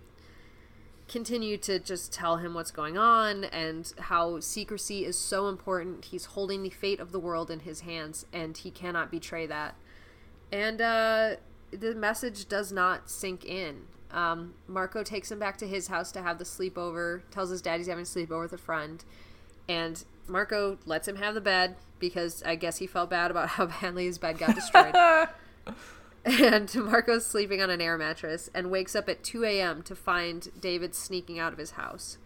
[1.08, 6.06] continue to just tell him what's going on and how secrecy is so important.
[6.06, 9.76] He's holding the fate of the world in his hands and he cannot betray that.
[10.50, 11.36] And uh
[11.70, 13.82] the message does not sink in.
[14.10, 17.78] Um, Marco takes him back to his house to have the sleepover, tells his dad
[17.78, 19.04] he's having a sleepover with a friend,
[19.68, 23.66] and Marco lets him have the bed because I guess he felt bad about how
[23.66, 24.94] badly his bed got destroyed.
[26.26, 29.82] and Marco's sleeping on an air mattress and wakes up at 2 a.m.
[29.84, 32.18] to find David sneaking out of his house.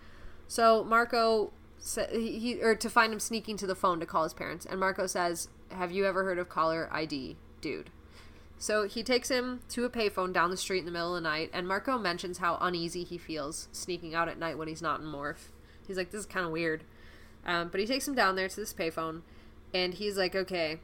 [0.48, 1.52] So Marco
[2.12, 5.06] he or to find him sneaking to the phone to call his parents and Marco
[5.06, 7.90] says, "Have you ever heard of caller ID, dude?"
[8.58, 11.28] So he takes him to a payphone down the street in the middle of the
[11.28, 15.00] night and Marco mentions how uneasy he feels sneaking out at night when he's not
[15.00, 15.52] in morph.
[15.86, 16.84] He's like, "This is kind of weird."
[17.46, 19.22] Um, but he takes him down there to this payphone
[19.72, 20.80] and he's like, "Okay,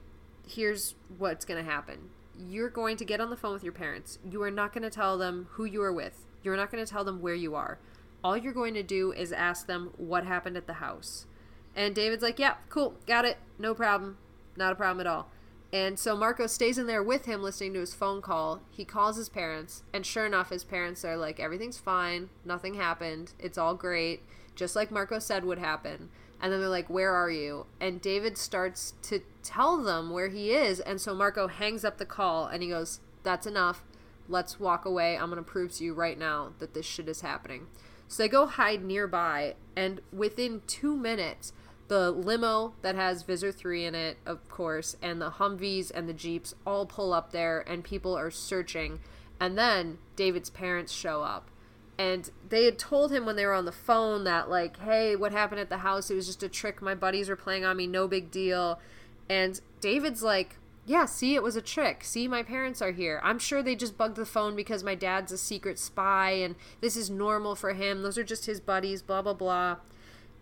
[0.46, 4.18] here's what's to happen you're going to get on the phone with your parents.
[4.28, 6.24] You are not going to tell them who you are with.
[6.42, 7.78] You're not going to tell them where you are.
[8.22, 11.26] All you're going to do is ask them what happened at the house.
[11.74, 14.16] And David's like, yeah, cool, got it, no problem,
[14.56, 15.28] not a problem at all.
[15.72, 18.62] And so Marco stays in there with him listening to his phone call.
[18.70, 23.32] He calls his parents, and sure enough, his parents are like, everything's fine, nothing happened,
[23.38, 24.22] it's all great,
[24.54, 26.08] just like Marco said would happen.
[26.40, 27.66] And then they're like, Where are you?
[27.80, 30.80] And David starts to tell them where he is.
[30.80, 33.82] And so Marco hangs up the call and he goes, That's enough.
[34.28, 35.16] Let's walk away.
[35.16, 37.66] I'm going to prove to you right now that this shit is happening.
[38.08, 39.54] So they go hide nearby.
[39.76, 41.52] And within two minutes,
[41.88, 46.12] the limo that has Visser 3 in it, of course, and the Humvees and the
[46.12, 49.00] Jeeps all pull up there and people are searching.
[49.38, 51.50] And then David's parents show up
[51.98, 55.32] and they had told him when they were on the phone that like hey what
[55.32, 56.10] happened at the house?
[56.10, 56.82] It was just a trick.
[56.82, 57.86] My buddies were playing on me.
[57.86, 58.80] No big deal.
[59.28, 62.04] And david's like yeah see it was a trick.
[62.04, 63.20] See my parents are here.
[63.24, 66.96] I'm sure they just bugged the phone because my dad's a secret spy and this
[66.96, 68.02] is normal for him.
[68.02, 69.76] Those are just his buddies blah blah blah.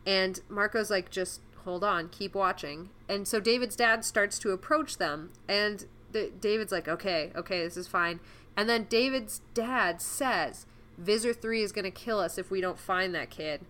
[0.06, 2.90] And marco's like just hold on keep watching.
[3.08, 5.86] And so david's dad starts to approach them and
[6.40, 8.18] david's like okay okay this is fine.
[8.56, 10.66] And then david's dad says
[10.98, 13.62] Visser 3 is going to kill us if we don't find that kid.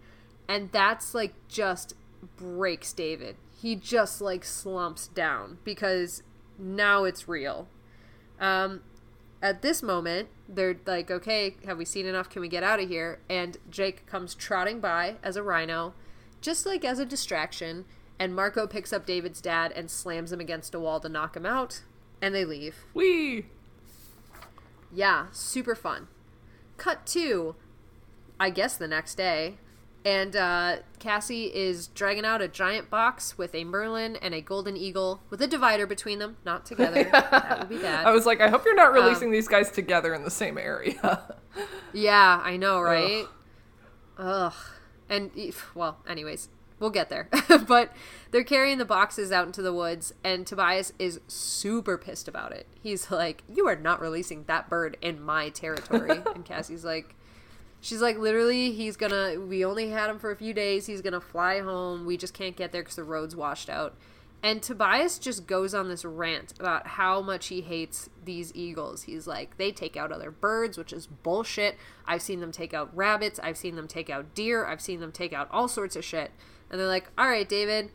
[0.48, 1.94] And that's like just
[2.36, 3.36] breaks David.
[3.60, 6.22] He just like slumps down because
[6.58, 7.68] now it's real.
[8.40, 8.82] Um,
[9.40, 12.28] at this moment, they're like, okay, have we seen enough?
[12.28, 13.20] Can we get out of here?
[13.28, 15.94] And Jake comes trotting by as a rhino,
[16.40, 17.84] just like as a distraction.
[18.18, 21.46] And Marco picks up David's dad and slams him against a wall to knock him
[21.46, 21.82] out.
[22.22, 22.84] And they leave.
[22.94, 23.46] Wee!
[24.92, 26.08] Yeah, super fun.
[26.76, 27.54] Cut to,
[28.38, 29.58] I guess the next day,
[30.04, 34.76] and uh, Cassie is dragging out a giant box with a Merlin and a golden
[34.76, 37.04] eagle with a divider between them, not together.
[37.12, 38.06] that would be bad.
[38.06, 40.58] I was like, I hope you're not releasing um, these guys together in the same
[40.58, 41.22] area.
[41.94, 43.24] yeah, I know, right?
[44.18, 44.52] Ugh.
[44.52, 44.54] Ugh.
[45.08, 45.30] And
[45.74, 46.48] well, anyways,
[46.84, 47.28] we'll get there.
[47.66, 47.92] but
[48.30, 52.66] they're carrying the boxes out into the woods, and Tobias is super pissed about it.
[52.80, 56.20] He's like, You are not releasing that bird in my territory.
[56.34, 57.16] and Cassie's like,
[57.80, 59.40] She's like, literally, he's gonna.
[59.40, 60.86] We only had him for a few days.
[60.86, 62.06] He's gonna fly home.
[62.06, 63.96] We just can't get there because the road's washed out.
[64.42, 69.04] And Tobias just goes on this rant about how much he hates these eagles.
[69.04, 71.78] He's like, they take out other birds, which is bullshit.
[72.06, 73.40] I've seen them take out rabbits.
[73.42, 74.66] I've seen them take out deer.
[74.66, 76.30] I've seen them take out all sorts of shit
[76.74, 77.92] and they're like, "All right, David,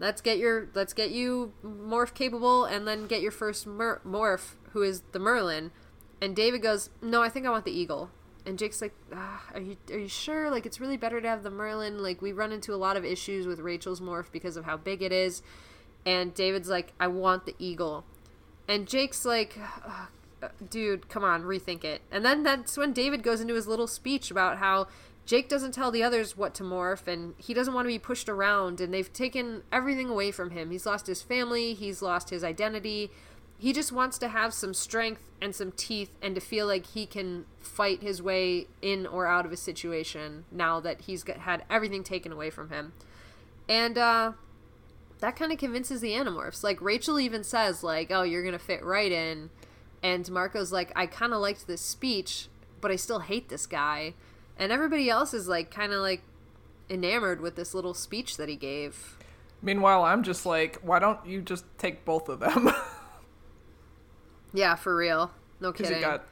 [0.00, 4.56] let's get your let's get you morph capable, and then get your first mer- morph,
[4.72, 5.70] who is the Merlin."
[6.20, 8.10] And David goes, "No, I think I want the eagle."
[8.44, 10.50] And Jake's like, ah, "Are you are you sure?
[10.50, 12.02] Like, it's really better to have the Merlin.
[12.02, 15.02] Like, we run into a lot of issues with Rachel's morph because of how big
[15.02, 15.40] it is."
[16.04, 18.04] And David's like, "I want the eagle."
[18.66, 19.56] And Jake's like,
[20.68, 22.02] dude, come on, rethink it.
[22.10, 24.88] And then that's when David goes into his little speech about how
[25.26, 28.28] Jake doesn't tell the others what to morph and he doesn't want to be pushed
[28.28, 30.70] around and they've taken everything away from him.
[30.70, 33.10] He's lost his family, he's lost his identity.
[33.58, 37.06] He just wants to have some strength and some teeth and to feel like he
[37.06, 41.64] can fight his way in or out of a situation now that he's got, had
[41.68, 42.92] everything taken away from him.
[43.68, 44.32] And uh
[45.18, 46.62] that kind of convinces the animorphs.
[46.62, 49.50] Like Rachel even says like, "Oh, you're going to fit right in."
[50.02, 52.48] And Marco's like, "I kind of liked this speech,
[52.80, 54.14] but I still hate this guy."
[54.58, 56.22] And everybody else is like kind of like
[56.88, 59.18] enamored with this little speech that he gave.
[59.62, 62.70] Meanwhile, I'm just like, why don't you just take both of them?
[64.52, 65.32] Yeah, for real.
[65.60, 66.02] No Because kidding.
[66.02, 66.24] you got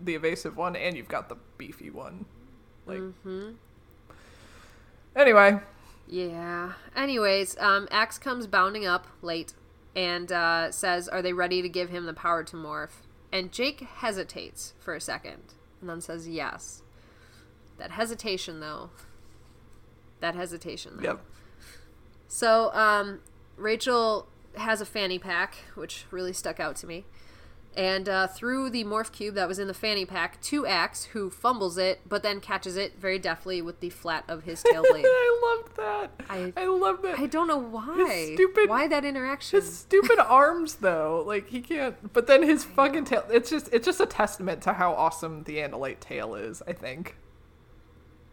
[0.00, 2.24] the evasive one and you've got the beefy one.
[2.86, 3.00] Like.
[3.00, 3.50] Mm-hmm.
[5.14, 5.60] Anyway,
[6.06, 6.72] Yeah.
[6.94, 9.52] Anyways, um, Ax comes bounding up late
[9.94, 13.02] and uh, says, Are they ready to give him the power to morph?
[13.32, 16.82] And Jake hesitates for a second and then says, Yes.
[17.78, 18.90] That hesitation, though.
[20.20, 21.02] That hesitation, though.
[21.02, 21.20] yep.
[22.28, 23.20] So, um,
[23.56, 24.26] Rachel
[24.56, 27.04] has a fanny pack, which really stuck out to me.
[27.76, 31.28] And uh, through the morph cube that was in the fanny pack to Ax, who
[31.28, 35.04] fumbles it, but then catches it very deftly with the flat of his tail blade.
[35.06, 36.10] I loved that.
[36.30, 37.18] I- I, love that.
[37.18, 38.32] I don't know why.
[38.34, 39.60] stupid- Why that interaction?
[39.60, 43.84] his stupid arms though like he can't but then his fucking tail it's just it's
[43.84, 47.16] just a testament to how awesome the andalite tail is i think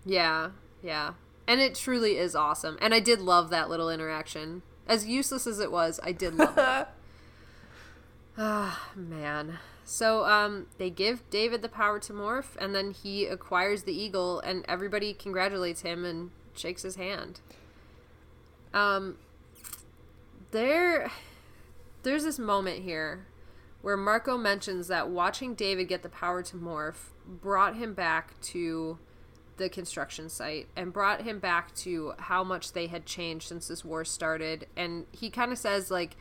[0.06, 0.52] Yeah,
[0.82, 1.14] yeah.
[1.48, 2.78] And it truly is awesome.
[2.82, 4.62] And I did love that little interaction.
[4.88, 6.88] As useless as it was, I did love it.
[8.36, 9.60] Ah, man.
[9.86, 14.40] So, um, they give David the power to morph, and then he acquires the eagle,
[14.40, 17.42] and everybody congratulates him and shakes his hand.
[18.74, 19.18] Um,
[20.50, 21.12] there,
[22.02, 23.28] there's this moment here
[23.84, 28.98] where Marco mentions that watching David get the power to morph brought him back to
[29.58, 33.86] the construction site and brought him back to how much they had changed since this
[33.86, 34.68] war started.
[34.76, 36.16] And he kind of says, like,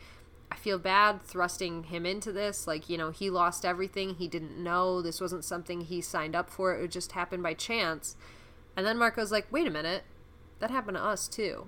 [0.51, 2.67] I feel bad thrusting him into this.
[2.67, 4.15] Like, you know, he lost everything.
[4.15, 5.01] He didn't know.
[5.01, 6.75] This wasn't something he signed up for.
[6.75, 8.15] It just happened by chance.
[8.77, 10.03] And then Marco's like, wait a minute.
[10.59, 11.67] That happened to us too.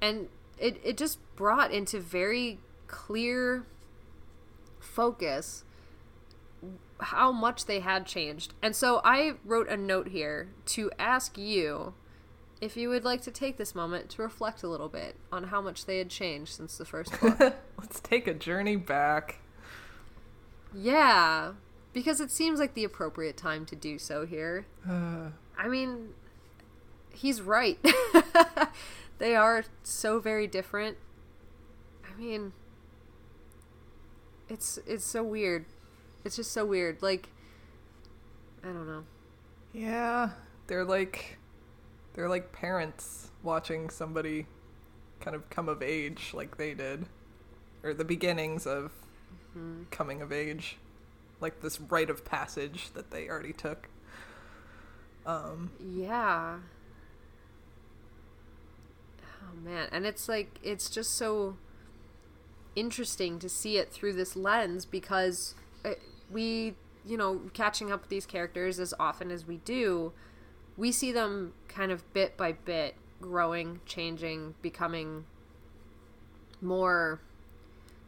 [0.00, 0.28] And
[0.58, 3.66] it, it just brought into very clear
[4.80, 5.64] focus
[6.98, 8.54] how much they had changed.
[8.62, 11.94] And so I wrote a note here to ask you
[12.60, 15.60] if you would like to take this moment to reflect a little bit on how
[15.60, 17.38] much they had changed since the first book.
[17.78, 19.40] let's take a journey back
[20.76, 21.52] yeah,
[21.92, 24.66] because it seems like the appropriate time to do so here.
[24.88, 25.28] uh,
[25.58, 26.10] I mean,
[27.10, 27.78] he's right.
[29.18, 30.98] they are so very different.
[32.04, 32.52] I mean,
[34.48, 35.64] it's it's so weird.
[36.26, 37.00] It's just so weird.
[37.02, 37.28] Like
[38.62, 39.04] I don't know.
[39.72, 40.30] yeah
[40.66, 41.38] they're like
[42.14, 44.46] they're like parents watching somebody
[45.20, 47.06] kind of come of age like they did
[47.84, 48.90] or the beginnings of
[49.90, 50.76] coming of age
[51.40, 53.88] like this rite of passage that they already took
[55.24, 56.56] um Yeah.
[59.42, 61.56] Oh man, and it's like it's just so
[62.74, 65.54] interesting to see it through this lens because
[65.84, 65.90] uh,
[66.30, 66.74] we,
[67.04, 70.12] you know, catching up with these characters as often as we do,
[70.76, 75.24] we see them kind of bit by bit growing, changing, becoming
[76.60, 77.20] more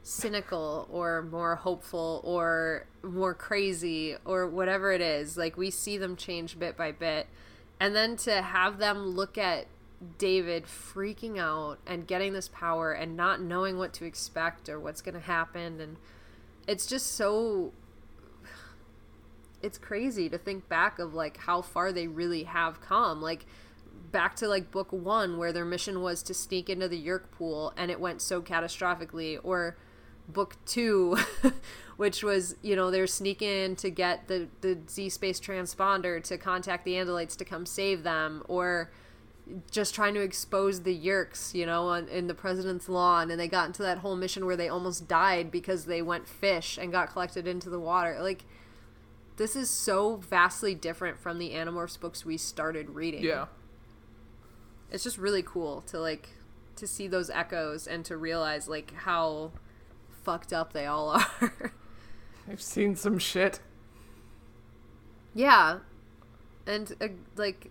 [0.02, 5.36] cynical or more hopeful or more crazy or whatever it is.
[5.36, 7.26] Like we see them change bit by bit.
[7.80, 9.66] And then to have them look at
[10.16, 15.02] David freaking out and getting this power and not knowing what to expect or what's
[15.02, 15.96] going to happen and
[16.68, 17.72] it's just so
[19.62, 23.46] it's crazy to think back of like how far they really have come like
[24.10, 27.72] back to like book 1 where their mission was to sneak into the Yeerk pool
[27.76, 29.76] and it went so catastrophically or
[30.28, 31.16] book 2
[31.96, 36.84] which was you know they're sneaking to get the the Z space transponder to contact
[36.84, 38.90] the Andalites to come save them or
[39.70, 43.48] just trying to expose the Yeerks, you know, on, in the president's lawn, and they
[43.48, 47.10] got into that whole mission where they almost died because they went fish and got
[47.12, 48.18] collected into the water.
[48.20, 48.44] Like,
[49.38, 53.22] this is so vastly different from the Animorphs books we started reading.
[53.24, 53.46] yeah
[54.90, 56.28] it's just really cool to like
[56.76, 59.50] to see those echoes and to realize like how
[60.22, 61.08] fucked up they all
[61.40, 61.72] are.
[62.50, 63.60] i've seen some shit
[65.34, 65.78] Yeah.
[66.66, 67.70] And uh, like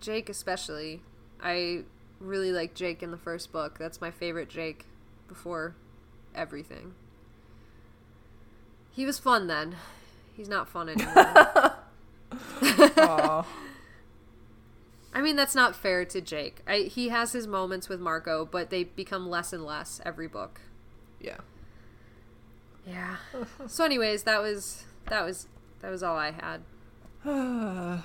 [0.00, 1.00] Jake especially.
[1.40, 1.84] I
[2.20, 3.78] really like Jake in the first book.
[3.78, 4.84] That's my favorite Jake
[5.28, 5.74] before
[6.34, 6.94] everything.
[8.90, 9.76] He was fun then.
[10.36, 11.14] He's not fun anymore.
[15.12, 16.60] I mean, that's not fair to Jake.
[16.66, 20.60] I, he has his moments with Marco, but they become less and less every book.
[21.20, 21.38] yeah.
[22.86, 23.16] Yeah.
[23.66, 25.48] so, anyways, that was that was
[25.80, 26.60] that was all I had.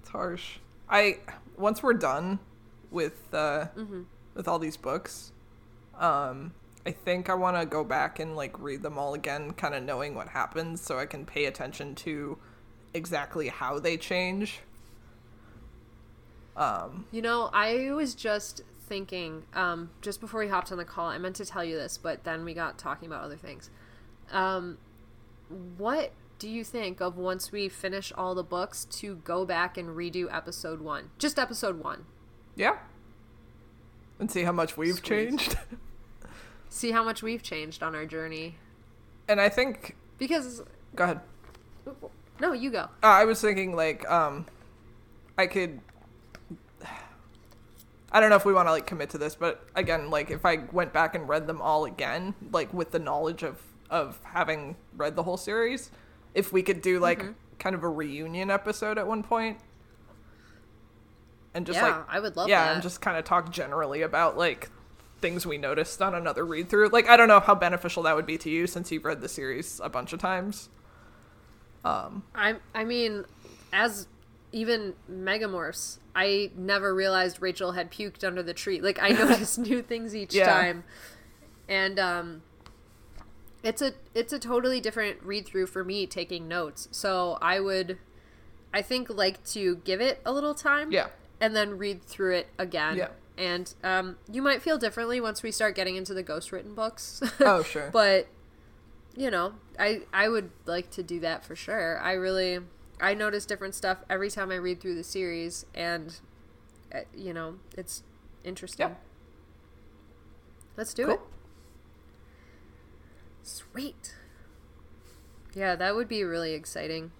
[0.00, 0.58] It's harsh.
[0.88, 1.18] I
[1.56, 2.40] once we're done
[2.90, 3.66] with uh
[4.34, 5.30] with all these books,
[5.98, 6.52] um
[6.86, 9.82] I think I want to go back and like read them all again, kind of
[9.82, 12.38] knowing what happens so I can pay attention to
[12.94, 14.60] exactly how they change.
[16.56, 21.06] Um You know, I was just thinking, um, just before we hopped on the call,
[21.08, 23.70] I meant to tell you this, but then we got talking about other things.
[24.32, 24.78] Um,
[25.78, 29.90] what do you think of once we finish all the books to go back and
[29.90, 31.10] redo episode one?
[31.18, 32.06] Just episode one.
[32.56, 32.78] yeah.
[34.18, 35.04] And see how much we've Sweet.
[35.04, 35.58] changed.
[36.70, 38.56] See how much we've changed on our journey.
[39.28, 40.62] and I think Because,
[40.94, 41.20] go ahead.
[42.40, 42.82] no, you go.
[43.02, 44.46] Uh, I was thinking like um
[45.36, 45.80] I could
[48.12, 50.44] I don't know if we want to like commit to this, but again, like if
[50.44, 53.60] I went back and read them all again, like with the knowledge of
[53.90, 55.90] of having read the whole series,
[56.34, 57.24] if we could do like
[57.58, 59.58] kind of a reunion episode at one point
[61.54, 62.74] and just yeah, like I would love yeah, that.
[62.74, 64.70] and just kind of talk generally about like
[65.20, 66.88] things we noticed on another read through.
[66.88, 69.28] Like I don't know how beneficial that would be to you since you've read the
[69.28, 70.68] series a bunch of times.
[71.84, 73.24] I I mean,
[73.72, 74.06] as
[74.52, 78.80] even megamorphs, I never realized Rachel had puked under the tree.
[78.80, 80.46] Like I noticed new things each Yeah.
[80.46, 80.84] time,
[81.68, 82.42] and um,
[83.62, 86.88] it's a it's a totally different read through for me taking notes.
[86.90, 87.98] So I would,
[88.74, 91.08] I think, like to give it a little time, Yeah.
[91.40, 92.96] and then read through it again.
[92.96, 93.08] Yeah.
[93.38, 97.22] And um, you might feel differently once we start getting into the ghost written books.
[97.40, 97.88] Oh, sure.
[97.92, 98.26] but
[99.16, 102.60] you know i i would like to do that for sure i really
[103.00, 106.20] i notice different stuff every time i read through the series and
[106.94, 108.04] uh, you know it's
[108.44, 108.94] interesting Yeah.
[110.76, 111.14] let's do Cool.
[111.14, 111.20] it
[113.42, 114.14] sweet
[115.54, 117.10] yeah that would be really exciting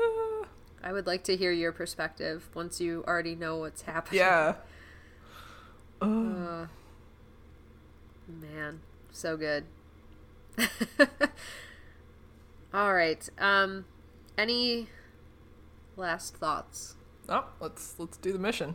[0.00, 0.46] Uh,
[0.82, 4.54] i would like to hear your perspective once you already know what's happening yeah.
[6.02, 6.66] Uh,
[8.28, 8.80] man,
[9.12, 9.64] so good.
[12.74, 13.28] All right.
[13.38, 13.84] Um,
[14.36, 14.88] any
[15.96, 16.96] last thoughts?
[17.28, 18.74] Oh, let's let's do the mission.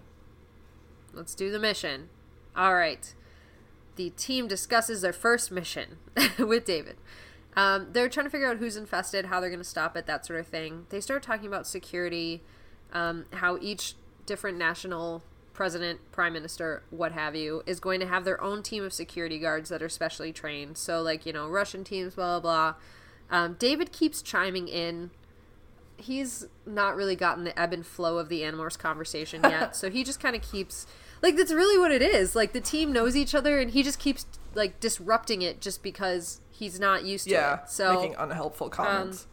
[1.14, 2.10] Let's do the mission.
[2.56, 3.14] All right.
[3.98, 5.98] The team discusses their first mission
[6.40, 6.96] with David.
[7.58, 10.26] Um, they're trying to figure out who's infested, how they're going to stop it, that
[10.26, 10.86] sort of thing.
[10.90, 12.44] They start talking about security,
[12.94, 13.96] um, how each
[14.28, 15.24] different national
[15.58, 19.40] president, prime minister, what have you, is going to have their own team of security
[19.40, 20.78] guards that are specially trained.
[20.78, 22.74] So, like, you know, Russian teams, blah, blah,
[23.32, 23.38] blah.
[23.38, 25.10] Um, David keeps chiming in
[26.00, 29.76] he's not really gotten the ebb and flow of the Animorphs conversation yet.
[29.76, 30.86] so he just kind of keeps
[31.24, 32.36] like that's really what it is.
[32.36, 36.40] Like the team knows each other and he just keeps like disrupting it just because
[36.52, 37.70] he's not used to Yeah, it.
[37.72, 39.26] So um, making unhelpful comments.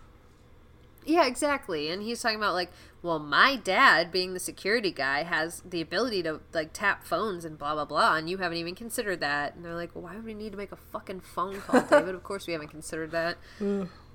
[1.04, 1.88] Yeah, exactly.
[1.90, 2.70] And he's talking about like,
[3.02, 7.58] well, my dad, being the security guy, has the ability to like tap phones and
[7.58, 9.54] blah blah blah, and you haven't even considered that.
[9.54, 12.14] And they're like, well, why would we need to make a fucking phone call, David?
[12.14, 13.36] of course we haven't considered that.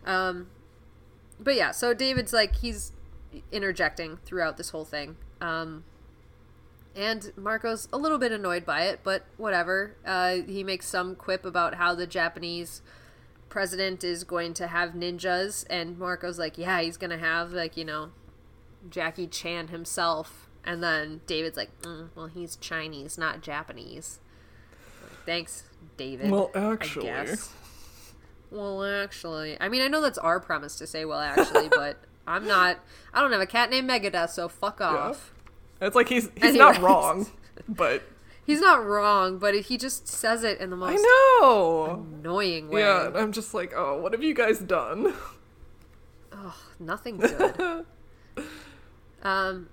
[0.05, 0.47] um,
[1.39, 2.91] but yeah, so David's like he's
[3.51, 5.17] interjecting throughout this whole thing.
[5.39, 5.83] Um,
[6.95, 9.95] and Marco's a little bit annoyed by it, but whatever.
[10.05, 12.81] Uh, he makes some quip about how the Japanese
[13.49, 17.85] president is going to have ninjas, and Marco's like, yeah, he's gonna have like you
[17.85, 18.11] know,
[18.89, 24.19] Jackie Chan himself, and then David's like, mm, well, he's Chinese, not Japanese.
[25.01, 25.63] Like, Thanks,
[25.97, 26.31] David.
[26.31, 27.09] Well, actually.
[28.51, 32.47] Well, actually, I mean, I know that's our premise to say, well, actually, but I'm
[32.47, 32.79] not.
[33.13, 35.33] I don't have a cat named Megadeth, so fuck off.
[35.81, 37.27] It's like he's he's not wrong,
[37.69, 38.03] but
[38.49, 42.03] He's not wrong, but he just says it in the most I know.
[42.19, 42.81] annoying way.
[42.81, 45.13] Yeah, and I'm just like, oh, what have you guys done?
[46.31, 47.85] Ugh, nothing good.
[49.21, 49.69] um,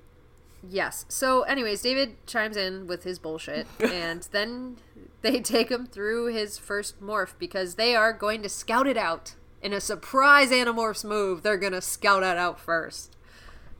[0.69, 1.07] yes.
[1.09, 4.77] So, anyways, David chimes in with his bullshit, and then
[5.23, 9.36] they take him through his first morph because they are going to scout it out
[9.62, 11.43] in a surprise Animorphs move.
[11.43, 13.16] They're gonna scout it out first.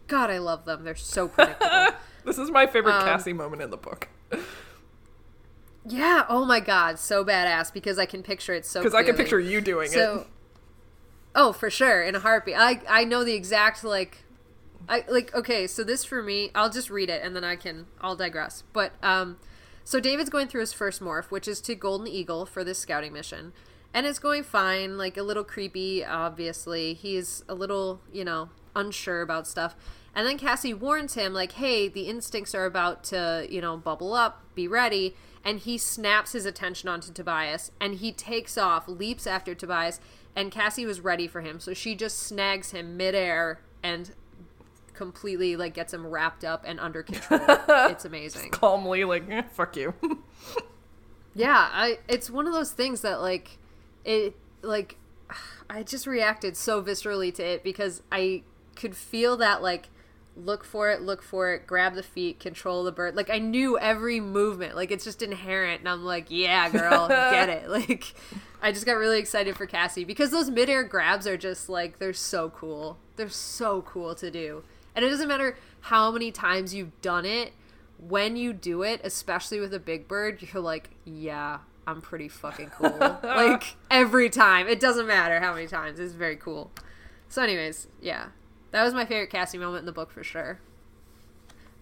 [0.07, 0.85] God, I love them.
[0.85, 1.99] They're so predictable.
[2.25, 4.09] This is my favorite Um, Cassie moment in the book
[5.89, 6.25] yeah.
[6.29, 8.81] Oh my God, so badass because I can picture it so.
[8.81, 10.27] because I can picture you doing So, it.
[11.35, 12.57] oh, for sure, in a heartbeat.
[12.57, 14.25] I I know the exact like,
[14.89, 15.35] I like.
[15.35, 17.87] Okay, so this for me, I'll just read it and then I can.
[18.01, 18.65] I'll digress.
[18.73, 19.39] But um,
[19.85, 23.13] so David's going through his first morph, which is to Golden Eagle for this scouting
[23.13, 23.53] mission,
[23.95, 24.99] and it's going fine.
[24.99, 26.95] Like a little creepy, obviously.
[26.95, 29.77] He's a little, you know, unsure about stuff.
[30.15, 34.15] And then Cassie warns him, like, hey, the instincts are about to, you know, bubble
[34.15, 35.15] up, be ready.
[35.47, 40.01] And he snaps his attention onto Tobias and he takes off, leaps after Tobias.
[40.35, 41.61] And Cassie was ready for him.
[41.61, 44.11] So she just snags him midair and
[44.93, 47.41] completely, like, gets him wrapped up and under control.
[47.89, 48.51] it's amazing.
[48.51, 49.95] Calmly, like, eh, fuck you.
[51.37, 53.59] Yeah, I it's one of those things that like
[54.07, 54.97] it like
[55.71, 58.43] I just reacted so viscerally to it because I
[58.75, 59.91] could feel that like
[60.37, 63.17] look for it, look for it, grab the feet, control the bird.
[63.17, 64.77] Like I knew every movement.
[64.77, 67.69] Like it's just inherent and I'm like, yeah, girl, get it.
[67.77, 68.15] Like
[68.63, 72.13] I just got really excited for Cassie because those midair grabs are just like they're
[72.13, 72.99] so cool.
[73.17, 74.63] They're so cool to do.
[74.95, 77.53] And it doesn't matter how many times you've done it,
[77.99, 82.71] when you do it, especially with a big bird, you're like, yeah, I'm pretty fucking
[82.71, 82.99] cool.
[83.23, 84.69] like every time.
[84.69, 85.99] It doesn't matter how many times.
[85.99, 86.71] It's very cool.
[87.29, 88.27] So anyways, yeah.
[88.77, 90.59] That was my favorite Cassie moment in the book for sure.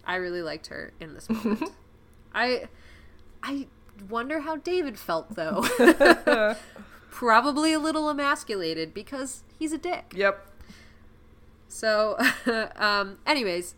[0.07, 1.73] I really liked her in this moment.
[2.33, 2.69] I
[3.43, 3.67] I
[4.09, 5.67] wonder how David felt though.
[7.11, 10.13] Probably a little emasculated because he's a dick.
[10.15, 10.47] Yep.
[11.67, 12.17] So,
[12.77, 13.75] um, anyways,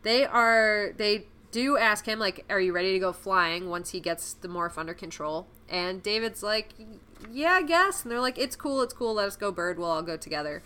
[0.00, 4.00] they are they do ask him like, "Are you ready to go flying?" Once he
[4.00, 6.70] gets the morph under control, and David's like,
[7.30, 9.12] "Yeah, I guess." And they're like, "It's cool, it's cool.
[9.12, 9.78] Let us go, bird.
[9.78, 10.62] We'll all go together."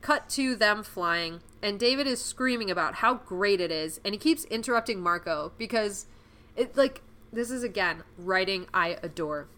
[0.00, 4.18] Cut to them flying, and David is screaming about how great it is, and he
[4.18, 6.06] keeps interrupting Marco because
[6.56, 7.02] it like
[7.32, 9.48] this is again writing I adore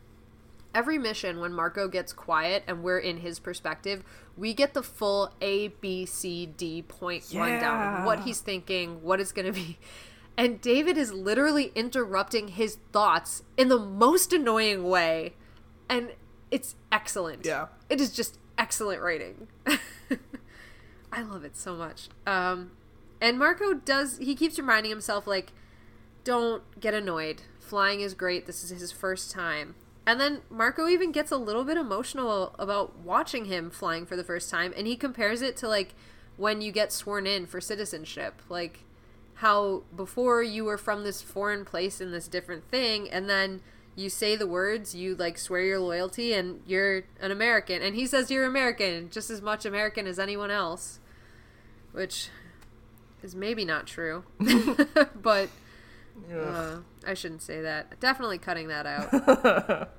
[0.75, 4.03] every mission when Marco gets quiet and we're in his perspective,
[4.37, 9.21] we get the full A B C D point rundown of what he's thinking, what
[9.21, 9.79] it's going to be.
[10.37, 15.35] And David is literally interrupting his thoughts in the most annoying way.
[15.89, 16.13] And
[16.51, 17.45] it's excellent.
[17.45, 17.67] Yeah.
[17.91, 19.49] It is just excellent writing.
[21.13, 22.09] I love it so much.
[22.27, 22.73] Um,
[23.21, 25.53] and Marco does, he keeps reminding himself, like,
[26.25, 27.43] don't get annoyed.
[27.59, 28.47] Flying is great.
[28.47, 29.75] This is his first time.
[30.07, 34.25] And then Marco even gets a little bit emotional about watching him flying for the
[34.25, 34.75] first time.
[34.77, 35.95] And he compares it to, like,
[36.37, 38.43] when you get sworn in for citizenship.
[38.51, 38.85] Like,
[39.35, 43.63] how before you were from this foreign place in this different thing, and then
[44.01, 47.83] you say the words, you, like, swear your loyalty, and you're an American.
[47.83, 51.01] And he says you're American, just as much American as anyone else.
[51.93, 52.29] Which
[53.23, 54.25] is maybe not true.
[55.15, 55.49] but.
[56.33, 58.01] Uh, I shouldn't say that.
[58.01, 59.91] Definitely cutting that out.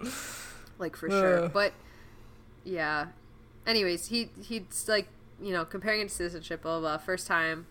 [0.78, 1.44] like for sure.
[1.44, 1.50] Ugh.
[1.52, 1.72] But
[2.64, 3.06] yeah.
[3.66, 5.08] Anyways, he he's like,
[5.40, 7.66] you know, comparing it to citizenship, blah blah, blah first time.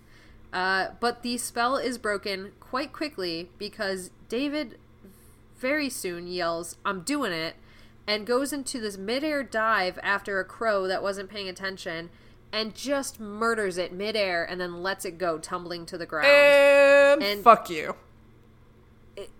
[0.51, 4.77] Uh, but the spell is broken quite quickly because David
[5.59, 7.55] very soon yells, I'm doing it,
[8.07, 12.09] and goes into this midair dive after a crow that wasn't paying attention
[12.51, 16.27] and just murders it midair and then lets it go tumbling to the ground.
[16.27, 17.95] And, And- fuck you.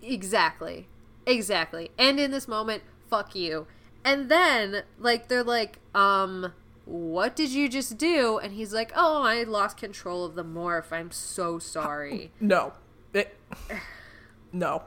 [0.01, 0.87] Exactly.
[1.25, 1.91] Exactly.
[1.97, 3.67] And in this moment, fuck you.
[4.03, 6.53] And then, like, they're like, um,
[6.85, 8.37] what did you just do?
[8.39, 10.91] And he's like, oh, I lost control of the morph.
[10.91, 12.31] I'm so sorry.
[12.39, 12.73] No.
[13.13, 13.35] It,
[14.53, 14.83] no.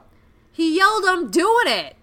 [0.53, 1.95] He yelled, I'm doing it.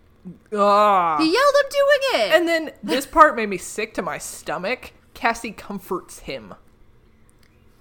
[0.55, 1.17] Ah.
[1.19, 2.35] He yelled, I'm doing it.
[2.37, 4.93] And then this part made me sick to my stomach.
[5.15, 6.55] Cassie comforts him.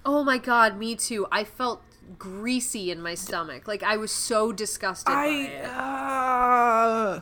[0.06, 1.28] oh my god, me too.
[1.32, 1.82] I felt
[2.18, 3.68] greasy in my stomach.
[3.68, 5.66] Like, I was so disgusted by I it.
[5.66, 7.22] uh,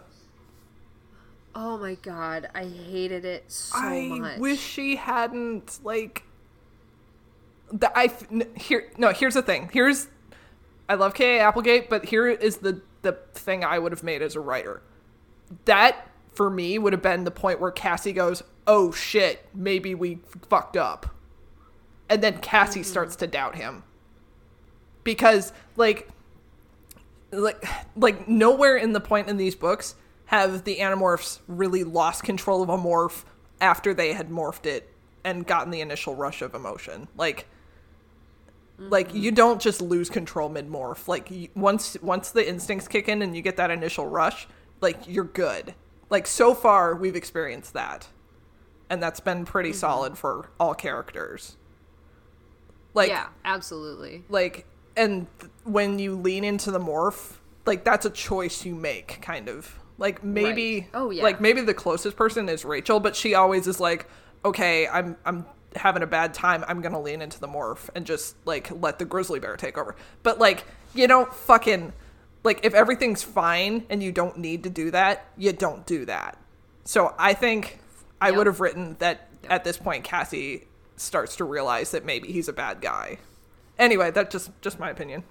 [1.59, 4.37] Oh my god, I hated it so I much.
[4.37, 6.23] I wish she hadn't like.
[7.71, 8.11] The, I
[8.55, 9.09] here no.
[9.09, 9.69] Here's the thing.
[9.73, 10.07] Here's
[10.87, 11.41] I love K.A.
[11.41, 14.81] Applegate, but here is the the thing I would have made as a writer.
[15.65, 20.19] That for me would have been the point where Cassie goes, "Oh shit, maybe we
[20.49, 21.15] fucked up,"
[22.09, 22.89] and then Cassie mm-hmm.
[22.89, 23.83] starts to doubt him.
[25.03, 26.09] Because like
[27.31, 27.63] like
[27.95, 32.69] like nowhere in the point in these books have the animorphs really lost control of
[32.69, 33.23] a morph
[33.61, 34.93] after they had morphed it
[35.23, 37.07] and gotten the initial rush of emotion.
[37.15, 37.47] Like
[38.77, 43.09] like you don't just lose control mid morph like you, once once the instincts kick
[43.09, 44.47] in and you get that initial rush
[44.81, 45.73] like you're good
[46.09, 48.07] like so far we've experienced that
[48.89, 49.77] and that's been pretty mm-hmm.
[49.77, 51.57] solid for all characters
[52.93, 54.23] like yeah, absolutely.
[54.29, 59.19] like and th- when you lean into the morph like that's a choice you make
[59.21, 60.89] kind of like maybe Right.
[60.93, 61.23] Oh, yeah.
[61.23, 64.07] like maybe the closest person is rachel but she always is like
[64.45, 65.45] okay i'm i'm
[65.77, 69.05] having a bad time i'm gonna lean into the morph and just like let the
[69.05, 71.93] grizzly bear take over but like you don't fucking
[72.43, 76.37] like if everything's fine and you don't need to do that you don't do that
[76.85, 77.79] So I think
[78.21, 78.37] I Yep.
[78.37, 82.53] would have written that at this point Cassie starts to realize that maybe he's a
[82.53, 83.19] bad guy.
[83.77, 85.23] Anyway, that's just just my opinion.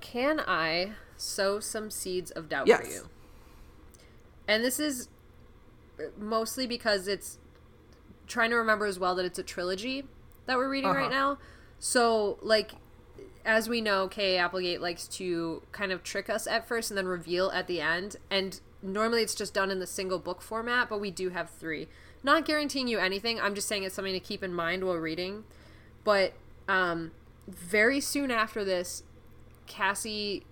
[0.00, 2.80] Can I sow some seeds of doubt Yes.
[2.80, 3.10] for you?
[4.48, 5.08] And this is
[6.16, 7.38] mostly because it's
[8.30, 10.04] trying to remember as well that it's a trilogy
[10.46, 11.34] that we're reading right Uh-huh.
[11.34, 11.38] now.
[11.78, 12.72] So, like,
[13.44, 17.06] as we know, Kay Applegate likes to kind of trick us at first and then
[17.06, 18.16] reveal at the end.
[18.30, 21.88] And normally it's just done in the single book format, but we do have three.
[22.22, 23.40] Not guaranteeing you anything.
[23.40, 25.44] I'm just saying it's something to keep in mind while reading.
[26.04, 26.34] But
[26.68, 27.12] um,
[27.48, 29.02] very soon after this,
[29.66, 30.44] Cassie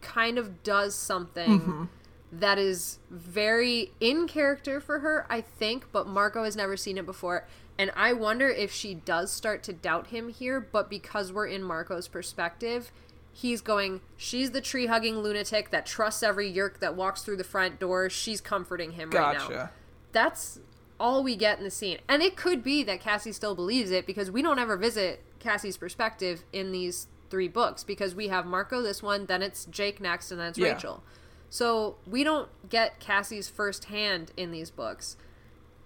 [0.00, 1.88] kind of does something
[2.30, 7.06] that is very in character for her, I think, but Marco has never seen it
[7.06, 7.46] before.
[7.78, 11.62] And I wonder if she does start to doubt him here, but because we're in
[11.62, 12.90] Marco's perspective,
[13.32, 17.44] he's going, she's the tree hugging lunatic that trusts every yeerk that walks through the
[17.44, 18.10] front door.
[18.10, 19.70] She's comforting him right now
[20.12, 20.60] that's
[20.98, 21.98] all we get in the scene.
[22.08, 25.76] And it could be that Cassie still believes it because we don't ever visit Cassie's
[25.76, 30.30] perspective in these three books because we have Marco this one, then it's Jake next,
[30.30, 30.72] and then it's Yeah.
[30.72, 31.02] Rachel.
[31.50, 35.16] So we don't get Cassie's first hand in these books.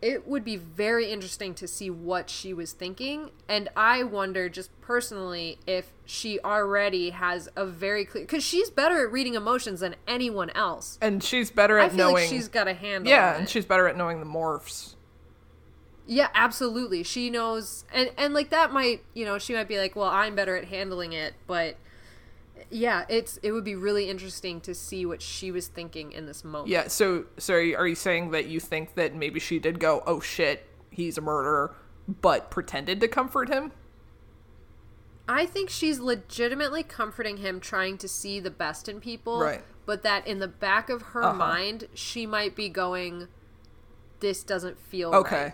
[0.01, 3.30] It would be very interesting to see what she was thinking.
[3.48, 8.24] And I wonder, just personally, if she already has a very clear.
[8.24, 10.98] Because she's better at reading emotions than anyone else.
[11.01, 13.12] And she's better at I feel knowing like she's got a handle.
[13.12, 13.51] Yeah, and it.
[13.51, 14.97] she's better at knowing the morphs.
[16.05, 17.05] Yeah, absolutely.
[17.05, 20.34] She knows, and and like that might, you know, she might be like, well, I'm
[20.34, 21.76] better at handling it, but
[22.73, 26.43] yeah, it's it would be really interesting to see what she was thinking in this
[26.44, 26.69] moment.
[26.69, 29.78] Yeah, so so are you, are you saying that you think that maybe she did
[29.78, 31.74] go, "Oh shit, he's a murderer,"
[32.20, 33.73] but pretended to comfort him?
[35.28, 39.62] I think she's legitimately comforting him, trying to see the best in people, Right.
[39.86, 41.35] But that in the back of her Uh-huh.
[41.39, 43.28] mind, she might be going,
[44.20, 45.43] "This doesn't feel Okay.
[45.44, 45.53] right."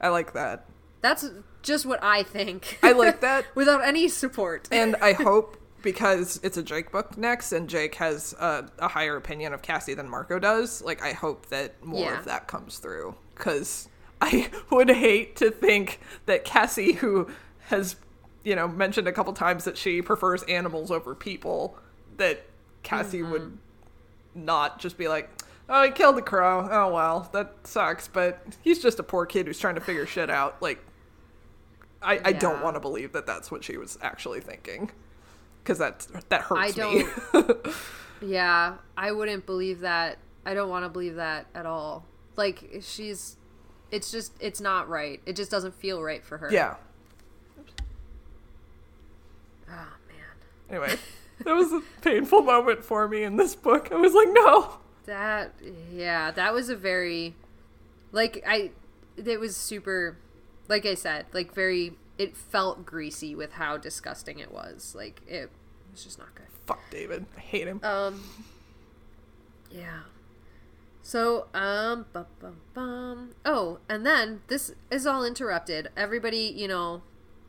[0.00, 0.66] I like that.
[1.00, 1.30] That's
[1.62, 2.78] just what I think.
[2.82, 3.46] I like that.
[3.54, 4.68] without any support.
[4.70, 5.56] and I hope
[5.86, 9.94] because it's a Jake book next, and Jake has a, a higher opinion of Cassie
[9.94, 10.82] than Marco does.
[10.82, 12.18] Like, I hope that more Yeah.
[12.18, 13.88] of that comes through because
[14.20, 17.28] I would hate to think that Cassie, who
[17.68, 17.94] has
[18.44, 21.78] you know mentioned a couple times that she prefers animals over people,
[22.16, 22.44] that
[22.82, 23.30] Cassie Mm-hmm.
[23.30, 23.58] would
[24.34, 25.30] not just be like.
[25.68, 26.68] Oh, he killed the crow.
[26.70, 28.06] Oh well, that sucks.
[28.06, 30.62] But he's just a poor kid who's trying to figure shit out.
[30.62, 30.78] Like,
[32.00, 34.92] I, I don't want to believe that that's what she was actually thinking
[35.66, 37.04] because that that hurts I me.
[38.22, 40.16] Yeah, I wouldn't believe that.
[40.46, 42.06] I don't want to believe that at all.
[42.36, 43.36] Like she's
[43.90, 45.20] it's just it's not right.
[45.26, 46.48] It just doesn't feel right for her.
[46.50, 46.76] yeah.
[49.68, 50.70] Oh man.
[50.70, 50.96] Anyway,
[51.44, 53.88] that was a painful moment for me in this book.
[53.90, 54.78] I was like, no.
[55.04, 55.52] That
[55.92, 57.34] yeah, that was a very
[58.12, 58.70] like I
[59.16, 60.16] it was super
[60.68, 64.94] like I said, like very it felt greasy with how disgusting it was.
[64.96, 65.50] Like it
[65.92, 66.46] was just not good.
[66.66, 67.26] Fuck David.
[67.36, 67.80] I hate him.
[67.82, 68.22] Um.
[69.70, 70.00] Yeah.
[71.02, 73.30] So, um, bum, bum, bum.
[73.44, 75.88] Oh, and then this is all interrupted.
[75.96, 77.02] Everybody, you know,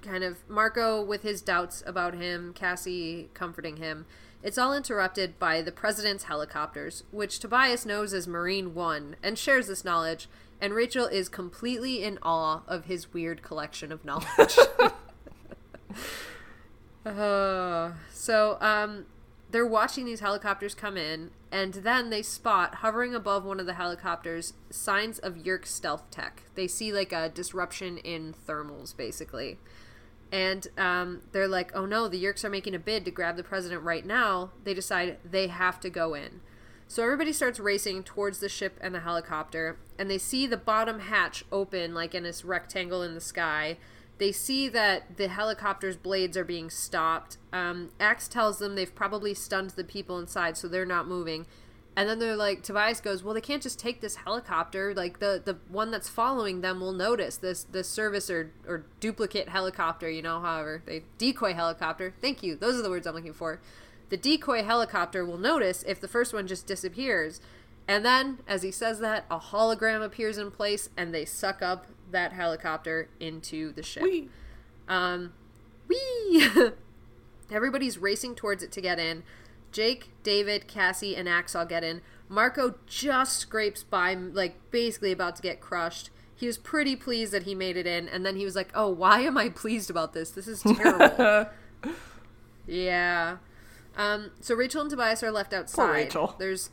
[0.04, 4.06] kind of Marco with his doubts about him, Cassie comforting him.
[4.44, 9.68] It's all interrupted by the president's helicopters, which Tobias knows as Marine One and shares
[9.68, 10.30] this knowledge.
[10.60, 14.58] And Rachel is completely in awe of his weird collection of knowledge.
[17.06, 19.06] Uh, so um,
[19.52, 23.76] they're watching these helicopters come in, and then they spot hovering above one of the
[23.76, 26.44] helicopters signs of Yeerk stealth tech.
[26.56, 29.58] They see like a disruption in thermals, basically.
[30.32, 33.44] And um, they're like, oh no, the Yeerks are making a bid to grab the
[33.44, 34.52] president right now.
[34.66, 36.42] They decide they have to go in.
[36.88, 41.00] So everybody starts racing towards the ship and the helicopter, and they see the bottom
[41.02, 43.78] hatch open, like in this rectangle in the sky.
[44.20, 47.38] They see that the helicopter's blades are being stopped.
[47.54, 51.46] Um, Ax tells them they've probably stunned the people inside, so they're not moving.
[51.96, 54.94] And then they're like, Tobias goes, "Well, they can't just take this helicopter.
[54.94, 59.50] Like the the one that's following them will notice this this service or or duplicate
[59.50, 60.10] helicopter.
[60.10, 62.14] You know, however they decoy helicopter.
[62.22, 62.56] Thank you.
[62.56, 63.60] Those are the words I'm looking for.
[64.10, 67.42] The decoy helicopter will notice if the first one just disappears."
[67.88, 71.88] And then, as he says that, a hologram appears in place, and they suck up
[72.12, 74.04] that helicopter into the ship.
[74.04, 74.30] Whee!
[74.90, 75.34] Um,
[75.88, 76.48] whee!
[77.52, 79.24] Everybody's racing towards it to get in.
[79.72, 82.02] Jake, David, Cassie, and Ax all get in.
[82.30, 86.10] Marco just scrapes by, like basically about to get crushed.
[86.36, 88.90] He was pretty pleased that he made it in, and then he was like, "Oh,
[88.90, 90.32] why am I pleased about this?
[90.32, 91.50] This is terrible."
[92.68, 93.38] yeah.
[93.98, 95.84] Um, so Rachel and Tobias are left outside.
[95.86, 96.36] Poor Rachel.
[96.40, 96.70] There's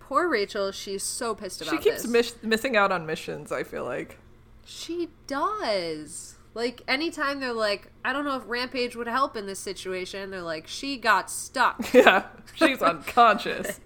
[0.00, 0.70] poor Rachel.
[0.72, 4.18] She's so pissed about She keeps miss- missing out on missions, I feel like.
[4.64, 6.36] She does.
[6.54, 10.40] Like anytime they're like, I don't know if Rampage would help in this situation, they're
[10.40, 11.84] like, she got stuck.
[11.92, 13.80] Yeah, she's unconscious.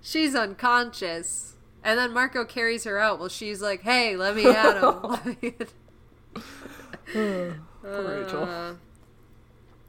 [0.00, 1.56] She's unconscious.
[1.84, 3.18] And then Marco carries her out.
[3.18, 5.54] Well, she's like, hey, let me at him.
[7.82, 8.44] Poor Rachel.
[8.44, 8.72] Uh,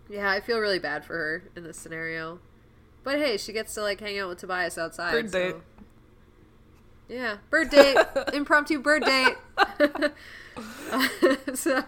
[0.10, 2.40] yeah, I feel really bad for her in this scenario.
[3.04, 5.12] But hey, she gets to like hang out with Tobias outside.
[5.12, 5.56] Bird so- date.
[7.08, 7.98] Yeah, bird date,
[8.34, 9.36] impromptu bird date.
[11.56, 11.86] so,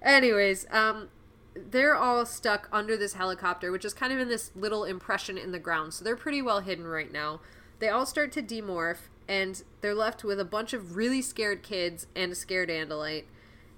[0.00, 1.08] anyways, um,
[1.54, 5.50] they're all stuck under this helicopter, which is kind of in this little impression in
[5.50, 5.94] the ground.
[5.94, 7.40] So they're pretty well hidden right now.
[7.80, 12.06] They all start to demorph, and they're left with a bunch of really scared kids
[12.14, 13.24] and a scared Andalite.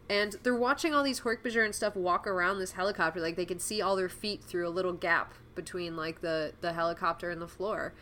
[0.08, 3.20] And they're watching all these Hork-Bajir and stuff walk around this helicopter.
[3.20, 6.72] Like they can see all their feet through a little gap between like the the
[6.72, 7.94] helicopter and the floor.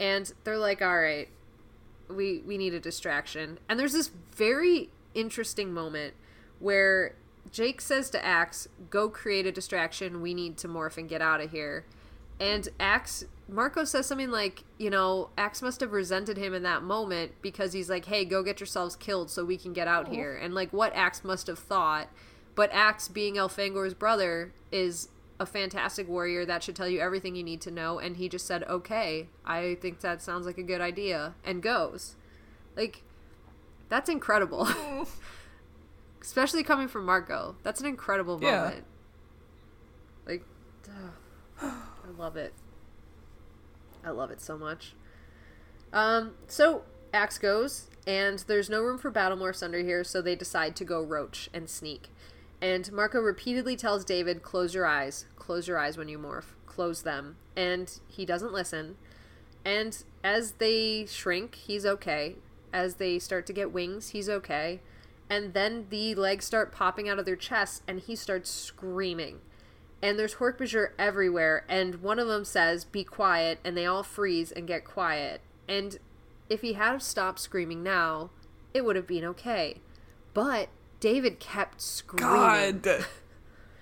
[0.00, 1.28] And they're like, "All right,
[2.08, 6.14] we we need a distraction." And there's this very interesting moment
[6.58, 7.16] where
[7.50, 10.22] Jake says to Ax, "Go create a distraction.
[10.22, 11.84] We need to morph and get out of here."
[12.42, 16.82] And Ax Marco says something like, you know, Ax must have resented him in that
[16.82, 20.34] moment because he's like, "Hey, go get yourselves killed so we can get out here."
[20.36, 22.08] And like what Ax must have thought,
[22.54, 25.08] but Ax being Elfangor's brother is
[25.38, 28.46] a fantastic warrior that should tell you everything you need to know and he just
[28.46, 32.16] said, "Okay, I think that sounds like a good idea." And goes.
[32.76, 33.02] Like
[33.88, 34.66] that's incredible.
[36.22, 37.56] Especially coming from Marco.
[37.62, 38.62] That's an incredible Yeah.
[38.62, 38.84] moment.
[40.26, 40.44] Like
[40.88, 41.12] ugh,
[41.62, 41.72] I
[42.22, 42.54] love it.
[44.04, 44.94] I love it so much.
[45.92, 46.82] Um, so
[47.12, 50.84] Ax goes, and there's no room for battle morphs under here, so they decide to
[50.84, 52.10] go roach and sneak.
[52.60, 55.26] And Marco repeatedly tells David, "Close your eyes.
[55.34, 56.54] Close your eyes when you morph.
[56.64, 58.96] Close them." And he doesn't listen.
[59.64, 62.36] And as they shrink, he's okay.
[62.72, 64.80] As they start to get wings, he's okay.
[65.28, 69.40] And then the legs start popping out of their chests, and he starts screaming
[70.02, 74.50] and there's Hork-Bajir everywhere, and one of them says, "Be quiet," and they all freeze
[74.52, 75.40] and get quiet.
[75.68, 75.98] And
[76.48, 78.30] if he had stopped screaming now,
[78.74, 79.80] it would have been okay.
[80.34, 80.68] But
[81.00, 82.80] David kept screaming.
[82.82, 83.04] God.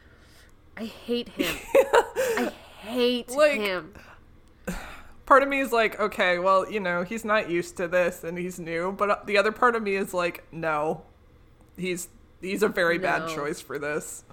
[0.77, 1.57] I hate him.
[1.75, 3.95] I hate Like- him.
[5.27, 8.37] Part of me is like, okay, well, you know, he's not used to this and
[8.37, 11.03] he's new, but uh, the other part of me is like, no.
[11.77, 12.09] He's
[12.41, 14.25] he's a very bad choice for this.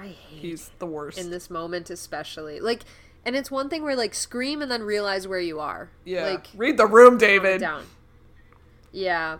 [0.00, 1.18] I hate He's the worst.
[1.18, 2.60] in this moment especially.
[2.60, 2.82] Like
[3.24, 5.90] and it's one thing where like scream and then realize where you are.
[6.04, 6.30] yeah.
[6.30, 7.60] Like Read the room, David.
[7.60, 7.84] down.
[8.92, 9.38] Yeah.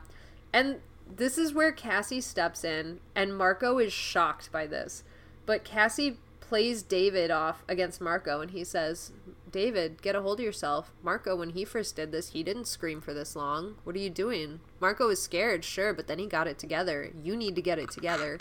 [0.53, 0.81] And
[1.17, 5.03] this is where Cassie steps in, and Marco is shocked by this.
[5.47, 9.13] But Cassie plays David off against Marco, and he says,
[9.51, 10.93] David, get a hold of yourself.
[11.03, 13.77] Marco, when he first did this, he didn't scream for this long.
[13.85, 14.61] What are you doing?
[14.81, 17.11] Marco is scared, sure, but then he got it together.
[17.23, 18.39] You need to get it together.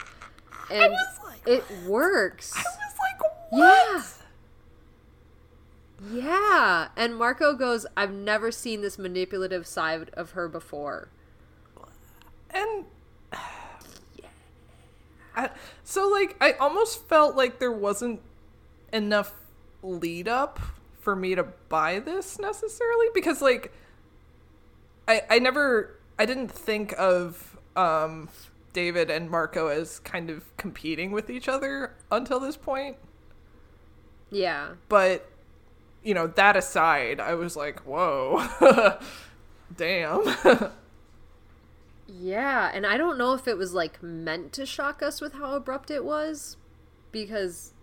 [0.71, 2.53] And was like, it works.
[2.55, 3.87] I was like, what?
[3.87, 4.03] Yeah.
[6.11, 6.87] Yeah.
[6.95, 11.09] And Marco goes, I've never seen this manipulative side of her before.
[12.51, 12.85] And
[15.35, 15.49] I,
[15.83, 18.21] so like I almost felt like there wasn't
[18.91, 19.33] enough
[19.83, 20.59] lead up
[20.99, 23.71] for me to buy this necessarily because like
[25.07, 28.29] I I never I didn't think of um
[28.73, 32.97] David and Marco as kind of competing with each other until this point.
[34.29, 34.69] Yeah.
[34.87, 35.27] But
[36.03, 38.47] you know, that aside, I was like, "Whoa."
[39.75, 40.23] Damn.
[42.11, 42.71] Yeah.
[42.73, 45.91] And I don't know if it was like meant to shock us with how abrupt
[45.91, 46.57] it was
[47.11, 47.73] because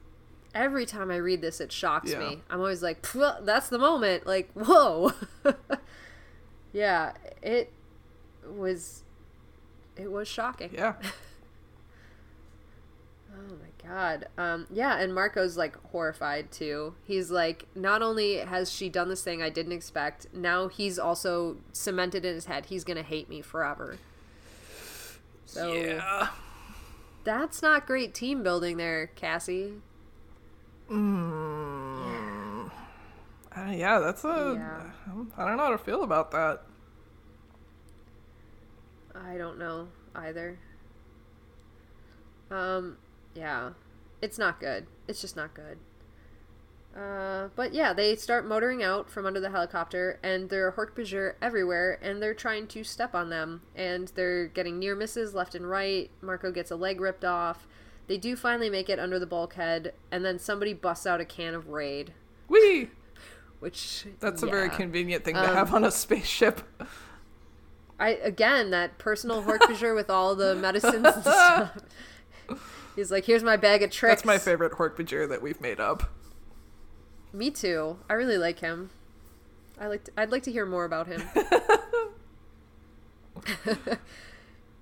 [0.53, 2.19] every time I read this, it shocks Yeah.
[2.19, 2.43] me.
[2.51, 3.07] I'm always like,
[3.43, 4.27] that's the moment.
[4.27, 5.13] Like, whoa.
[6.73, 7.13] yeah.
[7.43, 7.73] It
[8.49, 9.05] was.
[9.97, 10.71] It was shocking.
[10.73, 10.95] yeah.
[13.39, 14.29] Oh my god.
[14.39, 16.95] Um yeah, and Marco's like horrified too.
[17.05, 21.59] He's like not only has she done this thing I didn't expect, now he's also
[21.73, 23.99] cemented in his head he's going to hate me forever.
[25.45, 26.29] So Yeah.
[27.25, 29.75] that's not great team building there, Cassie.
[30.91, 30.95] Uh,
[33.71, 34.55] yeah, that's a.
[34.57, 34.83] Yeah.
[35.37, 36.63] I don't know how to feel about that.
[39.25, 40.59] I don't know either.
[42.51, 42.99] Um
[43.35, 43.71] yeah.
[44.23, 44.87] It's not good.
[45.09, 45.79] It's just not good.
[46.97, 51.35] Uh, but yeah, they start motoring out from under the helicopter, and there are Hork-Bajir
[51.43, 55.69] everywhere, and they're trying to step on them, and they're getting near misses left and
[55.69, 56.11] right.
[56.23, 57.67] Marco gets a leg ripped off.
[58.07, 61.55] They do finally make it under the bulkhead, and then somebody busts out a can
[61.55, 62.15] of Raid.
[62.49, 62.89] Wee.
[63.61, 66.63] which That's a very convenient thing to Um, have on a spaceship.
[67.99, 71.79] I again that personal Hork-Bajir with all the medicines and stuff.
[72.95, 74.23] He's like, here's my bag of tricks.
[74.23, 76.11] That's my favorite Hork-Bajir that we've made up.
[77.33, 77.99] Me too.
[78.09, 78.91] I really like him.
[79.79, 80.05] I like.
[80.05, 81.23] To, I'd like to hear more about him.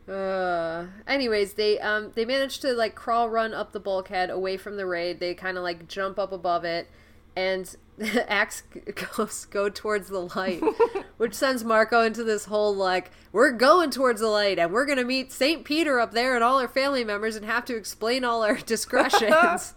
[0.09, 0.87] uh.
[1.09, 4.87] Anyways, they um they managed to like crawl run up the bulkhead away from the
[4.87, 5.19] raid.
[5.19, 6.89] They kind of like jump up above it,
[7.37, 8.63] and the Ax
[9.17, 10.63] goes go towards the light,
[11.17, 15.05] which sends Marco into this whole like we're going towards the light and we're gonna
[15.05, 18.43] meet Saint Peter up there and all our family members and have to explain all
[18.43, 19.75] our discretions.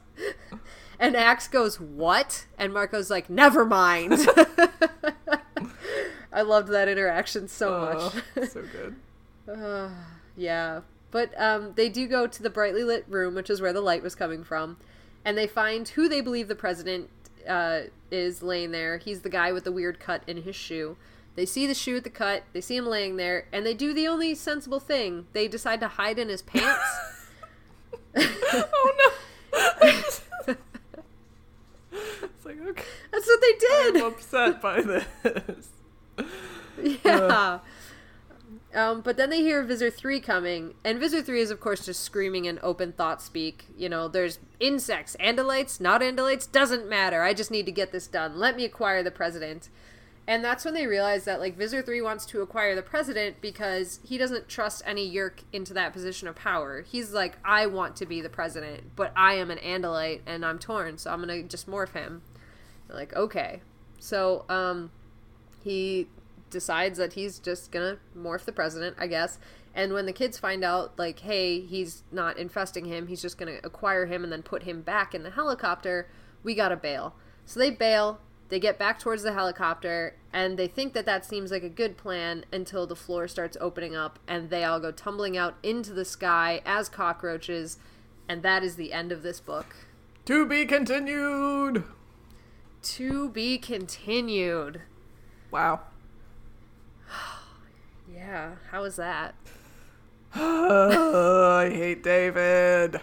[1.00, 2.46] And Ax goes, What?
[2.58, 4.28] And Marco's like, Never mind.
[6.32, 8.24] I loved that interaction so much.
[8.36, 9.92] Oh, so good.
[10.38, 10.82] yeah.
[11.10, 14.04] But um, they do go to the brightly lit room, which is where the light
[14.04, 14.78] was coming from.
[15.24, 17.10] And they find who they believe the president
[17.48, 18.98] uh, is laying there.
[18.98, 20.98] He's the guy with the weird cut in his shoe.
[21.36, 23.94] They see the shoe with the cut, they see him laying there, and they do
[23.94, 25.28] the only sensible thing.
[25.34, 26.82] They decide to hide in his pants.
[28.18, 29.12] oh no.
[29.84, 30.22] it's
[32.44, 32.84] like okay.
[33.12, 33.98] That's what they did.
[33.98, 35.06] I'm upset by this.
[37.04, 37.60] Yeah.
[38.76, 42.04] Um, but then they hear Visser 3 coming, and Visser 3 is, of course, just
[42.04, 43.66] screaming in open thought speak.
[43.78, 47.24] You know, there's insects, andalites, not andalites, doesn't matter.
[47.24, 48.38] I just need to get this done.
[48.38, 49.70] Let me acquire the president.
[50.28, 54.02] And that's when they realize that, like, Visser 3 wants to acquire the president because
[54.04, 56.82] he doesn't trust any Yeerk into that position of power.
[56.82, 60.60] He's like, I want to be the president, but I am an andalite and I'm
[60.60, 62.22] torn, so I'm gonna just morph him.
[62.88, 63.62] They're like, okay.
[64.00, 64.92] So, um,
[65.64, 66.08] he
[66.50, 69.40] decides that he's just gonna morph the president, I guess.
[69.74, 73.60] And when the kids find out, like, hey, he's not infesting him, he's just gonna
[73.64, 76.10] acquire him and then put him back in the helicopter,
[76.44, 77.16] we gotta bail.
[77.46, 78.20] So they bail,
[78.50, 81.98] they get back towards the helicopter, and they think that that seems like a good
[81.98, 86.06] plan until the floor starts opening up and they all go tumbling out into the
[86.06, 87.78] sky as cockroaches.
[88.30, 89.76] And that is the end of this book.
[90.26, 91.86] To be continued.
[92.84, 94.82] To be continued.
[95.50, 95.82] Wow.
[98.28, 99.36] Yeah, how was that?
[100.36, 103.00] I hate David.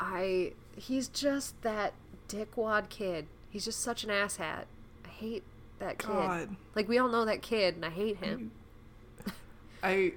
[0.00, 1.92] I he's just that
[2.26, 3.26] dickwad kid.
[3.50, 4.64] He's just such an asshat.
[5.04, 5.42] I hate
[5.80, 6.08] that kid.
[6.08, 6.56] God.
[6.74, 8.52] Like we all know that kid, and I hate him.
[9.82, 10.14] I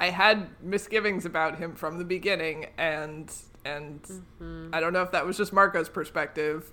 [0.00, 3.32] I had misgivings about him from the beginning and
[3.64, 4.70] and Mm-hmm.
[4.72, 6.72] I don't know if that was just Marco's perspective,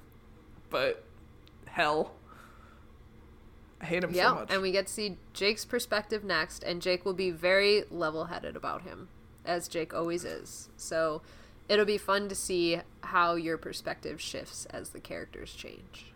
[0.70, 1.04] but
[1.66, 2.14] hell.
[3.82, 4.52] I hate him Yeah, so much.
[4.52, 8.82] and we get to see Jake's perspective next, and Jake will be very level-headed about
[8.82, 9.10] him,
[9.46, 10.70] as Jake always is.
[10.78, 11.22] So
[11.70, 16.12] it'll be fun to see how your perspective shifts as the characters change.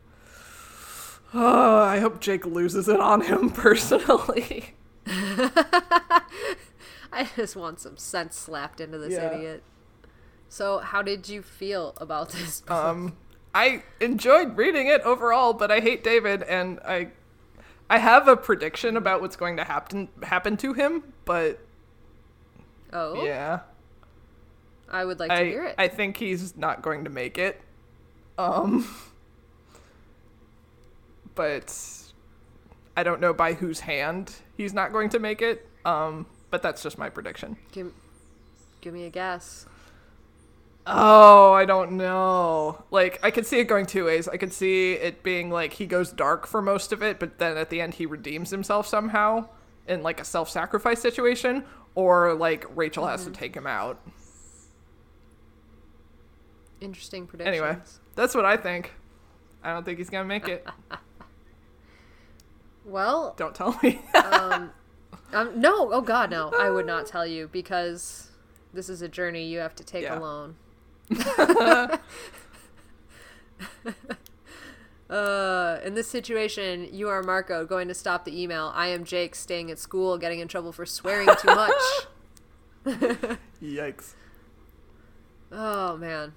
[1.33, 4.73] oh, I hope Jake loses it on him personally.
[7.13, 9.35] I just want some sense slapped into this Yeah.
[9.35, 9.63] idiot.
[10.49, 12.71] So, how did you feel about this book?
[12.71, 13.17] Um,
[13.53, 17.09] I enjoyed reading it overall, but I hate David, and I,
[17.91, 21.03] I have a prediction about what's going to happen happen to him.
[21.25, 21.59] But
[22.93, 23.59] oh, yeah,
[24.89, 25.75] I would like to hear it.
[25.77, 27.59] I think he's not going to make it.
[28.37, 28.87] Um,
[31.35, 31.77] but
[32.95, 35.67] I don't know by whose hand he's not going to make it.
[35.83, 37.57] Um, but that's just my prediction.
[37.73, 37.91] give,
[38.79, 39.65] give me a guess.
[40.87, 42.83] Oh, I don't know.
[42.89, 44.27] Like, I could see it going two ways.
[44.27, 47.55] I could see it being like he goes dark for most of it, but then
[47.57, 49.47] at the end he redeems himself somehow
[49.87, 51.63] in like a self sacrifice situation,
[51.95, 53.31] or like Rachel has Mm-hmm.
[53.33, 53.99] to take him out.
[56.79, 57.53] Interesting prediction.
[57.53, 57.77] Anyway,
[58.15, 58.93] that's what I think.
[59.63, 60.65] I don't think he's gonna make it.
[62.83, 64.01] Well, don't tell me.
[64.15, 64.71] um,
[65.55, 68.31] no, oh god, no, I would not tell you because
[68.73, 70.17] this is a journey you have to take Yeah.
[70.17, 70.55] alone.
[75.09, 78.71] Uh, in this situation, you are Marco going to stop the email.
[78.73, 81.71] I am Jake staying at school, getting in trouble for swearing too much.
[83.61, 84.13] Yikes.
[85.51, 86.33] Oh man.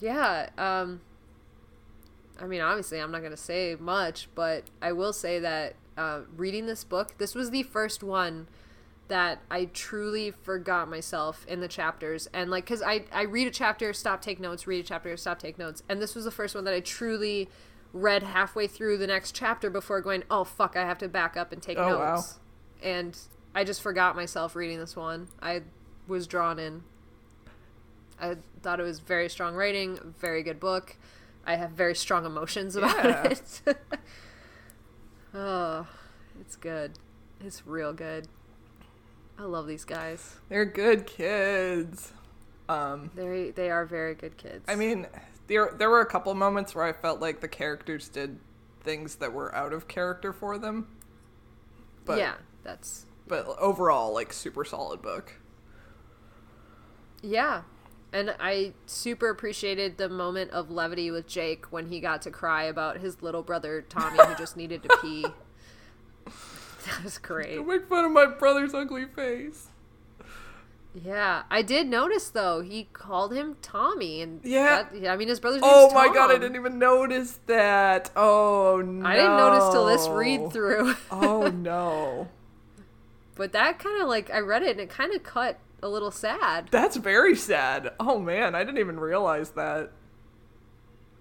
[0.00, 1.00] Yeah, um
[2.40, 6.22] I mean obviously I'm not going to say much, but I will say that uh,
[6.36, 8.48] reading this book, this was the first one
[9.08, 13.50] that I truly forgot myself in the chapters and like cuz I I read a
[13.50, 16.54] chapter, stop take notes, read a chapter, stop take notes, and this was the first
[16.54, 17.48] one that I truly
[17.92, 21.52] read halfway through the next chapter before going, "Oh fuck, I have to back up
[21.52, 22.14] and take Oh, wow.
[22.14, 22.38] notes."
[22.82, 23.16] And
[23.54, 25.28] I just forgot myself reading this one.
[25.40, 25.62] I
[26.08, 26.82] was drawn in.
[28.20, 30.96] I thought it was very strong writing, very good book,
[31.46, 33.22] I have very strong emotions about Yeah.
[33.30, 33.60] it.
[35.34, 35.86] oh,
[36.40, 36.92] it's good.
[37.40, 38.28] It's real good.
[39.38, 40.36] I love these guys.
[40.48, 42.12] They're good kids.
[42.68, 44.64] Um, They they are very good kids.
[44.68, 45.06] I mean,
[45.46, 48.38] there there were a couple moments where I felt like the characters did
[48.80, 50.88] things that were out of character for them.
[52.04, 55.34] But yeah, that's but overall, like super solid book.
[57.22, 57.62] yeah.
[58.12, 62.64] And I super appreciated the moment of levity with Jake when he got to cry
[62.64, 65.26] about his little brother Tommy who just needed to pee.
[66.96, 67.56] That was great.
[67.56, 69.68] Don't make fun of my brother's ugly face.
[70.94, 72.60] Yeah, I did notice though.
[72.60, 74.86] He called him Tommy, and Yeah.
[74.92, 78.10] that, I mean his brother's Oh my god, I didn't even notice that.
[78.14, 79.06] Oh no.
[79.06, 80.94] I didn't notice till this read through.
[81.10, 82.28] oh no.
[83.34, 86.12] but that kind of like I read it and it kind of cut a little
[86.12, 86.68] sad.
[86.70, 87.92] That's very sad.
[87.98, 89.90] Oh man, I didn't even realize that.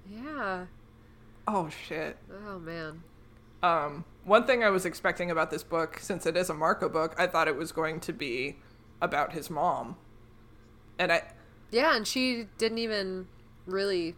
[0.08, 0.66] Yeah.
[1.48, 2.18] Oh shit.
[2.48, 3.02] Oh man.
[3.64, 7.16] Um, one thing I was expecting about this book, since it is a Marco book,
[7.18, 8.58] I thought it was going to be
[9.02, 9.98] about his mom.
[10.98, 11.24] And I
[11.72, 13.28] Yeah, and she didn't even
[13.66, 14.16] really.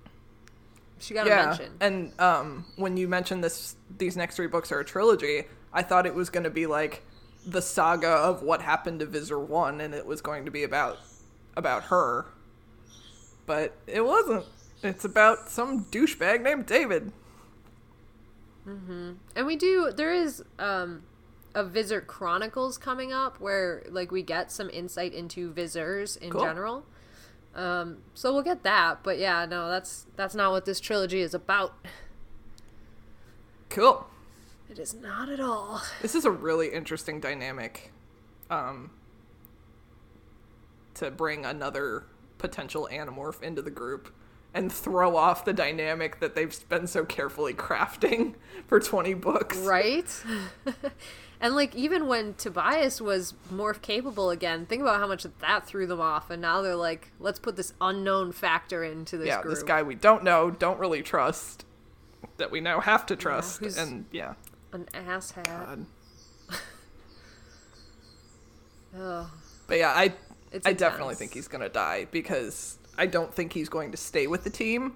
[1.00, 1.74] She got a mention.
[1.82, 5.44] and um, when you mentioned this, these next three books are a trilogy.
[5.74, 7.04] I thought it was going to be like
[7.46, 11.00] the saga of what happened to Visser One, and it was going to be about
[11.58, 12.28] about her.
[13.46, 14.46] But it wasn't.
[14.84, 17.12] It's about some douchebag named David.
[18.68, 21.04] And we do there is um
[21.54, 26.42] a Visser Chronicles coming up where like we get some insight into vissers in Cool.
[26.42, 26.86] general.
[27.54, 31.34] Um so we'll get that, but yeah, no, that's that's not what this trilogy is
[31.34, 31.76] about.
[33.70, 34.08] Cool.
[34.70, 35.82] It is not at all.
[36.02, 37.92] This is a really interesting dynamic
[38.50, 38.90] um,
[40.96, 42.06] to bring another
[42.38, 44.14] potential animorph into the group
[44.56, 48.34] and throw off the dynamic that they've been so carefully crafting
[48.68, 49.58] for 20 books.
[49.58, 50.08] Right?
[51.42, 55.86] and like even when Tobias was morph capable again, think about how much that threw
[55.86, 59.54] them off and now they're like, let's put this unknown factor into this yeah, group.
[59.54, 61.66] this guy we don't know, don't really trust,
[62.38, 63.60] that we now have to trust.
[63.60, 64.36] who's- and yeah.
[64.72, 65.86] An asshat.
[68.98, 69.28] Ugh.
[69.68, 70.14] But yeah, I
[70.52, 74.28] It's I definitely think he's gonna die because I don't think he's going to stay
[74.28, 74.96] with the team.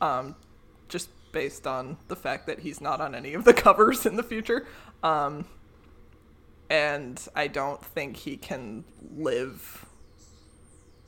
[0.00, 0.36] Um,
[0.88, 4.22] just based on the fact that he's not on any of the covers in the
[4.22, 4.66] future.
[5.02, 5.46] Um,
[6.70, 8.84] and I don't think he can
[9.16, 9.86] live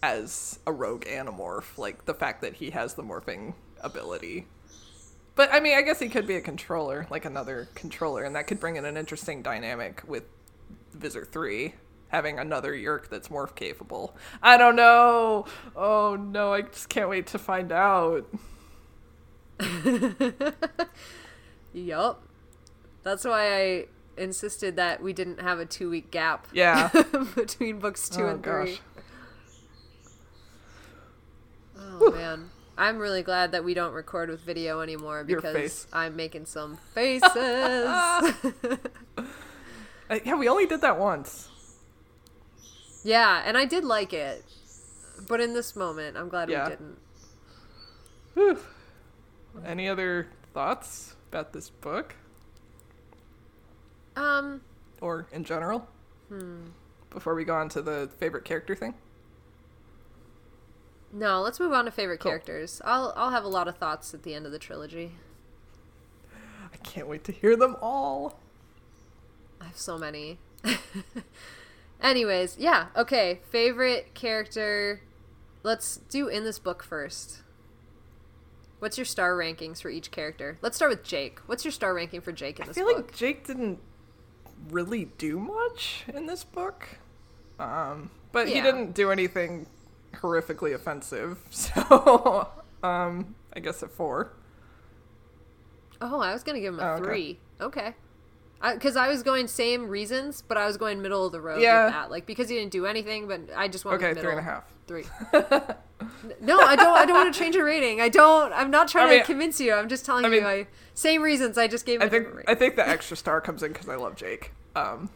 [0.02, 1.76] as a rogue animorph.
[1.78, 4.46] Like the fact that he has the morphing ability.
[5.34, 8.46] But I mean, I guess he could be a controller, like another controller, and that
[8.46, 10.24] could bring in an interesting dynamic with
[10.92, 11.74] Visser 3
[12.10, 14.16] having another Yeerk that's morph capable.
[14.42, 15.46] I don't know.
[15.74, 18.26] Oh no, I just can't wait to find out.
[21.72, 22.22] Yup.
[23.02, 26.90] That's why I insisted that we didn't have a two week gap Yeah.
[27.34, 28.52] between books two oh and three.
[28.72, 28.80] gosh.
[31.78, 32.50] Oh man.
[32.76, 35.86] I'm really glad that we don't record with video anymore because.
[35.92, 37.30] I'm making some faces.
[37.36, 38.32] Uh,
[40.24, 41.49] yeah, we only did that once.
[43.04, 44.44] Yeah, and I did like it.
[45.28, 46.64] But in this moment, I'm glad Yeah.
[46.64, 46.98] we didn't.
[48.34, 48.58] Whew.
[49.66, 52.14] Any other thoughts about this book
[54.16, 54.60] Um,
[55.00, 55.88] or in general?
[56.28, 56.66] Hmm.
[57.10, 58.94] Before we go on to the favorite character thing?
[61.12, 62.30] no, let's move on to favorite Cool.
[62.30, 62.80] characters.
[62.84, 65.16] I'll I'll have a lot of thoughts at the end of the trilogy.
[66.72, 68.38] I can't wait to hear them all.
[69.60, 70.38] I have so many.
[72.02, 73.40] Anyways, yeah, okay.
[73.50, 75.02] Favorite character.
[75.62, 77.42] Let's do in this book first.
[78.78, 80.56] What's your star rankings for each character?
[80.62, 81.40] Let's start with Jake.
[81.46, 82.84] What's your star ranking for Jake in this book?
[82.84, 83.06] I feel book?
[83.10, 83.78] like Jake didn't
[84.70, 86.88] really do much in this book.
[87.58, 89.66] Um, but he didn't do anything
[90.14, 91.38] horrifically offensive.
[91.50, 92.48] So,
[92.82, 94.32] um, I guess a four.
[96.00, 97.04] oh, I was gonna give him a Oh, okay.
[97.04, 97.38] three.
[97.60, 97.94] Okay.
[98.62, 101.84] Because I, was going same reasons, but I was going middle of the road Yeah.
[101.86, 102.10] with that.
[102.10, 104.64] Like because he didn't do anything, but I just went Okay, three and a half.
[104.86, 105.04] Three.
[106.40, 106.96] no, I don't.
[106.98, 108.00] I don't want to change your rating.
[108.00, 108.52] I don't.
[108.52, 109.72] I'm not trying I mean- to convince you.
[109.72, 110.46] I'm just telling I mean- you.
[110.46, 111.56] I same reasons.
[111.56, 112.00] I just gave.
[112.00, 114.52] Him I a think I think the extra star comes in because I love Jake.
[114.76, 115.08] Um,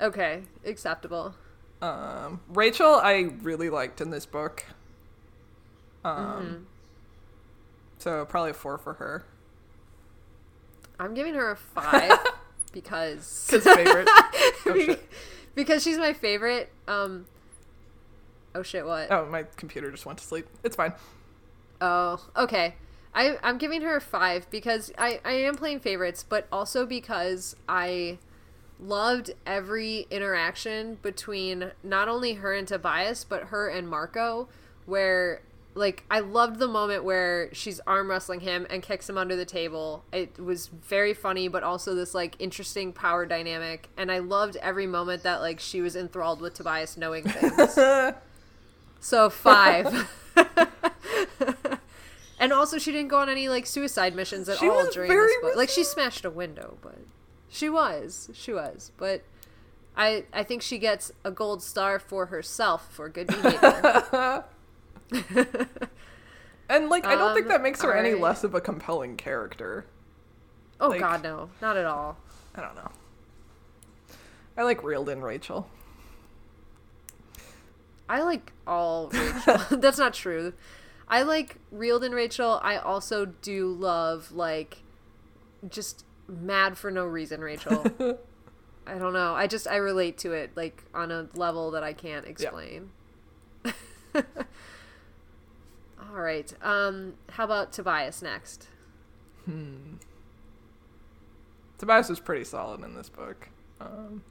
[0.00, 1.34] Okay, acceptable.
[1.82, 4.64] um, Rachel, I really liked in this book.
[6.04, 6.54] Um, Mm-hmm.
[7.98, 9.24] so probably a four for her.
[11.00, 12.18] I'm giving her a five
[12.72, 14.08] because favorite.
[14.66, 14.96] oh
[15.54, 16.70] because she's my favorite.
[16.86, 17.26] Um.
[18.54, 18.86] Oh shit!
[18.86, 19.10] What?
[19.10, 20.46] Oh, my computer just went to sleep.
[20.62, 20.92] It's fine.
[21.80, 22.74] Oh, okay.
[23.14, 27.56] I I'm giving her a five because I I am playing favorites, but also because
[27.68, 28.18] I
[28.78, 34.48] loved every interaction between not only her and Tobias, but her and Marco,
[34.86, 35.42] where
[35.74, 39.44] like I loved the moment where she's arm wrestling him and kicks him under the
[39.44, 40.04] table.
[40.12, 43.88] It was very funny, but also this like interesting power dynamic.
[43.96, 47.78] And I loved every moment that like she was enthralled with Tobias knowing things.
[49.00, 50.10] so five.
[52.40, 55.32] and also she didn't go on any like suicide missions at She all during this
[55.40, 55.56] book.
[55.56, 56.98] Like she smashed a window, but
[57.48, 58.28] she was.
[58.32, 58.90] She was.
[58.96, 59.22] But
[59.96, 64.44] I I think she gets a gold star for herself for good behavior.
[66.68, 69.86] And like, I don't think Um, that makes her any less of a compelling character.
[70.80, 71.50] oh Like- god no.
[71.60, 72.16] Not at all.
[72.54, 72.90] I don't know.
[74.56, 75.68] I like reeled in Rachel.
[78.08, 79.58] I like all Rachel.
[79.78, 80.52] That's not true.
[81.08, 82.60] I like reeled in Rachel.
[82.62, 84.78] I also do love like
[85.68, 87.84] just mad for no reason Rachel.
[88.86, 89.34] I don't know.
[89.34, 92.90] I just I relate to it like on a level that I can't explain.
[96.10, 96.52] All right.
[96.62, 98.68] Um how about Tobias next?
[99.44, 99.94] Hmm.
[101.78, 103.48] Tobias was pretty solid in this book.
[103.80, 104.22] Um,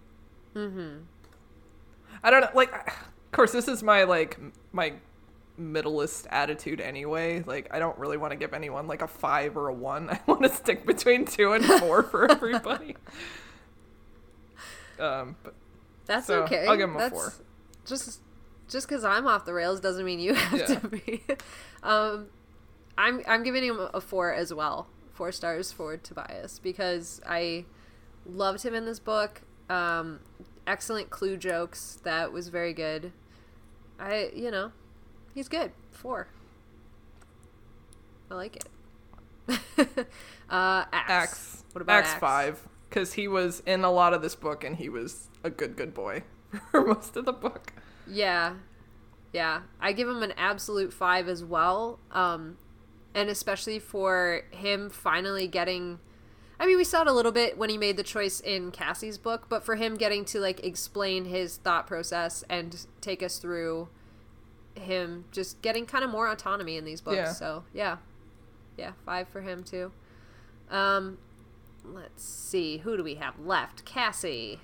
[0.56, 0.98] mm-hmm.
[2.24, 2.50] I don't know.
[2.54, 4.40] Like, of course, this is my like
[4.72, 4.94] my
[5.58, 7.44] middleist attitude anyway.
[7.46, 10.10] Like, I don't really want to give anyone like a five or a one.
[10.12, 12.96] I want to stick between two and four for everybody.
[15.00, 15.56] um, but
[16.06, 16.68] That's So, okay.
[16.68, 17.34] I'll give him a That's, four.
[17.86, 18.22] Just
[18.70, 20.66] just because I'm off the rails doesn't mean you have Yeah.
[20.80, 21.24] to be.
[21.84, 22.28] um,
[22.98, 24.88] I'm I'm giving him a four as well.
[25.14, 27.66] Four stars for Tobias because I
[28.26, 29.42] loved him in this book.
[29.70, 30.20] Um,
[30.66, 32.00] excellent clue jokes.
[32.04, 33.12] That was very good.
[34.00, 34.72] I you know,
[35.34, 35.72] he's good.
[35.92, 36.28] Four.
[38.32, 38.66] I like it.
[40.50, 41.10] uh, Ax.
[41.10, 41.64] Ax.
[41.72, 42.20] What about Ax Ax?
[42.20, 42.68] five?
[42.90, 45.94] Because he was in a lot of this book and he was a good good
[45.94, 46.24] boy
[46.72, 47.74] for most of the book.
[48.10, 48.56] Yeah.
[49.34, 49.62] Yeah.
[49.80, 52.00] I give him an absolute five as well.
[52.12, 52.58] Um,
[53.14, 56.00] and especially for him finally getting.
[56.60, 59.18] I mean, we saw it a little bit when he made the choice in Cassie's
[59.18, 63.88] book, but for him getting to like explain his thought process and take us through
[64.76, 67.18] him just getting kind of more autonomy in these books.
[67.18, 67.32] Yeah.
[67.32, 67.98] So, yeah.
[68.78, 69.92] Yeah, five for him too.
[70.70, 71.18] Um,
[71.84, 72.78] let's see.
[72.80, 73.86] Who do we have left?
[73.86, 74.60] Cassie.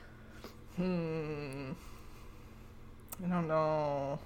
[0.75, 1.71] Hmm.
[3.23, 4.19] I don't know.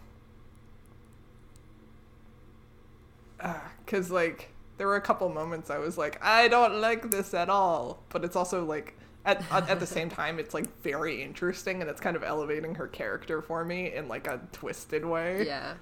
[3.85, 7.49] Because, like, there were a couple moments I was like, I don't like this at
[7.49, 8.03] all.
[8.09, 11.89] But it's also, like, at, at, at the same time, it's, like, very interesting and
[11.89, 15.45] it's kind of elevating her character for me in, like, a twisted way.
[15.45, 15.75] Yeah.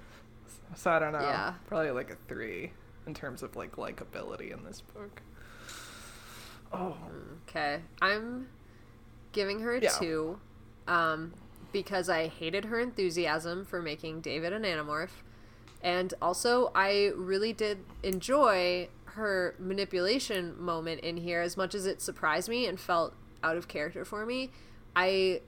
[0.76, 1.20] So I don't know.
[1.20, 1.54] Yeah.
[1.66, 2.72] Probably, like, a three
[3.06, 5.22] in terms of, like, likability in this book.
[6.72, 6.96] Oh.
[7.48, 7.80] Okay.
[8.02, 8.48] I'm
[9.32, 9.90] giving her a Yeah.
[9.98, 10.38] two.
[10.86, 11.32] Um,
[11.72, 15.22] because I hated her enthusiasm for making David an Animorph.
[15.82, 22.00] And also, I really did enjoy her manipulation moment in here as much as it
[22.00, 24.50] surprised me and felt out of character for me.
[24.96, 25.40] I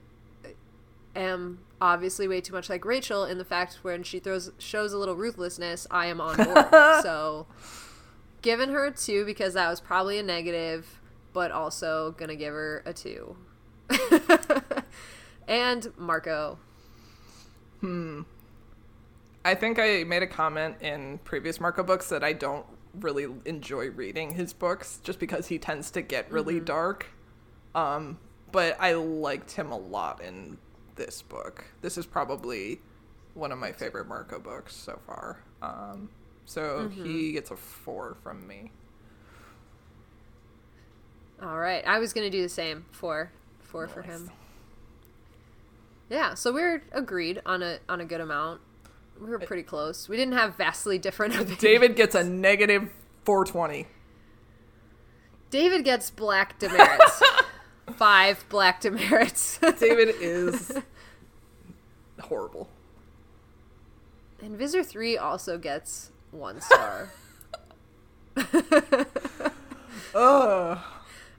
[1.15, 4.97] am obviously way too much like Rachel in the fact when she throws shows a
[4.97, 6.67] little ruthlessness, I am on board.
[7.01, 7.47] so,
[8.41, 10.99] giving her a two because that was probably a negative,
[11.33, 13.35] but also gonna give her a two.
[15.51, 16.57] and Marco.
[17.81, 18.21] Hmm.
[19.43, 22.65] I think I made a comment in previous Marco books that I don't
[22.99, 27.07] really enjoy reading his books just because he tends to get really dark.
[27.75, 28.17] Um,
[28.51, 30.57] but I liked him a lot in
[30.95, 31.65] this book.
[31.81, 32.79] This is probably
[33.33, 35.39] one of my favorite Marco books so far.
[35.61, 36.09] Um,
[36.45, 38.71] so he gets a four from me.
[41.41, 42.85] All right, I was gonna do the same.
[42.91, 44.29] Four, four for him.
[46.11, 48.59] Yeah, so we're agreed on a on a good amount.
[49.17, 50.09] We were uh, pretty close.
[50.09, 51.61] We didn't have vastly different opinions.
[51.61, 52.89] David gets a negative
[53.23, 53.87] 420.
[55.49, 57.23] David gets black demerits.
[57.95, 59.57] Five black demerits.
[59.79, 60.77] David is
[62.19, 62.69] horrible.
[64.41, 67.13] and Visser 3 also gets one star.
[70.13, 70.77] Ugh.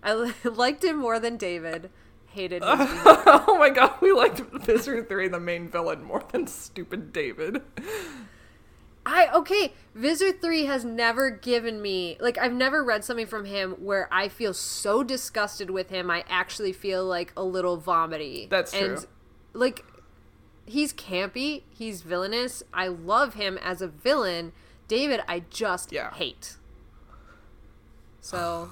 [0.03, 1.91] I liked him more than David.
[2.33, 7.61] Hated oh my god, we liked Visser 3, the main villain, more than stupid David.
[9.05, 13.73] I okay, Visser 3 has never given me like I've never read something from him
[13.73, 18.47] where I feel so disgusted with him I actually feel like a little vomity.
[18.49, 19.07] That's and, true.
[19.53, 19.85] Like
[20.65, 22.63] he's campy, he's villainous.
[22.73, 24.53] I love him as a villain.
[24.89, 26.15] David, I just Yeah.
[26.15, 26.57] hate.
[28.21, 28.71] So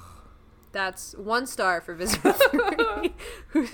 [0.73, 3.13] that's one star for Visitor 3,
[3.49, 3.67] who,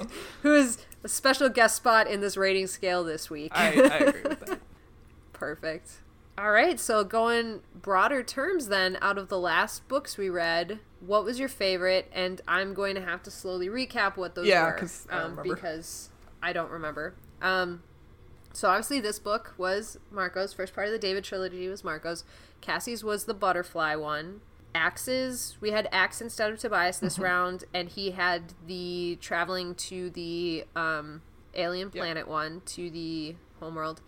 [0.43, 3.53] who is a special guest spot in this rating scale this week.
[3.55, 4.61] I, I agree with that.
[5.33, 6.01] Perfect.
[6.39, 11.25] All right, so going broader terms then, out of the last books we read, what
[11.25, 12.11] was your favorite?
[12.13, 15.39] And I'm going to have to slowly recap what those Yeah, were 'cause I um,
[15.43, 16.11] because
[16.43, 17.15] I don't remember.
[17.41, 17.83] Um,
[18.53, 22.25] so obviously, this book was Marco's first part of the David trilogy was Marco's.
[22.61, 24.41] Cassie's was the butterfly one.
[24.77, 27.07] Ax's, we had Ax instead of Tobias Mm-hmm.
[27.07, 31.23] this round, and he had the traveling to the um,
[31.55, 34.01] alien planet one to the homeworld.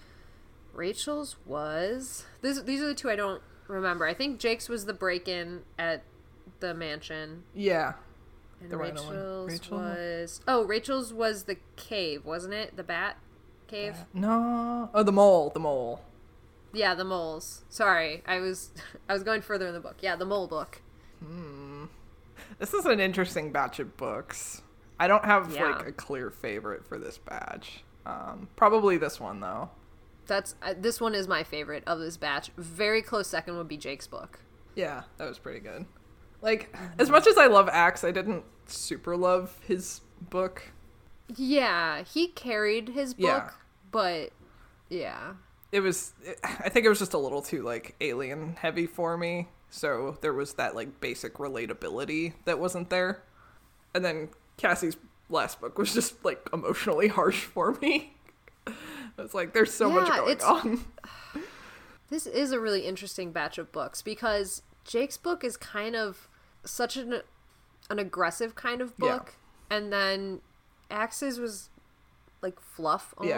[0.75, 4.07] Rachel's was this, these are the two I don't remember.
[4.07, 6.03] I think Jake's was the break in at
[6.61, 7.43] the mansion.
[7.55, 7.95] Yeah.
[8.61, 8.77] And The.
[8.77, 9.79] Rachel's Rachel?
[9.79, 12.77] was oh Rachel's was the cave, wasn't it?
[12.77, 13.17] The bat
[13.69, 13.95] cave.
[14.13, 14.91] No.
[14.95, 15.51] Oh, the mole.
[15.51, 16.01] The mole.
[16.73, 17.65] Yeah, the moles.
[17.69, 18.71] Sorry, I was
[19.09, 19.97] I was going further in the book.
[20.01, 20.81] Yeah, the mole book.
[21.25, 21.85] Hmm.
[22.59, 24.63] This is an interesting batch of books.
[25.01, 25.71] I don't have Yeah.
[25.71, 27.85] like a clear favorite for this batch.
[28.07, 29.71] Um, probably this one though.
[30.27, 32.51] That's uh, this one is my favorite of this batch.
[32.57, 34.41] Very close second would be Jake's book.
[34.75, 35.87] Yeah, that was pretty good.
[36.41, 40.71] Like, as much as I love Ax, I didn't super love his book.
[41.35, 43.51] Yeah, he carried his book, Yeah.
[43.91, 44.31] but
[44.89, 45.33] yeah.
[45.71, 46.13] It was,
[46.43, 49.49] I think it was just a little too like alien heavy for me.
[49.71, 53.23] So there was that like basic relatability that wasn't there.
[53.95, 54.97] And then Cassie's
[55.29, 58.15] last book was just like emotionally harsh for me.
[59.19, 60.85] It's like there's so much going it's- on.
[62.11, 66.27] This is a really interesting batch of books because Jake's book is kind of
[66.65, 67.21] such an
[67.91, 69.09] an aggressive kind of Yeah.
[69.19, 69.35] book,
[69.69, 70.41] and then
[70.91, 71.69] Ax's was
[72.41, 73.29] like fluff Yeah.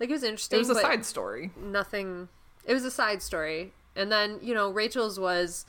[0.00, 0.56] Like it was interesting.
[0.56, 1.50] It was a side story.
[1.60, 2.28] nothing.
[2.64, 5.64] It was a side story, and then you know Rachel's was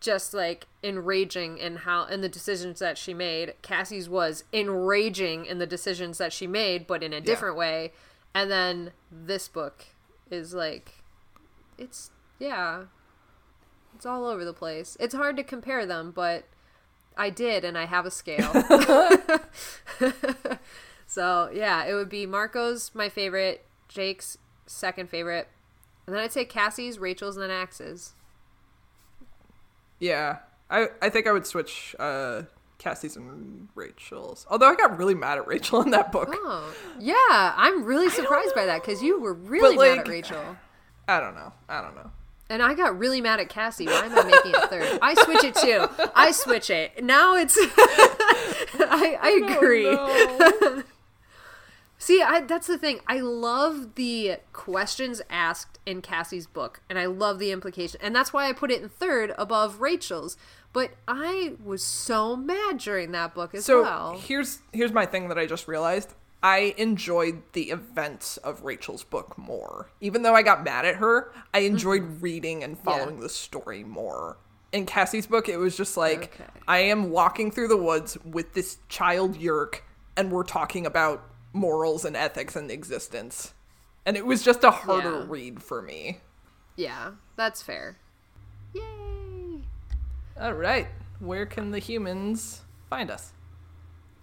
[0.00, 3.54] just like enraging in how in the decisions that she made.
[3.62, 7.92] Cassie's was enraging in the decisions that she made, but in a different way.
[8.34, 9.86] And then this book
[10.30, 11.02] is like,
[11.76, 12.84] it's yeah,
[13.94, 14.96] it's all over the place.
[15.00, 16.44] It's hard to compare them, but
[17.16, 18.52] I did, and I have a scale.
[21.06, 25.48] so yeah, it would be Marco's my favorite, Jake's second favorite,
[26.06, 28.14] and then I'd say Cassie's, Rachel's, and then Ax's.
[29.98, 30.38] Yeah,
[30.70, 32.42] I I think I would switch uh,
[32.78, 34.46] Cassie's and Rachel's.
[34.50, 36.28] Although I got really mad at Rachel in that book.
[36.32, 40.56] Oh, yeah, I'm really surprised by that because you were really But, mad at Rachel.
[41.08, 41.52] I don't know.
[41.68, 42.10] I don't know.
[42.50, 43.86] And I got really mad at Cassie.
[43.86, 44.98] Why am I making it third?
[45.02, 45.86] I switch it too.
[46.14, 47.04] I switch it.
[47.04, 47.56] Now it's.
[47.60, 49.86] I, I agree.
[49.86, 50.82] Oh,
[52.00, 53.00] See, I, that's the thing.
[53.08, 58.32] I love the questions asked in Cassie's book, and I love the implication, and that's
[58.32, 60.36] why I put it in third above Rachel's.
[60.72, 64.18] But I was so mad during that book as So well.
[64.18, 66.14] here's here's my thing that I just realized.
[66.40, 69.90] I enjoyed the events of Rachel's book more.
[70.00, 72.20] Even though I got mad at her, I enjoyed mm-hmm.
[72.20, 74.36] reading and following the story more.
[74.70, 76.50] In Cassie's book, it was just like Okay.
[76.68, 79.80] I am walking through the woods with this child Yeerk,
[80.16, 83.54] and we're talking about morals and ethics and existence.
[84.06, 85.24] And it was just a harder Yeah.
[85.28, 86.20] read for me.
[86.76, 87.96] Yeah, that's fair.
[88.72, 89.62] Yay!
[90.40, 90.88] All right,
[91.18, 93.32] where can the humans find us?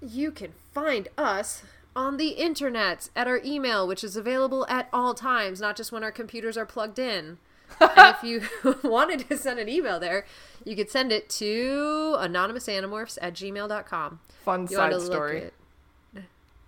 [0.01, 1.63] You can find us
[1.95, 6.03] on the internet at our email, which is available at all times, not just when
[6.03, 7.37] our computers are plugged in.
[7.79, 8.41] and if you
[8.89, 10.25] wanted to send an email there,
[10.63, 14.19] you could send it to anonymousanimorphs at gmail.com.
[14.43, 15.51] Fun You side story.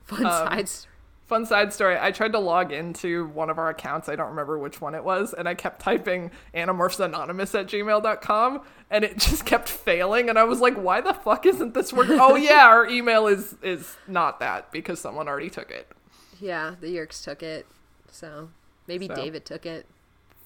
[0.08, 0.94] Fun Um, side story.
[1.28, 1.98] Fun side story.
[2.00, 4.08] I tried to log into one of our accounts.
[4.08, 5.34] I don't remember which one it was.
[5.34, 10.30] And I kept typing Animorphsanonymous at gmail.com and it just kept failing.
[10.30, 12.18] And I was like, why the fuck isn't this working?
[12.22, 15.92] oh, yeah, our email is, is not that because someone already took it.
[16.40, 17.66] Yeah, the Yeerks took it.
[18.10, 18.50] So
[18.88, 19.16] maybe So.
[19.16, 19.86] David took it.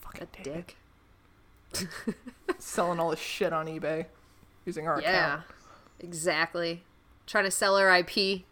[0.02, 0.78] Fucking A dick.
[2.58, 4.08] Selling all this shit on eBay
[4.66, 5.44] using our Yeah, account.
[6.00, 6.84] Yeah, exactly.
[7.28, 8.44] Trying to sell our IP.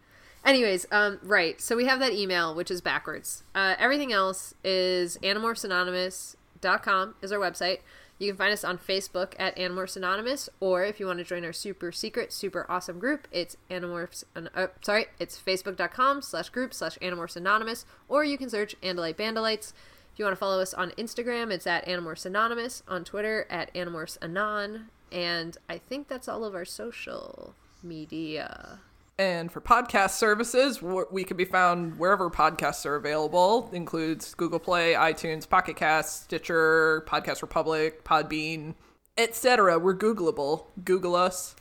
[0.44, 1.60] Anyways, um, right.
[1.60, 3.44] So we have that email, which is backwards.
[3.54, 7.80] Uh, everything else is animorphsanonymous.com is our website.
[8.18, 11.42] You can find us on Facebook at Animorphs Anonymous, or if you want to join
[11.42, 14.24] our super secret, super awesome group, it's Animorphs.
[14.36, 19.72] Uh, sorry, it's facebook.com slash group slash Animorphs Anonymous, or you can search Andalite Bandalites.
[20.12, 22.82] If you want to follow us on Instagram, it's at Animorphs Anonymous.
[22.86, 24.90] On Twitter, at Animorphs Anon.
[25.10, 28.80] And I think that's all of our social media.
[29.20, 33.68] And for podcast services, we can be found wherever podcasts are available.
[33.70, 38.76] Includes Google Play, iTunes, Pocket Cast, Stitcher, Podcast Republic, Podbean,
[39.18, 39.78] etc.
[39.78, 40.64] We're Googleable.
[40.86, 41.54] Google us.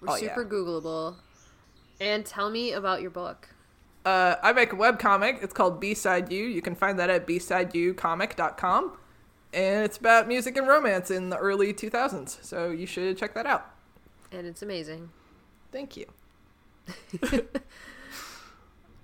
[0.00, 0.28] We're Oh, yeah.
[0.36, 1.16] super Googleable.
[2.00, 3.48] And tell me about your book.
[4.04, 5.42] Uh, I make a webcomic.
[5.42, 6.44] It's called B-Side You.
[6.44, 8.96] You can find that at bsideyoucomic.com.
[9.52, 12.44] And it's about music and romance in the early 2000s.
[12.44, 13.74] So you should check that out.
[14.30, 15.10] And it's amazing.
[15.72, 16.06] Thank you.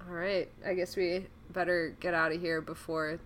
[0.09, 0.48] All right.
[0.66, 3.20] I guess we better get out of here before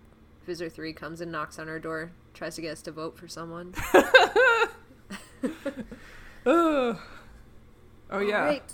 [0.45, 3.27] Visser 3 comes and knocks on our door, tries to get us to vote for
[3.27, 3.73] someone.
[6.45, 6.97] oh,
[8.09, 8.09] yeah.
[8.09, 8.73] All right.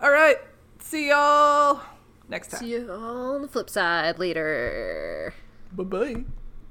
[0.00, 0.36] All right.
[0.80, 1.80] See y'all
[2.28, 2.60] next time.
[2.60, 5.34] See you all on the flip side later.
[5.72, 6.24] Bye bye.